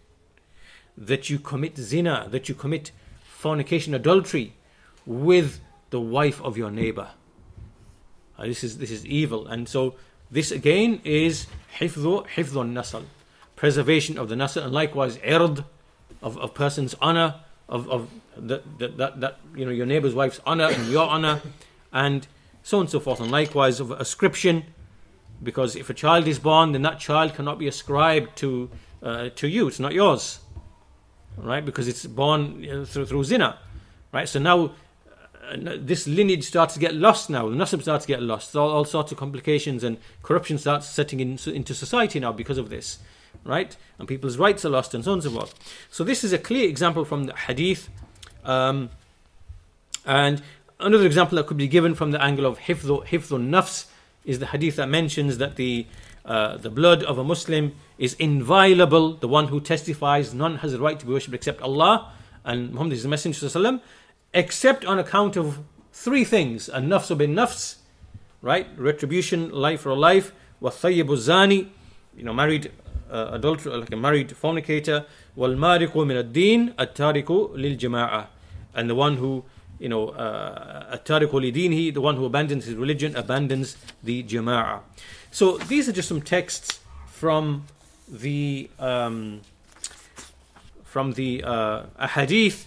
that 0.99 1.31
you 1.31 1.39
commit 1.39 1.77
zina, 1.77 2.27
that 2.31 2.49
you 2.49 2.55
commit 2.55 2.91
fornication, 3.23 3.95
adultery 3.95 4.55
with 5.07 5.61
the 5.91 6.01
wife 6.01 6.43
of 6.43 6.59
your 6.59 6.71
neighbor. 6.71 7.11
Uh, 8.39 8.47
this 8.47 8.65
is 8.65 8.79
this 8.79 8.91
is 8.91 9.07
evil, 9.07 9.47
and 9.47 9.69
so 9.69 9.95
this 10.31 10.51
again 10.51 11.01
is 11.05 11.47
hifdhu 11.79 12.27
hifdhu 12.29 12.69
nasal, 12.69 13.05
preservation 13.57 14.19
of 14.19 14.29
the 14.29 14.37
nasal, 14.37 14.65
and 14.65 14.73
likewise 14.73 15.19
ird 15.25 15.65
of 16.21 16.37
of 16.39 16.55
person's 16.55 16.95
honor, 17.01 17.37
of 17.69 17.89
of 17.89 18.11
the, 18.37 18.63
the, 18.79 18.89
that 18.89 19.21
that 19.21 19.39
you 19.57 19.65
know 19.65 19.71
your 19.71 19.87
neighbor's 19.87 20.15
wife's 20.15 20.41
honor 20.45 20.69
and 20.69 20.89
your 20.89 21.09
honor, 21.09 21.41
and 21.93 22.27
so 22.64 22.78
on 22.78 22.84
and 22.84 22.90
so 22.90 23.00
forth, 23.00 23.20
and 23.20 23.30
likewise 23.30 23.80
of 23.80 23.92
ascription 23.92 24.64
because 25.42 25.76
if 25.76 25.90
a 25.90 25.94
child 25.94 26.28
is 26.28 26.40
born, 26.40 26.72
then 26.72 26.82
that 26.84 27.00
child 27.00 27.36
cannot 27.36 27.60
be 27.60 27.68
ascribed 27.68 28.38
to 28.38 28.70
uh, 29.02 29.30
to 29.36 29.48
you. 29.48 29.68
It's 29.68 29.80
not 29.80 29.94
yours. 29.94 30.40
right? 31.38 31.64
Because 31.64 31.88
it's 31.88 32.06
born 32.06 32.86
through, 32.86 33.06
through 33.06 33.24
zina, 33.24 33.60
right? 34.12 34.28
So 34.28 34.40
now 34.40 34.72
uh, 35.50 35.76
this 35.78 36.08
lineage 36.08 36.46
starts 36.46 36.74
to 36.76 36.80
get 36.80 36.96
lost 36.96 37.30
now. 37.30 37.50
The 37.50 37.56
nasab 37.56 37.82
starts 37.82 38.06
to 38.06 38.08
get 38.08 38.22
lost. 38.22 38.56
All, 38.56 38.70
all 38.70 38.86
sorts 38.86 39.12
of 39.12 39.18
complications 39.18 39.84
and 39.84 39.98
corruption 40.22 40.58
starts 40.58 40.88
setting 40.88 41.20
in, 41.20 41.38
into 41.48 41.74
society 41.74 42.20
now 42.20 42.32
because 42.32 42.58
of 42.58 42.70
this, 42.70 43.00
right? 43.44 43.76
And 44.00 44.08
people's 44.08 44.38
rights 44.38 44.64
are 44.66 44.70
lost 44.70 44.94
and 44.94 45.04
so 45.04 45.12
on 45.12 45.18
and 45.18 45.24
so 45.24 45.32
forth. 45.32 45.54
So 45.90 46.04
this 46.04 46.24
is 46.24 46.34
a 46.34 46.38
clear 46.38 46.68
example 46.68 47.06
from 47.06 47.26
the 47.26 47.36
hadith. 47.36 47.90
Um, 48.46 48.90
and 50.06 50.42
another 50.84 51.06
example 51.06 51.38
that 51.38 51.48
could 51.48 51.58
be 51.58 51.68
given 51.68 51.96
from 51.96 52.12
the 52.12 52.22
angle 52.22 52.46
of 52.46 52.60
hifdhu, 52.60 53.04
nafs 53.06 53.86
is 54.26 54.40
the 54.40 54.48
hadith 54.48 54.76
that 54.76 54.90
mentions 54.90 55.38
that 55.38 55.56
the 55.56 55.86
uh, 56.26 56.56
the 56.56 56.70
blood 56.70 57.04
of 57.04 57.18
a 57.18 57.24
Muslim 57.24 57.76
is 57.98 58.14
inviolable. 58.14 59.14
The 59.16 59.28
one 59.28 59.50
who 59.50 59.60
testifies 59.60 60.34
none 60.34 60.58
has 60.58 60.74
a 60.74 60.80
right 60.80 60.98
to 61.00 61.06
be 61.06 61.12
worshipped 61.12 61.36
except 61.36 61.62
Allah, 61.62 62.14
and 62.46 62.72
Muhammad 62.72 62.94
is 62.94 63.04
the 63.04 63.10
Messenger 63.10 63.48
sallam, 63.48 63.82
except 64.34 64.86
on 64.86 65.00
account 65.00 65.36
of 65.36 65.60
three 65.92 66.24
things: 66.24 66.70
a 66.70 66.80
nafs 66.80 67.16
bin 67.18 67.36
nafs, 67.36 67.76
right? 68.42 68.68
Retribution, 68.78 69.50
life 69.50 69.82
for 69.82 69.94
life. 69.96 70.34
Wa 70.62 70.70
zani, 70.70 71.68
you 72.16 72.24
know, 72.24 72.34
married 72.34 72.72
uh, 73.12 73.32
adulterer, 73.34 73.78
like 73.78 73.92
a 73.92 73.98
married 73.98 74.36
fornicator. 74.36 75.06
Min 75.36 75.64
ad-din, 75.64 76.74
at-tariku 76.78 77.54
lil 77.56 77.76
jama'ah, 77.76 78.28
and 78.74 78.90
the 78.90 78.96
one 78.96 79.18
who 79.18 79.44
you 79.84 79.90
know, 79.90 80.10
uh, 80.10 80.98
the 81.92 82.00
one 82.00 82.16
who 82.16 82.26
abandons 82.26 82.64
his 82.64 82.76
religion 82.76 83.18
abandons 83.18 83.76
the 84.02 84.24
jama'ah. 84.24 84.80
So 85.30 85.58
these 85.58 85.90
are 85.90 85.92
just 85.92 86.08
some 86.08 86.22
texts 86.22 86.80
from 87.08 87.66
the 88.08 88.70
um, 88.80 89.42
from 90.86 91.14
the 91.14 91.44
uh, 91.44 92.08
hadith 92.08 92.66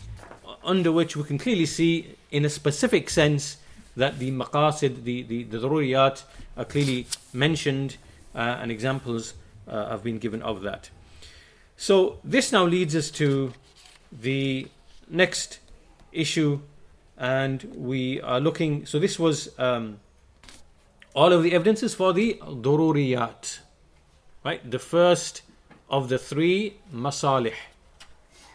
under 0.62 0.92
which 0.92 1.16
we 1.16 1.22
can 1.22 1.38
clearly 1.38 1.64
see 1.64 2.16
in 2.30 2.44
a 2.44 2.50
specific 2.50 3.08
sense 3.08 3.56
that 3.96 4.18
the 4.18 4.30
maqasid, 4.30 5.04
the, 5.04 5.22
the, 5.22 5.44
the 5.44 5.58
are 6.58 6.64
clearly 6.66 7.06
mentioned 7.32 7.96
uh, 8.34 8.58
and 8.60 8.70
examples 8.70 9.32
uh, 9.68 9.88
have 9.88 10.02
been 10.02 10.18
given 10.18 10.42
of 10.42 10.60
that. 10.62 10.90
So 11.78 12.18
this 12.22 12.52
now 12.52 12.66
leads 12.66 12.94
us 12.94 13.10
to 13.12 13.54
the 14.12 14.68
next 15.08 15.60
issue 16.12 16.60
and 17.18 17.62
we 17.74 18.20
are 18.20 18.40
looking. 18.40 18.86
So 18.86 18.98
this 18.98 19.18
was 19.18 19.58
um, 19.58 20.00
all 21.14 21.32
of 21.32 21.42
the 21.42 21.52
evidences 21.52 21.94
for 21.94 22.12
the 22.12 22.34
dururiyat, 22.42 23.60
right? 24.44 24.70
The 24.70 24.78
first 24.78 25.42
of 25.88 26.08
the 26.08 26.18
three 26.18 26.76
masalih, 26.94 27.54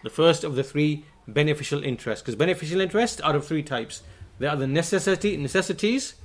the 0.03 0.09
first 0.09 0.43
of 0.43 0.55
the 0.55 0.63
three 0.63 1.05
beneficial 1.27 1.83
interests. 1.83 2.21
Because 2.21 2.35
beneficial 2.35 2.81
interests 2.81 3.21
are 3.21 3.35
of 3.35 3.45
three 3.45 3.63
types. 3.63 4.03
They 4.39 4.47
are 4.47 4.55
the 4.55 4.67
necessity 4.67 5.37
necessities, 5.37 6.15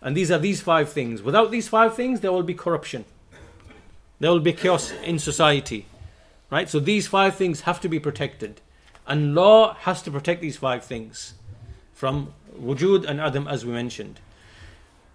and 0.00 0.16
these 0.16 0.30
are 0.30 0.38
these 0.38 0.60
five 0.60 0.90
things. 0.90 1.22
Without 1.22 1.50
these 1.50 1.68
five 1.68 1.94
things, 1.94 2.20
there 2.20 2.32
will 2.32 2.42
be 2.42 2.54
corruption. 2.54 3.04
There 4.18 4.30
will 4.30 4.40
be 4.40 4.52
chaos 4.52 4.92
in 5.04 5.18
society, 5.18 5.86
right? 6.50 6.68
So 6.70 6.80
these 6.80 7.06
five 7.06 7.34
things 7.34 7.62
have 7.62 7.80
to 7.80 7.88
be 7.88 7.98
protected, 7.98 8.62
and 9.06 9.34
law 9.34 9.74
has 9.74 10.00
to 10.02 10.10
protect 10.10 10.40
these 10.40 10.56
five 10.56 10.84
things 10.84 11.34
from 11.96 12.32
wujud 12.60 13.06
and 13.08 13.20
adam 13.20 13.48
as 13.48 13.64
we 13.64 13.72
mentioned. 13.72 14.20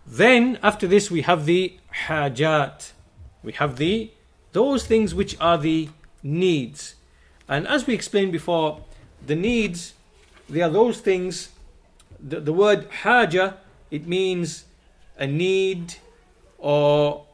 Then 0.05 0.57
after 0.63 0.87
this 0.87 1.11
we 1.11 1.21
have 1.21 1.45
the 1.45 1.77
hajat. 2.07 2.91
We 3.43 3.53
have 3.53 3.77
the 3.77 4.11
those 4.51 4.85
things 4.85 5.15
which 5.15 5.39
are 5.39 5.57
the 5.57 5.89
needs. 6.23 6.95
And 7.47 7.67
as 7.67 7.87
we 7.87 7.93
explained 7.93 8.31
before, 8.31 8.81
the 9.25 9.35
needs 9.35 9.93
they 10.49 10.61
are 10.61 10.69
those 10.69 10.99
things 10.99 11.49
the, 12.19 12.39
the 12.39 12.51
word 12.51 12.87
haja 13.03 13.57
it 13.91 14.07
means 14.07 14.65
a 15.17 15.27
need 15.27 15.95
or 16.57 17.25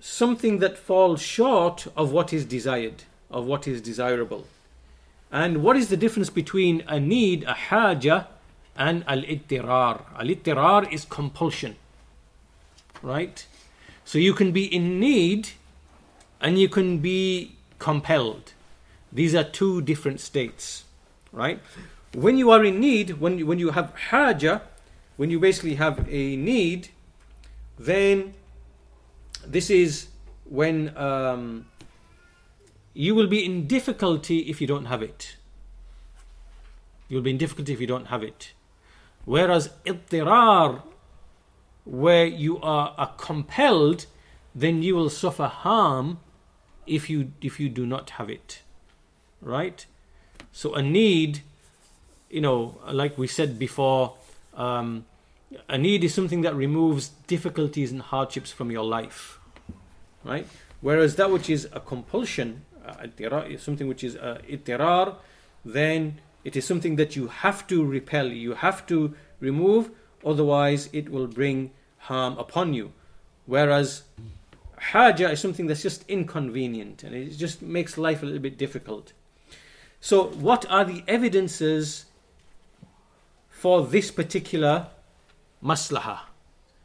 something 0.00 0.58
that 0.58 0.78
falls 0.78 1.20
short 1.20 1.86
of 1.96 2.12
what 2.12 2.32
is 2.32 2.44
desired, 2.44 3.02
of 3.30 3.44
what 3.46 3.66
is 3.66 3.80
desirable. 3.80 4.46
And 5.32 5.62
what 5.62 5.76
is 5.76 5.88
the 5.88 5.96
difference 5.96 6.30
between 6.30 6.82
a 6.88 6.98
need, 6.98 7.44
a 7.44 7.54
haja, 7.54 8.26
and 8.76 9.04
al 9.06 9.22
ittirar? 9.22 10.02
Al 10.18 10.26
ittirar 10.26 10.92
is 10.92 11.04
compulsion. 11.04 11.76
Right? 13.02 13.46
So 14.04 14.18
you 14.18 14.34
can 14.34 14.50
be 14.52 14.64
in 14.64 14.98
need 14.98 15.50
and 16.40 16.58
you 16.58 16.68
can 16.68 16.98
be 16.98 17.56
compelled. 17.78 18.52
These 19.12 19.34
are 19.34 19.44
two 19.44 19.82
different 19.82 20.20
states. 20.20 20.84
Right? 21.32 21.60
When 22.12 22.36
you 22.36 22.50
are 22.50 22.64
in 22.64 22.80
need, 22.80 23.20
when 23.20 23.38
you, 23.38 23.46
when 23.46 23.58
you 23.58 23.70
have 23.70 23.94
haja, 24.10 24.62
when 25.16 25.30
you 25.30 25.38
basically 25.38 25.76
have 25.76 26.06
a 26.08 26.36
need, 26.36 26.88
then 27.78 28.34
this 29.46 29.70
is 29.70 30.08
when 30.44 30.96
um, 30.96 31.66
you 32.94 33.14
will 33.14 33.26
be 33.26 33.44
in 33.44 33.66
difficulty 33.66 34.40
if 34.50 34.60
you 34.60 34.66
don't 34.66 34.86
have 34.86 35.02
it. 35.02 35.36
You'll 37.08 37.22
be 37.22 37.30
in 37.30 37.38
difficulty 37.38 37.72
if 37.72 37.80
you 37.80 37.86
don't 37.86 38.06
have 38.06 38.22
it. 38.22 38.52
Whereas 39.24 39.70
ittirar, 39.84 40.82
where 41.84 42.26
you 42.26 42.60
are, 42.60 42.94
are 42.96 43.14
compelled, 43.16 44.06
then 44.54 44.82
you 44.82 44.94
will 44.94 45.10
suffer 45.10 45.46
harm 45.46 46.18
if 46.86 47.08
you 47.08 47.32
if 47.40 47.60
you 47.60 47.68
do 47.68 47.86
not 47.86 48.10
have 48.10 48.30
it. 48.30 48.62
Right? 49.40 49.86
So 50.52 50.74
a 50.74 50.82
need, 50.82 51.42
you 52.28 52.40
know, 52.40 52.80
like 52.90 53.16
we 53.16 53.26
said 53.26 53.58
before, 53.58 54.16
um, 54.54 55.04
a 55.68 55.78
need 55.78 56.04
is 56.04 56.14
something 56.14 56.42
that 56.42 56.54
removes 56.54 57.08
difficulties 57.26 57.92
and 57.92 58.02
hardships 58.02 58.50
from 58.50 58.70
your 58.70 58.84
life. 58.84 59.38
Right? 60.24 60.46
Whereas 60.80 61.16
that 61.16 61.30
which 61.30 61.50
is 61.50 61.68
a 61.72 61.80
compulsion, 61.80 62.64
something 63.58 63.88
which 63.88 64.04
is 64.04 64.16
uh, 64.16 64.38
ittirar, 64.48 65.16
then 65.64 66.20
it 66.44 66.56
is 66.56 66.64
something 66.64 66.96
that 66.96 67.16
you 67.16 67.28
have 67.28 67.66
to 67.66 67.84
repel, 67.84 68.26
you 68.26 68.54
have 68.54 68.86
to 68.86 69.14
remove, 69.40 69.90
otherwise 70.24 70.88
it 70.92 71.10
will 71.10 71.26
bring 71.26 71.70
harm 71.98 72.38
upon 72.38 72.74
you. 72.74 72.92
Whereas 73.46 74.02
haja 74.78 75.30
is 75.30 75.40
something 75.40 75.66
that's 75.66 75.82
just 75.82 76.04
inconvenient 76.08 77.02
and 77.02 77.14
it 77.14 77.30
just 77.36 77.60
makes 77.60 77.98
life 77.98 78.22
a 78.22 78.26
little 78.26 78.40
bit 78.40 78.56
difficult. 78.56 79.12
So, 80.00 80.28
what 80.28 80.64
are 80.70 80.84
the 80.84 81.04
evidences 81.06 82.06
for 83.50 83.86
this 83.86 84.10
particular 84.10 84.86
maslaha? 85.62 86.20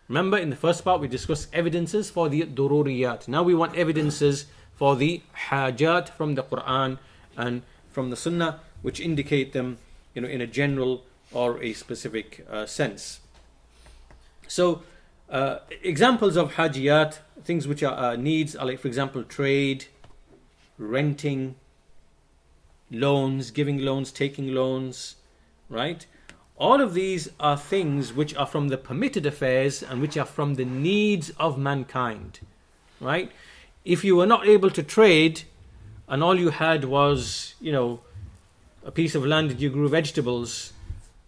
Remember, 0.09 0.37
in 0.37 0.49
the 0.49 0.55
first 0.55 0.83
part, 0.83 0.99
we 1.01 1.07
discussed 1.07 1.47
evidences 1.53 2.09
for 2.09 2.29
the 2.29 2.43
dururiyat. 2.43 3.27
Now 3.27 3.41
we 3.41 3.55
want 3.55 3.75
evidences 3.75 4.45
for 4.75 4.95
the 4.95 5.21
hajat 5.49 6.09
from 6.09 6.35
the 6.35 6.43
Quran 6.43 6.97
and 7.37 7.61
from 7.91 8.09
the 8.09 8.15
Sunnah, 8.15 8.59
which 8.81 8.99
indicate 8.99 9.53
them, 9.53 9.77
you 10.13 10.21
know, 10.21 10.27
in 10.27 10.41
a 10.41 10.47
general 10.47 11.03
or 11.31 11.61
a 11.61 11.73
specific 11.73 12.45
uh, 12.49 12.65
sense. 12.65 13.19
So, 14.47 14.83
uh, 15.29 15.59
examples 15.81 16.35
of 16.35 16.53
hajiyat, 16.53 17.19
things 17.43 17.67
which 17.67 17.81
are 17.83 17.97
uh, 17.97 18.15
needs, 18.15 18.55
are 18.55 18.65
like, 18.65 18.79
for 18.79 18.87
example, 18.87 19.23
trade, 19.23 19.85
renting, 20.77 21.55
loans, 22.91 23.51
giving 23.51 23.79
loans, 23.79 24.11
taking 24.11 24.53
loans, 24.53 25.15
right? 25.69 26.05
All 26.57 26.79
of 26.79 26.93
these 26.93 27.29
are 27.39 27.57
things 27.57 28.13
which 28.13 28.35
are 28.35 28.45
from 28.45 28.69
the 28.69 28.77
permitted 28.77 29.25
affairs 29.25 29.83
and 29.83 30.01
which 30.01 30.15
are 30.15 30.25
from 30.25 30.55
the 30.55 30.65
needs 30.65 31.31
of 31.31 31.57
mankind, 31.57 32.39
right? 33.01 33.31
If 33.85 34.03
you 34.03 34.15
were 34.15 34.25
not 34.25 34.47
able 34.47 34.71
to 34.71 34.83
trade 34.83 35.43
and 36.07 36.23
all 36.23 36.37
you 36.37 36.49
had 36.49 36.85
was, 36.85 37.53
you 37.61 37.71
know, 37.71 38.01
a 38.83 38.91
piece 38.91 39.15
of 39.15 39.25
land 39.25 39.51
that 39.51 39.59
you 39.59 39.69
grew 39.69 39.87
vegetables 39.87 40.73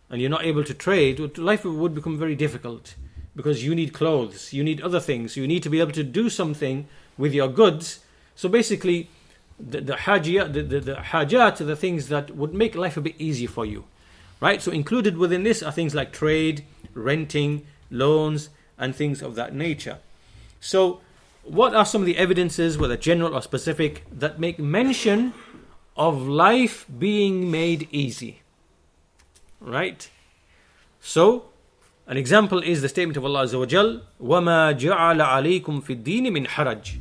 and 0.10 0.20
you're 0.20 0.30
not 0.30 0.43
able 0.43 0.64
to 0.64 0.74
trade, 0.74 1.38
life 1.38 1.64
would 1.64 1.93
become 1.93 2.18
very 2.18 2.36
difficult 2.36 2.95
because 3.36 3.64
you 3.64 3.76
need 3.76 3.93
clothes, 3.93 4.51
you 4.51 4.64
need 4.64 4.82
other 4.82 4.99
things, 4.99 5.38
you 5.38 5.47
need 5.47 5.62
to 5.62 5.70
be 5.70 5.80
able 5.80 5.91
to 5.91 6.03
do 6.03 6.30
something 6.30 6.88
with 7.18 7.34
your 7.34 7.47
goods. 7.47 7.99
So 8.36 8.49
basically, 8.49 9.10
the, 9.60 9.82
the, 9.82 9.93
hajiyat, 9.93 10.53
the, 10.53 10.64
the, 10.64 10.80
the 10.80 10.95
hajat 10.95 11.62
are 11.62 11.66
the 11.66 11.76
things 11.76 12.10
that 12.10 12.36
would 12.36 12.53
make 12.53 12.76
life 12.76 12.97
a 12.97 13.01
bit 13.01 13.16
easier 13.20 13.47
for 13.47 13.66
you. 13.66 13.86
Right? 14.39 14.62
So 14.62 14.72
included 14.72 15.18
within 15.18 15.43
this 15.43 15.62
are 15.62 15.72
things 15.72 15.93
like 15.93 16.12
trade, 16.12 16.64
renting, 16.93 17.66
loans, 17.91 18.49
and 18.78 18.95
things 18.95 19.22
of 19.22 19.36
that 19.36 19.53
nature. 19.53 19.97
So 20.60 21.01
what 21.47 21.75
are 21.75 21.85
some 21.85 22.03
of 22.03 22.07
the 22.07 22.16
evidences, 22.16 22.79
whether 22.79 22.97
general 22.97 23.35
or 23.35 23.43
specific, 23.43 24.05
that 24.11 24.39
make 24.39 24.59
mention 24.59 25.35
of 25.97 26.23
life 26.27 26.87
being 26.99 27.51
made 27.51 27.89
easy? 27.91 28.43
Right? 29.61 30.09
So, 31.01 31.47
an 32.07 32.16
example 32.16 32.61
is 32.61 32.83
the 32.83 32.89
statement 32.89 33.16
of 33.16 33.25
Allah 33.25 33.45
Azza 33.45 33.59
wa 33.59 33.66
Jal, 33.66 34.03
وَمَا 34.20 34.79
جَعَلَ 34.79 35.20
عَلَيْكُمْ 35.20 35.83
فِي 35.83 36.03
الدِّينِ 36.03 36.27
مِنْ 36.29 36.47
حَرَجٍ 36.47 36.99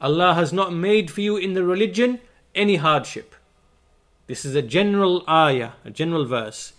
Allah 0.00 0.34
has 0.34 0.52
not 0.52 0.72
made 0.72 1.10
for 1.10 1.20
you 1.20 1.36
in 1.36 1.54
the 1.54 1.64
religion 1.64 2.20
any 2.54 2.76
hardship. 2.76 3.34
This 4.28 4.44
is 4.44 4.54
a 4.54 4.62
general 4.62 5.24
ayah, 5.28 5.72
a 5.84 5.90
general 5.90 6.24
verse. 6.24 6.74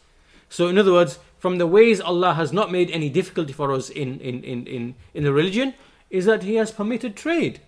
So, 0.49 0.67
in 0.67 0.77
other 0.77 0.93
words, 0.93 1.19
from 1.37 1.57
the 1.57 1.67
ways 1.67 1.99
Allah 1.99 2.33
has 2.33 2.53
not 2.53 2.71
made 2.71 2.89
any 2.91 3.09
difficulty 3.09 3.53
for 3.53 3.71
us 3.71 3.89
in, 3.89 4.19
in, 4.19 4.43
in, 4.43 4.67
in, 4.67 4.95
in 5.13 5.23
the 5.23 5.33
religion, 5.33 5.73
is 6.14 6.26
that 6.26 6.44
He 6.44 6.54
has 6.54 6.70
permitted 6.70 7.16
trade. 7.16 7.60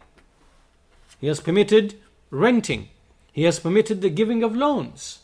He 1.20 1.26
has 1.26 1.40
permitted 1.40 1.96
renting. 2.30 2.88
He 3.32 3.42
has 3.42 3.58
permitted 3.58 4.00
the 4.00 4.08
giving 4.08 4.44
of 4.44 4.54
loans. 4.54 5.18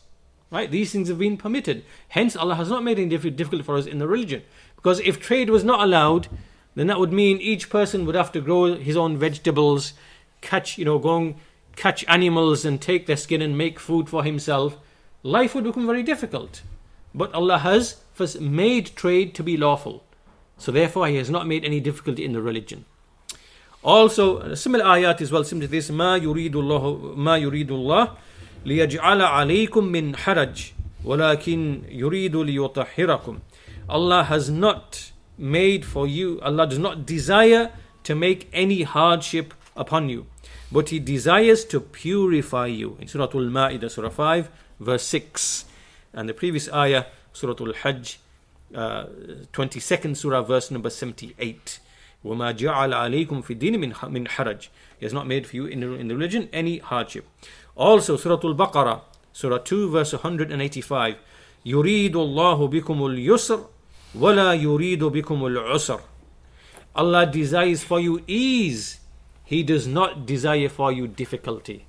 Right? 0.50 0.68
These 0.68 0.90
things 0.90 1.08
have 1.08 1.20
been 1.20 1.36
permitted. 1.36 1.84
Hence, 2.08 2.34
Allah 2.34 2.56
has 2.56 2.68
not 2.68 2.82
made 2.82 2.98
any 2.98 3.08
difficulty 3.08 3.62
for 3.62 3.76
us 3.76 3.86
in 3.86 3.98
the 3.98 4.08
religion. 4.08 4.42
Because 4.74 4.98
if 5.00 5.20
trade 5.20 5.50
was 5.50 5.62
not 5.62 5.80
allowed, 5.80 6.26
then 6.74 6.88
that 6.88 6.98
would 6.98 7.12
mean 7.12 7.38
each 7.38 7.70
person 7.70 8.04
would 8.06 8.16
have 8.16 8.32
to 8.32 8.40
grow 8.40 8.74
his 8.74 8.96
own 8.96 9.16
vegetables, 9.16 9.92
catch, 10.40 10.76
you 10.76 10.84
know, 10.84 10.98
go 10.98 11.16
and 11.16 11.34
catch 11.76 12.04
animals 12.08 12.64
and 12.64 12.80
take 12.80 13.06
their 13.06 13.16
skin 13.16 13.40
and 13.40 13.56
make 13.56 13.78
food 13.78 14.08
for 14.08 14.24
himself. 14.24 14.78
Life 15.22 15.54
would 15.54 15.64
become 15.64 15.86
very 15.86 16.02
difficult. 16.02 16.62
But 17.14 17.32
Allah 17.34 17.58
has 17.58 18.02
first 18.14 18.40
made 18.40 18.96
trade 18.96 19.32
to 19.36 19.44
be 19.44 19.56
lawful. 19.56 20.02
So 20.58 20.72
therefore, 20.72 21.06
He 21.06 21.16
has 21.16 21.30
not 21.30 21.46
made 21.46 21.64
any 21.64 21.80
difficulty 21.80 22.24
in 22.24 22.32
the 22.32 22.42
religion. 22.42 22.84
Also, 23.83 24.39
a 24.39 24.55
similar 24.55 24.83
ayat 24.83 25.21
as 25.21 25.31
well, 25.31 25.43
similar 25.43 25.67
to 25.67 25.71
this, 25.71 25.89
ما 25.91 26.17
يريد 26.17 26.55
الله 26.55 27.15
ما 27.15 27.37
يريد 27.37 27.71
الله 27.71 28.11
ليجعل 28.65 29.21
عليكم 29.21 29.83
من 29.83 30.15
حرج 30.15 30.71
ولكن 31.05 31.81
يريد 31.89 32.35
ليطهركم. 32.35 33.39
Allah 33.89 34.23
has 34.25 34.49
not 34.49 35.11
made 35.37 35.85
for 35.85 36.07
you, 36.07 36.41
Allah 36.41 36.67
does 36.67 36.79
not 36.79 37.05
desire 37.05 37.71
to 38.03 38.15
make 38.15 38.49
any 38.51 38.83
hardship 38.83 39.53
upon 39.75 40.09
you, 40.09 40.25
but 40.71 40.89
He 40.89 40.99
desires 40.99 41.63
to 41.65 41.79
purify 41.79 42.65
you. 42.67 42.97
In 42.99 43.07
Surah 43.07 43.25
Al 43.33 43.47
Ma'idah, 43.49 43.89
Surah 43.89 44.09
5, 44.09 44.49
verse 44.79 45.03
6. 45.03 45.65
And 46.13 46.27
the 46.27 46.33
previous 46.33 46.71
ayah, 46.73 47.05
Surah 47.31 47.55
Al 47.59 47.73
Hajj, 47.73 48.19
uh, 48.75 49.05
22nd 49.53 50.17
Surah, 50.17 50.41
verse 50.41 50.71
number 50.71 50.89
78. 50.89 51.79
وَمَا 52.27 52.51
جَعَلَ 52.51 52.93
عَلَيْكُمْ 52.93 53.41
فِي 53.41 53.53
الدِّينِ 53.53 53.79
مِنْ 53.79 54.27
حَرَجٍ 54.27 54.67
He 54.99 55.05
has 55.05 55.13
not 55.13 55.27
made 55.27 55.47
for 55.47 55.55
you 55.55 55.65
in 55.65 55.79
the, 55.79 55.93
in 55.93 56.07
the 56.07 56.15
religion 56.15 56.49
any 56.51 56.79
hardship. 56.79 57.25
Also, 57.75 58.17
Surah 58.17 58.39
Al-Baqarah, 58.43 59.01
Surah 59.33 59.59
2, 59.59 59.89
verse 59.89 60.13
185. 60.13 61.15
يُرِيدُ 61.65 62.11
اللَّهُ 62.11 62.69
بِكُمُ 62.69 62.83
الْيُسْرِ 62.83 63.65
وَلَا 64.15 64.61
يُرِيدُ 64.61 64.99
بِكُمُ 64.99 65.41
الْعُسْرِ 65.41 66.01
Allah 66.95 67.27
desires 67.27 67.83
for 67.83 67.99
you 67.99 68.23
ease. 68.25 68.99
He 69.45 69.63
does 69.63 69.87
not 69.87 70.25
desire 70.25 70.67
for 70.67 70.91
you 70.91 71.07
difficulty. 71.07 71.85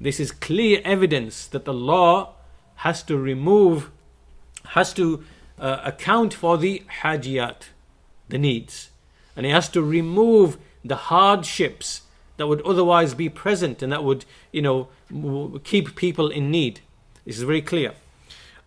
This 0.00 0.20
is 0.20 0.30
clear 0.30 0.80
evidence 0.84 1.46
that 1.48 1.64
the 1.64 1.74
law 1.74 2.34
has 2.76 3.02
to 3.02 3.18
remove, 3.18 3.90
has 4.68 4.94
to 4.94 5.24
uh, 5.58 5.80
account 5.84 6.32
for 6.32 6.56
the 6.56 6.82
hajiyat, 7.02 7.64
the 8.28 8.38
needs 8.38 8.90
and 9.35 9.45
He 9.45 9.51
has 9.51 9.69
to 9.69 9.81
remove 9.81 10.57
the 10.83 10.95
hardships 10.95 12.01
that 12.37 12.47
would 12.47 12.61
otherwise 12.61 13.13
be 13.13 13.29
present 13.29 13.81
and 13.81 13.91
that 13.91 14.03
would, 14.03 14.25
you 14.51 14.61
know, 14.61 14.89
keep 15.63 15.95
people 15.95 16.29
in 16.29 16.51
need. 16.51 16.81
This 17.25 17.37
is 17.37 17.43
very 17.43 17.61
clear. 17.61 17.93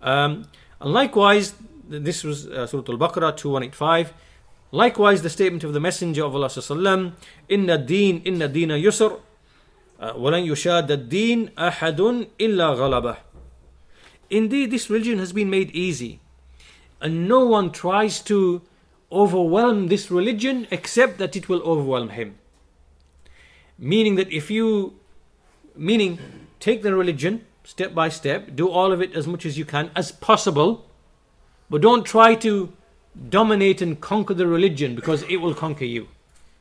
Um, 0.01 0.49
and 0.81 0.93
likewise, 0.93 1.55
this 1.89 2.25
was 2.25 2.47
uh, 2.47 2.67
Surah 2.67 2.85
Al-Baqarah 2.89 3.37
2185. 3.37 4.13
Likewise, 4.71 5.23
the 5.23 5.31
statement 5.31 5.65
of 5.65 5.73
the 5.73 5.81
Messenger 5.81 6.25
of 6.25 6.35
Allah 6.35 6.49
sallam, 6.49 7.13
"Inna 7.49 7.79
deen, 7.79 8.21
inna 8.25 8.49
deen 8.49 8.69
yusr, 8.69 9.19
uh, 9.99 10.13
walan 10.13 10.47
yushad 10.47 10.91
ad-deen 10.91 11.51
ahadun 11.57 12.29
illa 12.39 12.77
ghalabah." 12.77 13.17
Indeed, 14.29 14.71
this 14.71 14.91
religion 14.91 15.19
has 15.19 15.33
been 15.33 15.49
made 15.49 15.71
easy, 15.71 16.21
and 17.01 17.27
no 17.27 17.47
one 17.47 17.73
tries 17.73 18.21
to 18.25 18.61
overwhelm 19.11 19.89
this 19.89 20.11
religion 20.11 20.67
except 20.71 21.19
that 21.19 21.37
it 21.37 21.49
will 21.49 21.63
overwhelm 21.63 22.11
him. 22.11 22.37
Meaning 23.79 24.17
that 24.17 24.31
if 24.33 24.51
you, 24.51 24.99
meaning 25.77 26.19
take 26.61 26.83
the 26.83 26.95
religion 26.95 27.45
step 27.65 27.95
by 27.95 28.09
step, 28.09 28.55
do 28.55 28.69
all 28.69 28.93
of 28.93 29.01
it 29.01 29.15
as 29.15 29.27
much 29.27 29.47
as 29.47 29.59
you 29.59 29.65
can, 29.65 29.91
as 29.95 30.11
possible, 30.11 30.87
but 31.71 31.83
don't 31.83 32.05
try 32.05 32.35
to 32.35 32.73
dominate 33.29 33.83
and 33.83 34.01
conquer 34.01 34.35
the 34.35 34.47
religion 34.47 34.95
because 34.95 35.23
it 35.25 35.37
will 35.37 35.55
conquer 35.55 35.85
you. 35.85 36.09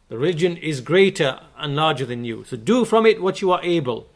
The 0.09 0.17
religion 0.17 0.57
is 0.57 0.81
greater 0.81 1.39
and 1.57 1.75
larger 1.75 2.05
than 2.05 2.23
you. 2.23 2.45
So 2.45 2.55
do 2.57 2.85
from 2.85 3.05
it 3.05 3.21
what 3.21 3.41
you 3.41 3.51
are 3.51 3.63
able. 3.63 4.07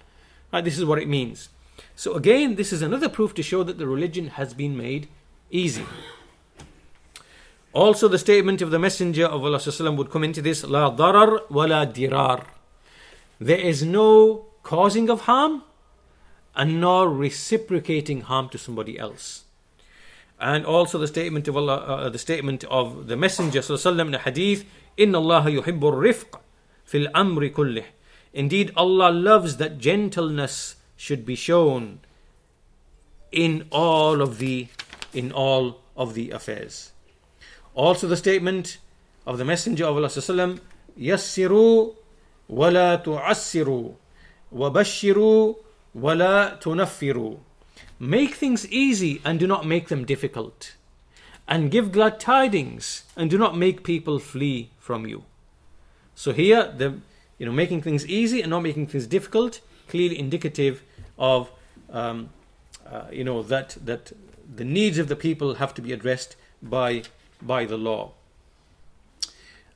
Right, 0.52 0.64
this 0.64 0.78
is 0.78 0.86
what 0.86 1.00
it 1.00 1.08
means. 1.08 1.50
So 1.96 2.14
again, 2.14 2.56
this 2.56 2.74
is 2.74 2.82
another 2.82 3.10
proof 3.10 3.34
to 3.36 3.44
show 3.44 3.64
that 3.64 3.78
the 3.78 3.88
religion 3.88 4.28
has 4.30 4.54
been 4.54 4.78
made 4.78 5.08
easy. 5.50 5.86
Also, 7.73 8.09
the 8.09 8.19
statement 8.19 8.63
of 8.63 8.71
the 8.71 8.79
Messenger 8.79 9.27
of 9.27 9.45
Allah 9.45 9.93
would 9.93 10.11
come 10.11 10.25
into 10.25 10.41
this 10.41 10.65
La 10.65 10.91
darar 10.91 11.51
wa 11.51 11.65
la 11.65 11.85
dirar. 11.85 12.45
There 13.39 13.59
is 13.59 13.83
no 13.83 14.47
causing 14.63 15.11
of 15.11 15.23
harm 15.23 15.63
and 16.55 16.81
nor 16.81 17.11
reciprocating 17.11 18.23
harm 18.23 18.49
to 18.49 18.59
somebody 18.59 18.99
else. 18.99 19.45
And 20.41 20.65
also 20.65 20.99
the 20.99 21.07
statement 21.07 21.49
of 21.49 21.57
Allah, 21.57 21.77
uh, 21.77 22.09
the 22.09 22.19
statement 22.19 22.65
of 22.65 23.09
the 23.09 23.17
Messenger 23.17 23.61
وسلم, 23.61 24.07
in 24.07 24.11
the 24.13 24.19
hadith, 24.19 24.65
Inna 24.97 25.19
Allah 25.19 25.43
yuhibbu 25.43 25.93
rifq 25.93 26.41
fil 26.85 27.07
amri 27.15 27.53
kullih. 27.53 27.85
Indeed, 28.33 28.73
Allah 28.77 29.11
loves 29.11 29.57
that 29.59 29.79
gentleness 29.79 30.77
should 30.97 31.25
be 31.25 31.35
shown 31.35 32.01
in 33.33 33.67
all 33.71 34.21
of 34.23 34.39
the 34.39 34.69
in 35.13 35.33
all 35.33 35.81
of 35.97 36.15
the 36.15 36.31
affairs. 36.31 36.93
Also, 37.74 38.08
the 38.08 38.18
statement 38.18 38.78
of 39.26 39.38
the 39.38 39.46
Messenger 39.46 39.86
of 39.86 39.96
Allah 39.96 40.08
Sallallahu 40.08 40.60
Yassiru 41.00 41.96
wala 42.48 43.02
tu'assiru 43.04 43.96
wabashiru 44.54 45.56
wala 45.94 46.58
tonafiru." 46.62 47.40
Make 48.00 48.36
things 48.36 48.68
easy 48.68 49.22
and 49.24 49.40
do 49.40 49.48
not 49.48 49.66
make 49.66 49.88
them 49.88 50.06
difficult. 50.06 50.76
And 51.48 51.70
give 51.70 51.92
glad 51.92 52.20
tidings 52.20 53.04
and 53.16 53.30
do 53.30 53.38
not 53.38 53.58
make 53.58 53.84
people 53.84 54.20
flee 54.20 54.72
from 54.80 55.06
you. 55.06 55.24
So 56.16 56.34
here 56.34 56.72
the 56.76 57.00
you 57.38 57.46
know 57.46 57.52
making 57.52 57.82
things 57.82 58.06
easy 58.06 58.42
and 58.42 58.50
not 58.50 58.62
making 58.62 58.88
things 58.88 59.08
difficult 59.08 59.62
clearly 59.92 60.18
indicative 60.18 60.84
of 61.18 61.52
um, 61.90 62.30
uh, 62.90 63.06
you 63.12 63.24
know 63.24 63.44
that 63.44 63.78
that 63.84 64.12
the 64.56 64.64
needs 64.64 64.98
of 64.98 65.08
the 65.08 65.16
people 65.16 65.56
have 65.56 65.74
to 65.74 65.82
be 65.82 65.92
addressed 65.92 66.36
by 66.62 67.04
by 67.42 67.66
the 67.66 67.78
law. 67.78 68.12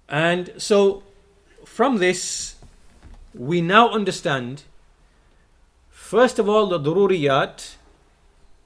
And 0.08 0.54
so, 0.58 1.04
from 1.64 1.98
this, 1.98 2.56
we 3.34 3.62
now 3.62 3.90
understand 3.90 4.64
first 5.90 6.38
of 6.38 6.48
all 6.48 6.68
the 6.68 6.80
dururiyat, 6.80 7.76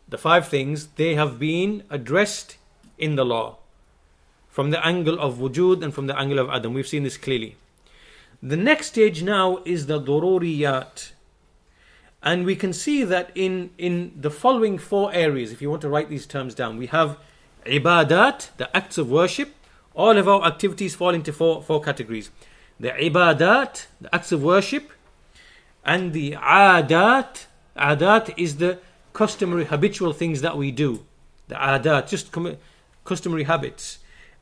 the 0.08 0.18
five 0.18 0.48
things, 0.48 0.88
they 0.96 1.16
have 1.16 1.40
been 1.40 1.84
addressed 1.90 2.58
in 2.98 3.16
the 3.16 3.26
law 3.26 3.58
from 4.50 4.72
the 4.72 4.86
angle 4.86 5.18
of 5.20 5.38
wujud 5.38 5.82
and 5.84 5.94
from 5.94 6.08
the 6.08 6.20
angle 6.20 6.40
of 6.40 6.50
Adam. 6.50 6.74
We've 6.74 6.88
seen 6.88 7.04
this 7.04 7.18
clearly. 7.18 7.56
The 8.44 8.58
next 8.58 8.88
stage 8.88 9.24
now 9.24 9.60
is 9.66 9.86
the 9.86 10.02
dururiyat. 10.02 11.12
And 12.22 12.46
we 12.46 12.56
can 12.56 12.74
see 12.74 13.04
that 13.06 13.32
in, 13.36 13.70
in 13.78 14.12
the 14.20 14.30
following 14.30 14.78
four 14.78 15.14
areas, 15.14 15.54
if 15.54 15.62
you 15.62 15.70
want 15.70 15.82
to 15.84 15.90
write 15.90 16.10
these 16.10 16.26
terms 16.26 16.54
down, 16.54 16.78
we 16.78 16.88
have 16.88 17.18
ibadat, 17.66 18.50
the 18.58 18.76
acts 18.76 18.98
of 18.98 19.10
worship, 19.10 19.54
all 19.94 20.18
of 20.18 20.28
our 20.28 20.46
activities 20.46 20.96
fall 20.96 21.14
into 21.14 21.34
four, 21.34 21.62
four 21.62 21.82
categories. 21.82 22.32
The 22.80 22.90
ibadat, 22.90 23.88
the 24.00 24.14
acts 24.16 24.32
of 24.32 24.42
worship, 24.42 24.92
and 25.84 26.14
the 26.14 26.34
adat, 26.34 27.46
adat 27.76 28.34
is 28.38 28.58
the 28.58 28.80
customary 29.14 29.66
habitual 29.66 30.14
things 30.14 30.42
that 30.42 30.58
we 30.58 30.72
do. 30.72 31.06
The 31.48 31.56
adat, 31.56 32.08
just 32.08 32.32
customary 33.04 33.44
habits. 33.44 34.00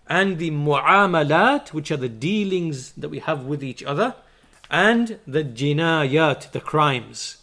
And 0.10 0.38
the 0.38 0.52
mu'amalat, 0.52 1.74
which 1.74 1.92
are 1.92 1.98
the 1.98 2.10
dealings 2.10 2.92
that 2.94 3.10
we 3.10 3.20
have 3.20 3.46
with 3.46 3.64
each 3.64 3.84
other. 3.84 4.16
And 4.70 5.20
the 5.26 5.44
jinayat, 5.44 6.52
the 6.52 6.60
crimes. 6.60 7.38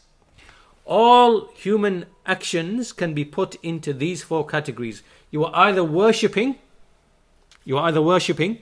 All 0.84 1.48
human 1.54 2.06
actions 2.26 2.92
can 2.92 3.14
be 3.14 3.24
put 3.24 3.56
into 3.62 3.92
these 3.92 4.22
four 4.22 4.46
categories. 4.46 5.02
You 5.34 5.46
are 5.46 5.66
either 5.66 5.82
worshipping, 5.82 6.60
you 7.64 7.76
are 7.76 7.88
either 7.88 8.00
worshipping, 8.00 8.58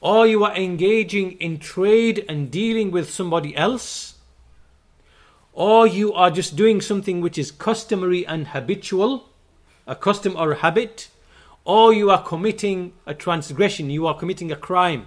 or 0.00 0.26
you 0.26 0.42
are 0.42 0.56
engaging 0.56 1.38
in 1.40 1.60
trade 1.60 2.24
and 2.28 2.50
dealing 2.50 2.90
with 2.90 3.08
somebody 3.08 3.54
else, 3.54 4.14
or 5.52 5.86
you 5.86 6.12
are 6.14 6.32
just 6.32 6.56
doing 6.56 6.80
something 6.80 7.20
which 7.20 7.38
is 7.38 7.52
customary 7.52 8.26
and 8.26 8.48
habitual, 8.48 9.28
a 9.86 9.94
custom 9.94 10.34
or 10.36 10.50
a 10.50 10.56
habit, 10.56 11.10
or 11.64 11.92
you 11.92 12.10
are 12.10 12.24
committing 12.24 12.94
a 13.06 13.14
transgression, 13.14 13.88
you 13.88 14.04
are 14.08 14.18
committing 14.18 14.50
a 14.50 14.56
crime. 14.56 15.06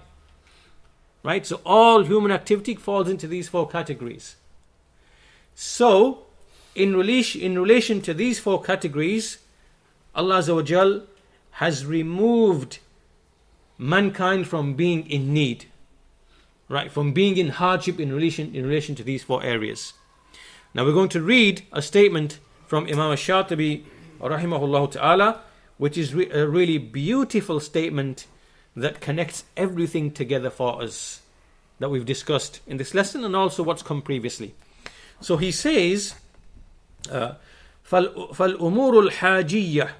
Right? 1.22 1.46
So 1.46 1.60
all 1.66 2.06
human 2.06 2.32
activity 2.32 2.76
falls 2.76 3.10
into 3.10 3.28
these 3.28 3.50
four 3.50 3.68
categories. 3.68 4.38
So, 5.54 6.28
in 6.76 6.96
relation, 6.96 7.42
in 7.42 7.60
relation 7.60 8.00
to 8.04 8.14
these 8.14 8.40
four 8.40 8.62
categories, 8.62 9.40
Allah 10.15 10.39
Azza 10.39 10.55
wa 10.55 10.63
Jal 10.63 11.03
has 11.53 11.87
removed 11.87 12.79
mankind 13.79 14.47
from 14.47 14.75
being 14.75 15.09
in 15.11 15.33
need, 15.33 15.67
right? 16.69 16.91
From 16.91 17.13
being 17.13 17.37
in 17.37 17.49
hardship 17.49 17.99
in 17.99 18.13
relation, 18.13 18.55
in 18.55 18.67
relation 18.67 18.95
to 18.97 19.03
these 19.03 19.23
four 19.23 19.43
areas. 19.43 19.95
Now 20.75 20.85
we're 20.85 20.93
going 20.93 21.09
to 21.11 21.21
read 21.21 21.63
a 21.73 21.83
statement 21.83 22.39
from 22.67 22.85
Imam 22.85 23.17
Shatibi, 23.17 23.85
rahimahullah 24.21 24.93
ta'ala, 24.93 25.41
which 25.79 25.97
is 25.97 26.15
re- 26.15 26.31
a 26.31 26.47
really 26.47 26.79
beautiful 26.79 27.59
statement 27.59 28.27
that 28.77 29.01
connects 29.01 29.45
everything 29.57 30.11
together 30.11 30.51
for 30.51 30.83
us 30.83 31.23
that 31.79 31.91
we've 31.91 32.05
discussed 32.05 32.61
in 32.67 32.77
this 32.77 32.95
lesson 32.95 33.25
and 33.25 33.35
also 33.35 33.63
what's 33.63 33.83
come 33.83 34.03
previously. 34.03 34.55
So 35.21 35.39
he 35.39 35.51
says, 35.51 36.15
uh, 37.11 37.35
فَالْأُمُورُ 37.89 39.11
الْحَاجِيَّةِ 39.11 39.91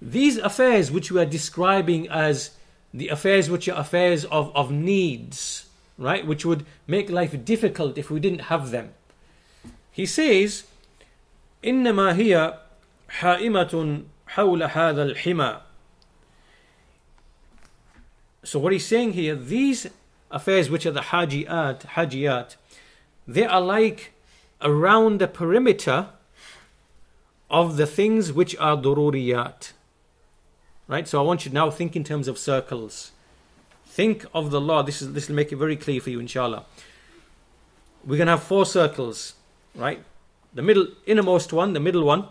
These 0.00 0.38
affairs 0.38 0.90
which 0.90 1.10
we 1.10 1.20
are 1.20 1.26
describing 1.26 2.08
as 2.08 2.50
the 2.92 3.08
affairs 3.08 3.48
which 3.48 3.68
are 3.68 3.78
affairs 3.78 4.24
of, 4.26 4.54
of 4.54 4.70
needs, 4.70 5.66
right, 5.98 6.26
which 6.26 6.44
would 6.44 6.66
make 6.86 7.10
life 7.10 7.44
difficult 7.44 7.98
if 7.98 8.10
we 8.10 8.20
didn't 8.20 8.42
have 8.42 8.70
them. 8.70 8.94
He 9.90 10.06
says, 10.06 10.64
إنما 11.62 12.14
هي 12.14 12.58
حائمة 13.20 14.04
حول 14.28 14.70
هذا 14.70 15.14
الحمى 15.14 15.60
so 18.44 18.58
what 18.58 18.72
he's 18.72 18.86
saying 18.86 19.14
here, 19.14 19.34
these 19.34 19.88
affairs 20.30 20.68
which 20.68 20.84
are 20.84 20.90
the 20.90 21.00
hajiat, 21.00 21.80
hajiyat, 21.80 22.56
they 23.26 23.44
are 23.44 23.60
like 23.60 24.12
around 24.60 25.18
the 25.18 25.28
perimeter 25.28 26.08
of 27.50 27.76
the 27.76 27.86
things 27.86 28.32
which 28.32 28.54
are 28.58 28.76
dururiyat. 28.76 29.72
Right? 30.89 31.07
So 31.07 31.19
I 31.19 31.23
want 31.23 31.45
you 31.45 31.49
to 31.49 31.55
now 31.55 31.69
think 31.69 31.95
in 31.95 32.03
terms 32.03 32.27
of 32.27 32.37
circles. 32.37 33.11
Think 33.85 34.25
of 34.33 34.49
the 34.49 34.59
law. 34.59 34.81
This 34.81 35.01
is 35.01 35.13
this 35.13 35.29
will 35.29 35.35
make 35.35 35.51
it 35.51 35.55
very 35.55 35.75
clear 35.75 36.01
for 36.01 36.09
you, 36.09 36.19
inshallah. 36.19 36.65
We're 38.03 38.17
gonna 38.17 38.31
have 38.31 38.43
four 38.43 38.65
circles, 38.65 39.35
right? 39.75 40.03
The 40.53 40.63
middle 40.63 40.87
innermost 41.05 41.53
one, 41.53 41.73
the 41.73 41.79
middle 41.79 42.03
one, 42.03 42.25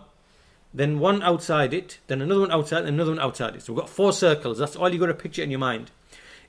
then 0.73 0.99
one 0.99 1.23
outside 1.23 1.73
it, 1.73 1.99
then 2.07 2.21
another 2.21 2.41
one 2.41 2.51
outside, 2.51 2.79
and 2.79 2.89
another 2.89 3.11
one 3.11 3.19
outside 3.19 3.55
it. 3.55 3.61
So 3.61 3.71
we've 3.71 3.79
got 3.79 3.89
four 3.89 4.11
circles. 4.11 4.57
That's 4.57 4.75
all 4.75 4.89
you've 4.89 4.99
got 4.99 5.07
to 5.07 5.13
picture 5.13 5.41
in 5.41 5.51
your 5.51 5.59
mind. 5.59 5.91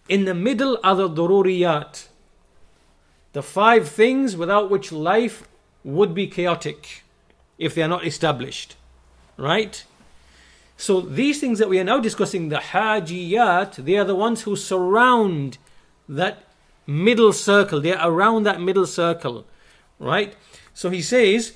In 0.09 0.25
the 0.25 0.35
middle 0.35 0.79
are 0.83 0.97
the 0.97 1.09
dururiyat, 1.09 2.09
the 3.33 3.43
five 3.43 3.89
things 3.89 4.37
without 4.37 4.69
which 4.69 4.91
life 4.91 5.47
would 5.85 6.13
be 6.13 6.27
chaotic 6.27 7.05
if 7.57 7.75
they 7.75 7.83
are 7.83 7.89
not 7.89 8.05
established. 8.05 8.75
Right? 9.37 9.85
So 10.80 11.02
these 11.02 11.40
things 11.40 11.60
that 11.60 11.70
we 11.70 11.80
are 11.80 11.84
now 11.84 12.00
discussing, 12.00 12.50
the 12.50 12.58
hajiyat, 12.58 13.76
they 13.86 13.98
are 13.98 14.04
the 14.04 14.16
ones 14.16 14.44
who 14.44 14.56
surround 14.56 15.58
that 16.10 16.44
middle 16.86 17.34
circle. 17.34 17.80
They 17.80 17.94
are 17.94 18.12
around 18.12 18.44
that 18.44 18.60
middle 18.60 18.86
circle. 18.86 19.46
Right? 20.00 20.36
So 20.74 20.90
he 20.90 21.02
says, 21.02 21.54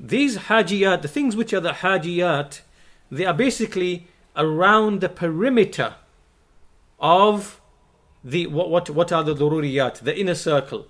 these 0.00 0.38
hajiyat, 0.38 1.02
the 1.02 1.08
things 1.08 1.36
which 1.36 1.52
are 1.52 1.60
the 1.60 1.72
hajiyat, 1.72 2.60
they 3.10 3.24
are 3.24 3.34
basically 3.34 4.06
around 4.36 5.00
the 5.00 5.08
perimeter 5.08 5.94
of 7.00 7.60
the 8.24 8.46
what 8.46 8.70
what 8.70 8.90
what 8.90 9.12
are 9.12 9.24
the 9.24 9.34
dururiyat, 9.34 10.00
the 10.00 10.18
inner 10.18 10.34
circle, 10.34 10.86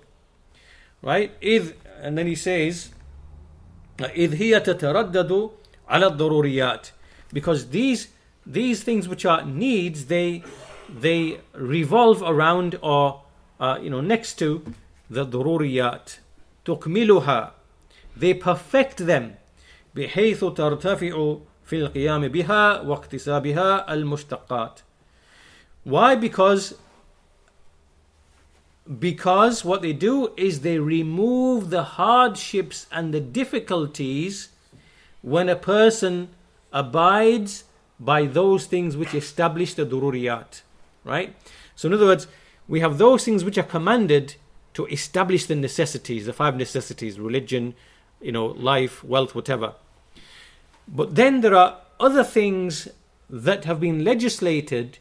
right? 1.01 1.39
إذ 1.41 1.73
and 2.01 2.17
then 2.17 2.27
he 2.27 2.35
says, 2.35 2.89
إذ 3.99 4.35
هي 4.35 4.59
تتردد 4.59 5.51
على 5.89 6.07
الضروريات 6.07 6.91
because 7.33 7.69
these 7.69 8.09
these 8.45 8.83
things 8.83 9.07
which 9.07 9.25
are 9.25 9.43
needs 9.45 10.05
they 10.05 10.43
they 10.89 11.39
revolve 11.53 12.23
around 12.23 12.77
or 12.81 13.21
uh, 13.59 13.77
you 13.81 13.89
know 13.89 14.01
next 14.01 14.39
to 14.39 14.63
the 15.09 15.25
ضروريات 15.25 16.13
تكملها 16.65 17.51
they 18.17 18.33
perfect 18.33 19.05
them 19.05 19.35
بحيث 19.95 20.43
ترتفع 20.43 21.37
في 21.65 21.75
القيام 21.75 22.27
بها 22.27 22.81
واكتسابها 22.81 23.93
المشتقات 23.93 24.79
why 25.85 26.15
because 26.15 26.73
because 28.99 29.63
what 29.63 29.81
they 29.81 29.93
do 29.93 30.33
is 30.35 30.61
they 30.61 30.79
remove 30.79 31.69
the 31.69 31.83
hardships 31.83 32.87
and 32.91 33.13
the 33.13 33.19
difficulties 33.19 34.49
when 35.21 35.47
a 35.47 35.55
person 35.55 36.29
abides 36.74 37.64
by 37.98 38.26
those 38.26 38.66
things 38.66 38.96
which 38.96 39.14
establish 39.14 39.74
the 39.74 39.86
dururiyat 39.86 40.62
right 41.04 41.34
so 41.74 41.88
in 41.88 41.94
other 41.94 42.06
words 42.06 42.26
we 42.68 42.80
have 42.80 42.98
those 42.98 43.24
things 43.24 43.44
which 43.44 43.56
are 43.56 43.70
commanded 43.76 44.34
to 44.74 44.86
establish 44.86 45.46
the 45.46 45.54
necessities 45.54 46.26
the 46.26 46.32
five 46.32 46.56
necessities 46.56 47.18
religion 47.18 47.74
you 48.20 48.32
know 48.32 48.46
life 48.46 49.02
wealth 49.04 49.34
whatever 49.34 49.74
but 50.86 51.14
then 51.14 51.40
there 51.40 51.54
are 51.54 51.78
other 52.00 52.24
things 52.24 52.88
that 53.30 53.64
have 53.64 53.80
been 53.80 54.04
legislated 54.04 54.98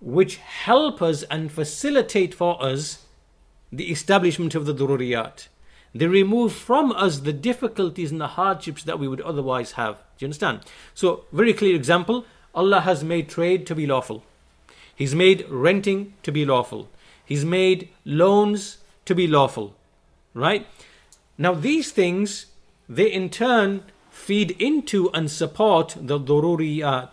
which 0.00 0.36
help 0.36 1.00
us 1.00 1.22
and 1.24 1.50
facilitate 1.50 2.34
for 2.34 2.62
us 2.62 3.06
the 3.72 3.90
establishment 3.90 4.54
of 4.54 4.66
the 4.66 4.74
dururiyat. 4.74 5.48
They 5.98 6.06
remove 6.06 6.52
from 6.52 6.92
us 6.92 7.20
the 7.20 7.32
difficulties 7.32 8.10
and 8.12 8.20
the 8.20 8.28
hardships 8.28 8.82
that 8.84 8.98
we 8.98 9.08
would 9.08 9.20
otherwise 9.20 9.72
have. 9.72 9.96
Do 9.96 10.02
you 10.24 10.26
understand? 10.26 10.60
So, 10.94 11.24
very 11.32 11.52
clear 11.52 11.74
example 11.74 12.24
Allah 12.54 12.80
has 12.80 13.04
made 13.04 13.28
trade 13.28 13.66
to 13.66 13.74
be 13.74 13.86
lawful, 13.86 14.22
He's 14.94 15.14
made 15.14 15.46
renting 15.48 16.14
to 16.22 16.32
be 16.32 16.44
lawful, 16.44 16.88
He's 17.24 17.44
made 17.44 17.88
loans 18.04 18.78
to 19.04 19.14
be 19.14 19.26
lawful. 19.26 19.74
Right? 20.34 20.66
Now, 21.38 21.54
these 21.54 21.92
things, 21.92 22.46
they 22.88 23.10
in 23.10 23.30
turn 23.30 23.82
feed 24.10 24.50
into 24.60 25.10
and 25.12 25.30
support 25.30 25.96
the 25.98 26.18
dururiyat, 26.18 27.08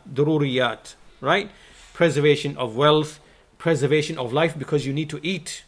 right? 1.22 1.50
preservation 1.94 2.58
of 2.58 2.76
wealth, 2.76 3.20
preservation 3.58 4.18
of 4.18 4.34
life 4.34 4.58
because 4.58 4.86
you 4.86 4.92
need 4.92 5.10
to 5.12 5.20
eat 5.26 5.64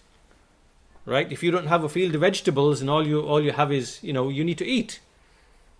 Right? 1.06 1.30
If 1.32 1.42
you 1.42 1.50
don't 1.50 1.66
have 1.66 1.82
a 1.82 1.88
field 1.88 2.14
of 2.14 2.20
vegetables 2.20 2.80
and 2.80 2.90
all 2.90 3.06
you 3.06 3.20
all 3.20 3.40
you 3.40 3.52
have 3.52 3.72
is, 3.72 3.98
you 4.02 4.12
know, 4.12 4.28
you 4.28 4.44
need 4.44 4.58
to 4.58 4.66
eat. 4.66 5.00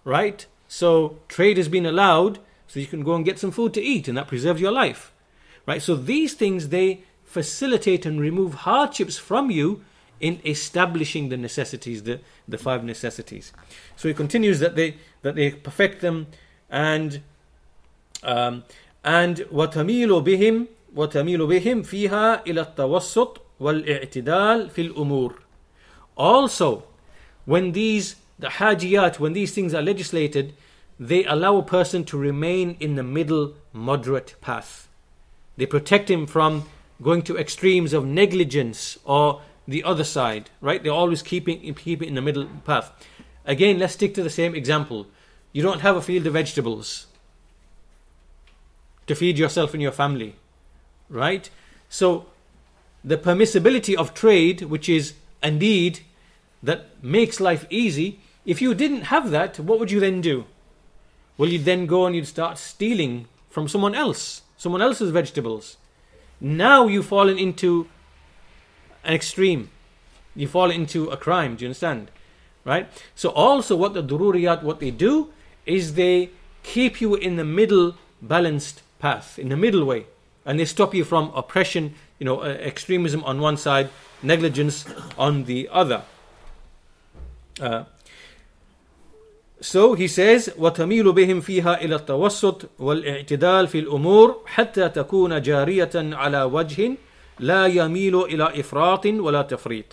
Right? 0.05 0.47
So 0.67 1.19
trade 1.29 1.57
has 1.57 1.69
been 1.69 1.87
allowed 1.87 2.39
so 2.67 2.81
you 2.81 2.87
can 2.87 3.03
go 3.03 3.15
and 3.15 3.25
get 3.25 3.39
some 3.39 3.51
food 3.51 3.75
to 3.75 3.83
eat 3.83 4.09
and 4.09 4.17
that 4.17 4.29
preserves 4.29 4.61
your 4.61 4.73
life. 4.73 5.13
Right? 5.67 5.83
So 5.83 5.95
these 5.95 6.35
things 6.35 6.69
they 6.69 7.03
facilitate 7.25 8.07
and 8.07 8.21
remove 8.21 8.55
hardships 8.55 9.17
from 9.19 9.51
you 9.51 9.83
in 10.21 10.41
establishing 10.45 11.29
the 11.29 11.37
necessities, 11.37 12.03
the, 12.03 12.21
the 12.47 12.59
five 12.59 12.85
necessities. 12.85 13.53
So 13.97 14.09
he 14.09 14.15
continues 14.15 14.59
that 14.61 14.77
they 14.77 14.97
that 15.23 15.35
they 15.35 15.53
perfect 15.53 16.01
them 16.01 16.27
and 16.69 17.23
um, 18.23 18.65
and 19.05 19.37
وتميل 19.53 20.21
بهم 20.23 20.67
وتميل 20.95 21.47
بهم 21.47 21.83
فيها 21.83 22.47
إلى 22.47 22.61
التوسط 22.61 23.41
والاعتدال 23.61 24.71
في 24.71 24.83
الأمور. 24.83 25.35
Also, 26.17 26.85
when 27.47 27.73
these 27.73 28.17
the 28.39 28.49
hajiyat, 28.49 29.19
when 29.19 29.33
these 29.35 29.53
things 29.53 29.75
are 29.75 29.83
legislated, 29.83 30.55
they 30.99 31.25
allow 31.25 31.57
a 31.57 31.63
person 31.63 32.05
to 32.05 32.19
remain 32.19 32.77
in 32.81 32.95
the 32.95 33.03
middle 33.03 33.55
moderate 33.73 34.35
path. 34.41 34.89
They 35.57 35.67
protect 35.67 36.11
him 36.11 36.27
from 36.27 36.65
going 37.03 37.23
to 37.23 37.39
extremes 37.39 37.93
of 37.93 38.07
negligence 38.07 38.99
or 39.05 39.43
the 39.69 39.85
other 39.85 40.05
side, 40.05 40.51
right? 40.61 40.83
They're 40.83 40.93
always 40.93 41.23
keeping 41.23 41.75
keep 41.75 42.03
it 42.03 42.09
in 42.09 42.15
the 42.15 42.23
middle 42.23 42.47
path. 42.65 42.93
Again, 43.45 43.79
let's 43.79 43.95
stick 43.95 44.15
to 44.15 44.23
the 44.23 44.31
same 44.31 44.55
example. 44.55 45.07
You 45.53 45.63
don't 45.63 45.81
have 45.81 45.97
a 45.97 46.03
field 46.03 46.27
of 46.27 46.35
vegetables 46.35 47.07
to 49.07 49.15
feed 49.15 49.39
yourself 49.39 49.75
and 49.75 49.83
your 49.83 49.93
family, 49.93 50.37
right? 51.09 51.49
So, 51.89 52.27
the 53.06 53.18
permissibility 53.18 53.96
of 53.96 54.16
trade, 54.16 54.62
which 54.64 54.90
is 54.90 55.14
a 55.44 55.52
need 55.52 56.00
that 56.64 56.88
makes 57.04 57.40
life 57.40 57.68
easy, 57.70 58.20
if 58.46 58.62
you 58.62 58.74
didn't 58.74 59.04
have 59.04 59.30
that, 59.30 59.60
what 59.60 59.80
would 59.80 59.92
you 59.92 60.00
then 60.00 60.22
do? 60.22 60.46
Well, 61.38 61.50
you'd 61.50 61.66
then 61.66 61.86
go 61.86 62.08
and 62.08 62.16
you'd 62.16 62.28
start 62.28 62.58
stealing 62.58 63.28
from 63.50 63.68
someone 63.68 63.94
else, 63.94 64.42
someone 64.58 64.82
else's 64.82 65.12
vegetables. 65.12 65.78
Now 66.42 66.88
you've 66.88 67.06
fallen 67.06 67.38
into 67.38 67.88
an 69.04 69.14
extreme. 69.14 69.70
You 70.36 70.48
fall 70.48 70.72
into 70.72 71.10
a 71.10 71.18
crime. 71.18 71.56
Do 71.56 71.64
you 71.64 71.70
understand? 71.70 72.10
Right? 72.64 72.90
So 73.14 73.30
also 73.30 73.76
what 73.76 73.94
the 73.94 74.04
dururiyat, 74.04 74.64
what 74.64 74.80
they 74.80 74.92
do 74.92 75.32
is 75.66 75.94
they 75.94 76.32
keep 76.64 77.00
you 77.00 77.14
in 77.16 77.36
the 77.36 77.46
middle 77.46 77.96
balanced 78.22 78.82
path, 79.00 79.38
in 79.38 79.50
the 79.50 79.58
middle 79.58 79.86
way. 79.86 80.08
And 80.44 80.60
they 80.60 80.66
stop 80.66 80.94
you 80.94 81.04
from 81.04 81.32
oppression, 81.36 81.94
you 82.19 82.25
know, 82.25 82.41
uh, 82.41 82.47
extremism 82.47 83.25
on 83.25 83.41
one 83.41 83.57
side, 83.57 83.89
negligence 84.23 84.85
on 85.19 85.45
the 85.45 85.69
other. 85.73 86.03
Uh, 87.61 87.85
so 89.61 89.95
he 89.95 90.09
says 90.09 90.51
وتميل 90.59 91.13
بهم 91.13 91.41
فيها 91.41 91.83
إلى 91.83 91.95
التوسط 91.97 92.71
والاعتدال 92.79 93.69
في 93.69 93.79
الأمور 93.79 94.43
حتى 94.47 94.89
تكون 94.89 95.43
جارية 95.43 95.91
على 95.95 96.43
وجه 96.43 96.97
لا 97.39 97.67
يميل 97.67 98.17
إلى 98.17 98.61
إفراط 98.61 99.07
ولا 99.07 99.43
تفريط. 99.43 99.85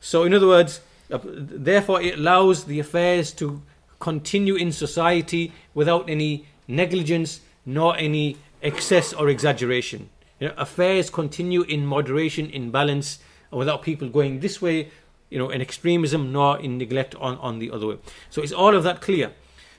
So 0.00 0.24
in 0.24 0.34
other 0.34 0.48
words, 0.48 0.80
uh, 1.10 1.18
therefore 1.24 2.02
it 2.02 2.18
allows 2.18 2.64
the 2.64 2.80
affairs 2.80 3.32
to 3.32 3.62
continue 4.00 4.56
in 4.56 4.72
society 4.72 5.52
without 5.74 6.10
any 6.10 6.44
negligence 6.68 7.40
nor 7.64 7.96
any 7.96 8.36
excess 8.62 9.12
or 9.12 9.28
exaggeration. 9.28 10.10
You 10.39 10.49
know, 10.49 10.53
affairs 10.57 11.09
continue 11.09 11.63
in 11.63 11.85
moderation, 11.85 12.49
in 12.49 12.71
balance, 12.71 13.19
without 13.51 13.81
people 13.81 14.09
going 14.09 14.39
this 14.39 14.61
way, 14.61 14.89
you 15.29 15.37
know, 15.37 15.49
in 15.49 15.61
extremism 15.61 16.31
nor 16.31 16.59
in 16.59 16.77
neglect 16.77 17.15
on, 17.15 17.37
on 17.37 17.59
the 17.59 17.71
other 17.71 17.87
way. 17.87 17.97
So 18.29 18.41
is 18.41 18.53
all 18.53 18.75
of 18.75 18.83
that 18.83 19.01
clear? 19.01 19.31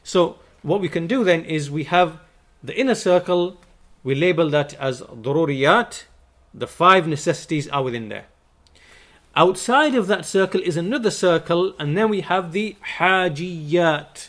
So 0.02 0.38
what 0.62 0.80
we 0.80 0.88
can 0.88 1.06
do 1.06 1.24
then 1.24 1.44
is 1.44 1.70
we 1.70 1.84
have 1.84 2.20
the 2.62 2.78
inner 2.78 2.94
circle, 2.94 3.60
we 4.02 4.14
label 4.14 4.50
that 4.50 4.74
as 4.74 5.00
dururiyat, 5.02 6.04
the 6.52 6.66
five 6.66 7.06
necessities 7.06 7.68
are 7.68 7.82
within 7.82 8.08
there. 8.08 8.26
Outside 9.36 9.94
of 9.94 10.08
that 10.08 10.26
circle 10.26 10.60
is 10.62 10.76
another 10.76 11.10
circle, 11.10 11.74
and 11.78 11.96
then 11.96 12.08
we 12.08 12.22
have 12.22 12.52
the 12.52 12.76
hajiyat. 12.98 14.28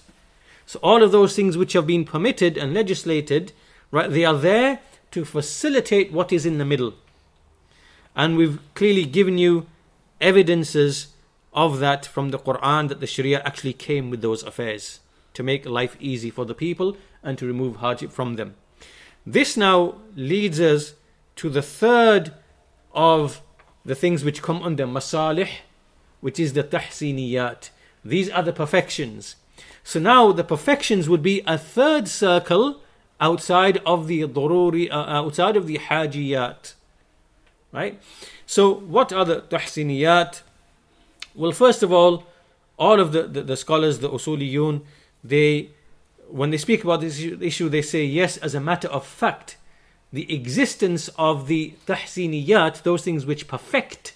So 0.66 0.80
all 0.84 1.02
of 1.02 1.12
those 1.12 1.36
things 1.36 1.58
which 1.58 1.74
have 1.74 1.88
been 1.88 2.06
permitted 2.06 2.58
and 2.58 2.74
legislated, 2.74 3.54
right, 3.90 4.12
they 4.12 4.24
are 4.24 4.38
there 4.38 4.82
to 5.12 5.26
facilitate 5.26 6.12
what 6.12 6.32
is 6.32 6.46
in 6.46 6.58
the 6.58 6.66
middle. 6.66 6.94
And 8.16 8.38
we've 8.38 8.60
clearly 8.74 9.06
given 9.06 9.38
you 9.38 9.68
evidences 10.22 11.08
of 11.54 11.80
that 11.80 12.06
from 12.06 12.30
the 12.30 12.40
Quran 12.40 12.90
that 12.90 13.00
the 13.00 13.08
Sharia 13.08 13.42
actually 13.44 13.74
came 13.74 14.10
with 14.10 14.22
those 14.22 14.44
affairs 14.44 15.00
to 15.34 15.44
make 15.44 15.66
life 15.66 15.96
easy 16.00 16.30
for 16.30 16.46
the 16.46 16.54
people 16.54 16.98
and 17.24 17.38
to 17.38 17.46
remove 17.46 17.78
hardship 17.78 18.12
from 18.12 18.36
them. 18.36 18.56
This 19.26 19.58
now 19.58 19.96
leads 20.16 20.60
us 20.60 20.94
to 21.38 21.50
the 21.50 21.62
third 21.62 22.34
of 22.94 23.42
the 23.86 23.96
things 23.96 24.24
which 24.24 24.42
come 24.42 24.62
under 24.62 24.86
masalih, 24.86 25.50
which 26.22 26.40
is 26.40 26.54
the 26.54 26.64
tahsiniyat. 26.64 27.70
These 28.04 28.30
are 28.30 28.44
the 28.44 28.54
perfections. 28.54 29.36
So 29.84 30.00
now 30.00 30.32
the 30.32 30.44
perfections 30.44 31.10
would 31.10 31.24
be 31.24 31.42
a 31.46 31.58
third 31.58 32.08
circle 32.08 32.82
outside 33.20 33.78
of 33.86 34.08
the 34.08 34.24
dururi, 34.24 34.90
uh, 34.90 34.96
outside 34.96 35.56
of 35.58 35.68
the 35.68 35.78
hajiyat. 35.78 36.74
Right? 37.72 38.00
So 38.46 38.74
what 38.74 39.14
are 39.14 39.26
the 39.26 39.42
tahsiniyat? 39.42 40.42
Well, 41.36 41.52
first 41.52 41.84
of 41.84 41.92
all, 41.94 42.26
all 42.78 43.00
of 43.00 43.12
the, 43.12 43.24
the, 43.24 43.44
the 43.44 43.58
scholars, 43.58 44.00
the 44.00 44.10
usuliyun, 44.10 44.82
they 45.24 45.70
when 46.30 46.52
they 46.52 46.58
speak 46.58 46.84
about 46.84 47.02
this 47.02 47.20
issue, 47.20 47.70
they 47.70 47.82
say 47.82 48.04
yes, 48.04 48.38
as 48.38 48.56
a 48.56 48.60
matter 48.60 48.88
of 48.88 49.06
fact, 49.06 49.58
the 50.14 50.34
existence 50.34 51.08
of 51.18 51.48
the 51.48 51.74
tahsiniyat, 51.88 52.84
those 52.84 53.04
things 53.04 53.26
which 53.26 53.48
perfect, 53.48 54.14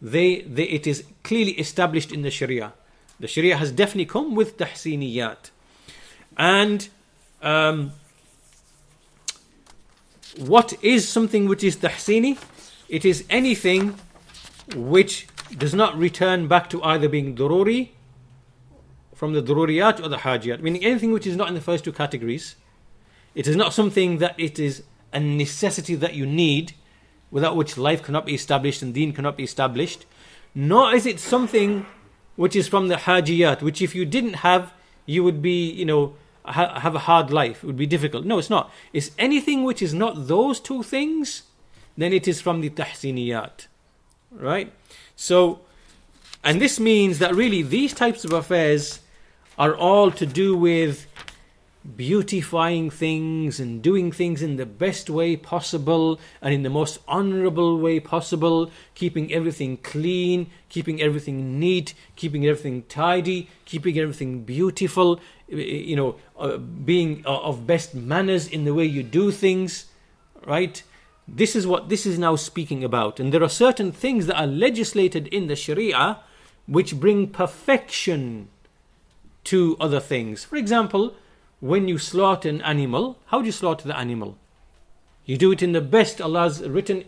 they, 0.00 0.42
they 0.42 0.64
it 0.64 0.86
is 0.86 1.04
clearly 1.22 1.52
established 1.52 2.12
in 2.12 2.22
the 2.22 2.30
Sharia. 2.30 2.72
The 3.18 3.26
Sharia 3.26 3.56
has 3.56 3.72
definitely 3.72 4.06
come 4.06 4.34
with 4.34 4.56
tahsiniyat. 4.56 5.50
And 6.36 6.88
um, 7.42 7.92
what 10.36 10.74
is 10.82 11.08
something 11.08 11.48
which 11.48 11.64
is 11.64 11.76
tahsini? 11.76 12.38
It 12.88 13.04
is 13.04 13.24
anything 13.30 13.98
which 14.74 15.26
does 15.56 15.74
not 15.74 15.96
return 15.96 16.48
back 16.48 16.68
to 16.70 16.82
either 16.82 17.08
being 17.08 17.34
dururi 17.34 17.90
from 19.14 19.32
the 19.32 19.42
dururiyat 19.42 20.02
or 20.02 20.08
the 20.08 20.18
hajiyat, 20.18 20.60
meaning 20.60 20.84
anything 20.84 21.12
which 21.12 21.26
is 21.26 21.36
not 21.36 21.48
in 21.48 21.54
the 21.54 21.60
first 21.60 21.84
two 21.84 21.92
categories. 21.92 22.56
It 23.34 23.46
is 23.46 23.56
not 23.56 23.72
something 23.74 24.18
that 24.18 24.38
it 24.38 24.58
is 24.58 24.84
a 25.12 25.20
necessity 25.20 25.94
that 25.96 26.14
you 26.14 26.26
need, 26.26 26.74
without 27.30 27.56
which 27.56 27.76
life 27.76 28.02
cannot 28.02 28.26
be 28.26 28.34
established 28.34 28.82
and 28.82 28.94
deen 28.94 29.12
cannot 29.12 29.36
be 29.36 29.44
established, 29.44 30.06
nor 30.54 30.94
is 30.94 31.04
it 31.06 31.18
something 31.18 31.86
which 32.36 32.54
is 32.54 32.68
from 32.68 32.88
the 32.88 32.94
hajiyat, 32.94 33.62
which 33.62 33.82
if 33.82 33.94
you 33.94 34.04
didn't 34.04 34.34
have, 34.34 34.72
you 35.06 35.24
would 35.24 35.42
be, 35.42 35.70
you 35.70 35.84
know, 35.84 36.14
ha- 36.52 36.80
have 36.80 36.94
a 36.94 37.00
hard 37.00 37.30
life. 37.30 37.62
It 37.62 37.66
would 37.66 37.76
be 37.76 37.86
difficult. 37.86 38.24
No, 38.24 38.38
it's 38.38 38.50
not. 38.50 38.72
It's 38.92 39.10
anything 39.18 39.64
which 39.64 39.82
is 39.82 39.94
not 39.94 40.28
those 40.28 40.60
two 40.60 40.82
things, 40.82 41.42
then 41.96 42.12
it 42.12 42.28
is 42.28 42.40
from 42.40 42.60
the 42.60 42.70
tahsiniyat. 42.70 43.66
Right? 44.30 44.72
So, 45.16 45.60
and 46.44 46.60
this 46.60 46.78
means 46.78 47.18
that 47.18 47.34
really 47.34 47.62
these 47.62 47.92
types 47.92 48.24
of 48.24 48.32
affairs 48.32 49.00
are 49.58 49.74
all 49.74 50.10
to 50.12 50.26
do 50.26 50.56
with 50.56 51.06
beautifying 51.96 52.90
things 52.90 53.60
and 53.60 53.80
doing 53.80 54.10
things 54.12 54.42
in 54.42 54.56
the 54.56 54.66
best 54.66 55.08
way 55.08 55.36
possible 55.36 56.18
and 56.42 56.52
in 56.52 56.62
the 56.62 56.70
most 56.70 56.98
honorable 57.06 57.78
way 57.78 58.00
possible, 58.00 58.70
keeping 58.94 59.32
everything 59.32 59.76
clean, 59.78 60.50
keeping 60.68 61.00
everything 61.00 61.58
neat, 61.58 61.94
keeping 62.16 62.46
everything 62.46 62.82
tidy, 62.88 63.48
keeping 63.64 63.98
everything 63.98 64.42
beautiful, 64.42 65.20
you 65.48 65.96
know, 65.96 66.16
uh, 66.38 66.56
being 66.56 67.22
uh, 67.24 67.40
of 67.40 67.66
best 67.66 67.94
manners 67.94 68.48
in 68.48 68.64
the 68.64 68.74
way 68.74 68.84
you 68.84 69.02
do 69.02 69.30
things, 69.30 69.86
right? 70.44 70.82
This 71.26 71.54
is 71.54 71.66
what 71.66 71.88
this 71.88 72.06
is 72.06 72.18
now 72.18 72.36
speaking 72.36 72.82
about. 72.82 73.20
And 73.20 73.32
there 73.32 73.42
are 73.42 73.48
certain 73.48 73.92
things 73.92 74.26
that 74.26 74.38
are 74.38 74.46
legislated 74.46 75.26
in 75.28 75.46
the 75.46 75.56
Sharia 75.56 76.18
which 76.66 76.98
bring 77.00 77.28
perfection 77.28 78.48
to 79.44 79.76
other 79.80 80.00
things. 80.00 80.44
For 80.44 80.56
example, 80.56 81.14
when 81.60 81.88
you 81.88 81.98
slaughter 81.98 82.48
an 82.48 82.62
animal, 82.62 83.18
how 83.26 83.40
do 83.40 83.46
you 83.46 83.52
slaughter 83.52 83.86
the 83.86 83.98
animal? 83.98 84.36
You 85.24 85.36
do 85.36 85.52
it 85.52 85.62
in 85.62 85.72
the 85.72 85.80
best 85.80 86.20
Allah's 86.20 86.62
written 86.62 87.04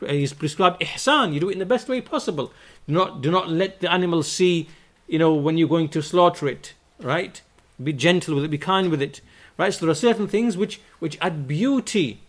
is 0.00 0.32
prescribed 0.32 0.80
ihsan. 0.80 1.34
You 1.34 1.40
do 1.40 1.50
it 1.50 1.54
in 1.54 1.58
the 1.58 1.66
best 1.66 1.88
way 1.88 2.00
possible. 2.00 2.52
Do 2.86 2.94
not 2.94 3.20
do 3.20 3.30
not 3.30 3.50
let 3.50 3.80
the 3.80 3.92
animal 3.92 4.22
see, 4.22 4.68
you 5.06 5.18
know, 5.18 5.34
when 5.34 5.58
you're 5.58 5.68
going 5.68 5.88
to 5.90 6.02
slaughter 6.02 6.48
it. 6.48 6.74
Right? 7.00 7.42
Be 7.82 7.92
gentle 7.92 8.36
with 8.36 8.44
it. 8.44 8.50
Be 8.50 8.58
kind 8.58 8.90
with 8.90 9.02
it. 9.02 9.20
Right? 9.58 9.74
So 9.74 9.84
there 9.84 9.90
are 9.90 9.94
certain 9.94 10.28
things 10.28 10.56
which 10.56 10.80
which 11.00 11.18
add 11.20 11.46
beauty, 11.46 12.20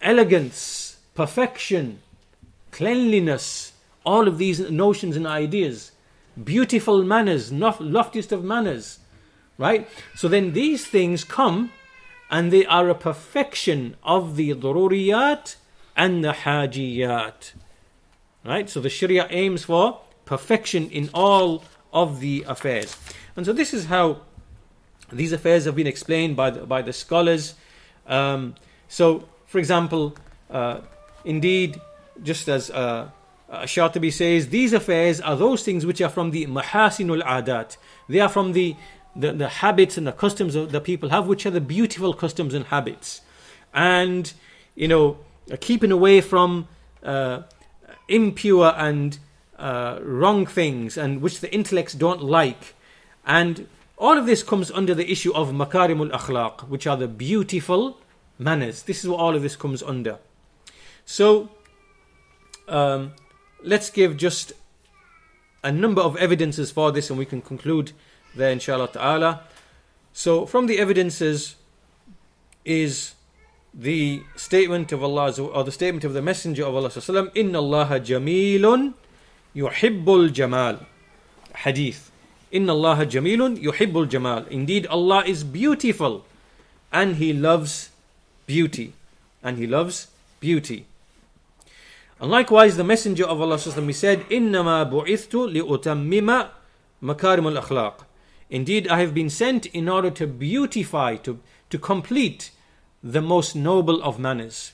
elegance, 0.00 0.98
perfection, 1.14 2.00
cleanliness. 2.70 3.72
All 4.06 4.26
of 4.26 4.38
these 4.38 4.60
notions 4.70 5.14
and 5.14 5.26
ideas, 5.26 5.92
beautiful 6.42 7.02
manners, 7.02 7.52
loftiest 7.52 8.32
of 8.32 8.42
manners 8.42 9.00
Right? 9.60 9.86
So 10.16 10.26
then 10.26 10.54
these 10.54 10.86
things 10.86 11.22
come 11.22 11.70
and 12.30 12.50
they 12.50 12.64
are 12.64 12.88
a 12.88 12.94
perfection 12.94 13.94
of 14.02 14.36
the 14.36 14.54
dururiyat 14.54 15.56
and 15.94 16.24
the 16.24 16.32
hajiyat. 16.32 17.52
Right? 18.42 18.70
So 18.70 18.80
the 18.80 18.88
Sharia 18.88 19.26
aims 19.28 19.64
for 19.64 20.00
perfection 20.24 20.88
in 20.88 21.10
all 21.12 21.62
of 21.92 22.20
the 22.20 22.42
affairs. 22.48 22.96
And 23.36 23.44
so 23.44 23.52
this 23.52 23.74
is 23.74 23.84
how 23.84 24.22
these 25.12 25.32
affairs 25.32 25.66
have 25.66 25.76
been 25.76 25.86
explained 25.86 26.36
by 26.36 26.48
the, 26.48 26.64
by 26.64 26.80
the 26.80 26.94
scholars. 26.94 27.52
Um, 28.06 28.54
so, 28.88 29.28
for 29.44 29.58
example, 29.58 30.16
uh, 30.48 30.80
indeed, 31.26 31.78
just 32.22 32.48
as 32.48 32.70
uh, 32.70 33.10
uh, 33.50 33.62
Shatibi 33.64 34.10
says, 34.10 34.48
these 34.48 34.72
affairs 34.72 35.20
are 35.20 35.36
those 35.36 35.64
things 35.64 35.84
which 35.84 36.00
are 36.00 36.08
from 36.08 36.30
the 36.30 36.46
mahasinul 36.46 37.22
adat. 37.22 37.76
They 38.08 38.20
are 38.20 38.30
from 38.30 38.52
the 38.52 38.74
the, 39.14 39.32
the 39.32 39.48
habits 39.48 39.96
and 39.96 40.06
the 40.06 40.12
customs 40.12 40.54
of 40.54 40.72
the 40.72 40.80
people 40.80 41.10
have, 41.10 41.26
which 41.26 41.46
are 41.46 41.50
the 41.50 41.60
beautiful 41.60 42.14
customs 42.14 42.54
and 42.54 42.66
habits. 42.66 43.20
And, 43.74 44.32
you 44.74 44.88
know, 44.88 45.18
keeping 45.60 45.90
away 45.90 46.20
from 46.20 46.68
uh, 47.02 47.42
impure 48.08 48.72
and 48.76 49.18
uh, 49.58 49.98
wrong 50.02 50.46
things 50.46 50.96
and 50.96 51.20
which 51.20 51.40
the 51.40 51.52
intellects 51.52 51.94
don't 51.94 52.22
like. 52.22 52.74
And 53.26 53.66
all 53.96 54.16
of 54.16 54.26
this 54.26 54.42
comes 54.42 54.70
under 54.70 54.94
the 54.94 55.10
issue 55.10 55.32
of 55.34 55.50
makarimul 55.50 56.10
akhlaq, 56.10 56.68
which 56.68 56.86
are 56.86 56.96
the 56.96 57.08
beautiful 57.08 57.98
manners. 58.38 58.82
This 58.82 59.04
is 59.04 59.08
what 59.08 59.20
all 59.20 59.34
of 59.34 59.42
this 59.42 59.56
comes 59.56 59.82
under. 59.82 60.18
So, 61.04 61.50
um, 62.68 63.12
let's 63.62 63.90
give 63.90 64.16
just 64.16 64.52
a 65.62 65.70
number 65.70 66.00
of 66.00 66.16
evidences 66.16 66.70
for 66.70 66.90
this 66.92 67.10
and 67.10 67.18
we 67.18 67.26
can 67.26 67.42
conclude 67.42 67.92
there, 68.34 68.50
inshallah 68.50 68.88
ta'ala. 68.88 69.42
So, 70.12 70.46
from 70.46 70.66
the 70.66 70.78
evidences 70.78 71.56
is 72.64 73.14
the 73.72 74.22
statement 74.36 74.92
of 74.92 75.02
Allah 75.02 75.32
or 75.40 75.64
the 75.64 75.72
statement 75.72 76.04
of 76.04 76.12
the 76.12 76.22
Messenger 76.22 76.66
of 76.66 76.74
Allah, 76.74 77.30
Inna 77.34 77.58
Allah 77.58 78.00
Jamilun 78.00 78.94
Yuhibbul 79.54 80.32
Jamal. 80.32 80.80
Hadith. 81.54 82.10
Inna 82.52 82.72
Allah 82.72 83.06
Jamilun 83.06 83.58
Yuhibbul 83.62 84.08
Jamal. 84.08 84.44
Indeed, 84.50 84.86
Allah 84.86 85.24
is 85.24 85.44
beautiful 85.44 86.24
and 86.92 87.16
He 87.16 87.32
loves 87.32 87.90
beauty. 88.46 88.92
And 89.42 89.58
He 89.58 89.66
loves 89.66 90.08
beauty. 90.40 90.86
And 92.20 92.30
likewise, 92.30 92.76
the 92.76 92.84
Messenger 92.84 93.24
of 93.24 93.40
Allah, 93.40 93.56
he 93.56 93.92
said, 93.92 94.20
Innama 94.28 94.84
bu'ithtu 94.90 95.48
li'utammima 95.50 96.50
makarim 97.02 97.46
al-akhlaq. 97.56 98.04
Indeed, 98.49 98.87
I 98.87 98.99
have 98.99 99.13
been 99.13 99.29
sent 99.29 99.65
in 99.67 99.89
order 99.89 100.11
to 100.11 100.27
beautify, 100.27 101.15
to, 101.17 101.39
to 101.69 101.79
complete 101.79 102.51
the 103.03 103.21
most 103.21 103.55
noble 103.55 104.01
of 104.03 104.19
manners. 104.19 104.73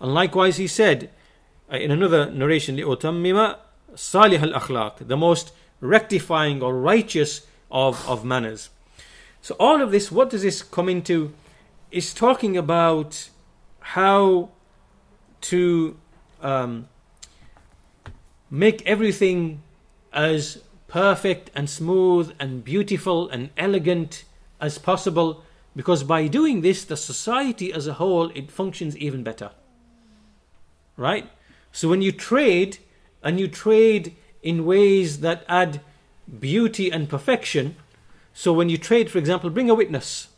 And 0.00 0.14
likewise, 0.14 0.56
he 0.56 0.66
said 0.66 1.10
uh, 1.72 1.76
in 1.76 1.90
another 1.90 2.30
narration, 2.30 2.76
لِأُتَمِّمَ 2.76 3.56
صَالِحَ 3.94 4.52
الْأَخْلَاقِ 4.52 5.06
The 5.06 5.16
most 5.16 5.52
rectifying 5.80 6.62
or 6.62 6.78
righteous 6.78 7.46
of, 7.70 8.08
of 8.08 8.24
manners. 8.24 8.70
So 9.42 9.56
all 9.58 9.80
of 9.80 9.90
this, 9.90 10.12
what 10.12 10.30
does 10.30 10.42
this 10.42 10.62
come 10.62 10.88
into? 10.88 11.32
Is 11.90 12.14
talking 12.14 12.56
about 12.56 13.28
how 13.80 14.50
to 15.42 15.96
um, 16.42 16.88
make 18.50 18.82
everything 18.86 19.62
as 20.12 20.62
perfect 20.87 21.49
and 21.55 21.69
smooth 21.69 22.33
and 22.39 22.63
beautiful 22.63 23.29
and 23.29 23.49
elegant 23.57 24.23
as 24.59 24.77
possible 24.77 25.43
because 25.75 26.03
by 26.03 26.27
doing 26.27 26.61
this 26.61 26.85
the 26.85 26.97
society 26.97 27.73
as 27.73 27.87
a 27.87 27.93
whole 27.93 28.29
it 28.35 28.51
functions 28.51 28.97
even 28.97 29.23
better. 29.23 29.51
Right? 30.95 31.29
So 31.71 31.89
when 31.89 32.01
you 32.01 32.11
trade 32.11 32.77
and 33.23 33.39
you 33.39 33.47
trade 33.47 34.15
in 34.41 34.65
ways 34.65 35.19
that 35.21 35.43
add 35.49 35.81
beauty 36.39 36.91
and 36.91 37.09
perfection 37.09 37.75
so 38.33 38.53
when 38.53 38.69
you 38.69 38.77
trade 38.77 39.09
for 39.09 39.17
example 39.17 39.49
bring 39.49 39.69
a 39.69 39.75
witness. 39.75 40.29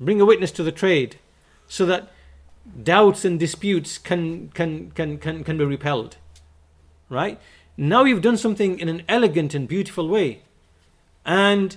Bring 0.00 0.20
a 0.20 0.26
witness 0.26 0.50
to 0.52 0.62
the 0.62 0.72
trade 0.72 1.16
so 1.68 1.86
that 1.86 2.10
doubts 2.82 3.24
and 3.24 3.38
disputes 3.38 3.96
can 3.96 4.48
can 4.48 4.90
can 4.90 5.18
can, 5.18 5.44
can 5.44 5.56
be 5.56 5.64
repelled. 5.64 6.16
Right 7.08 7.40
now 7.76 8.04
you've 8.04 8.22
done 8.22 8.36
something 8.36 8.78
in 8.78 8.88
an 8.88 9.02
elegant 9.08 9.54
and 9.54 9.66
beautiful 9.66 10.08
way. 10.08 10.42
And 11.24 11.76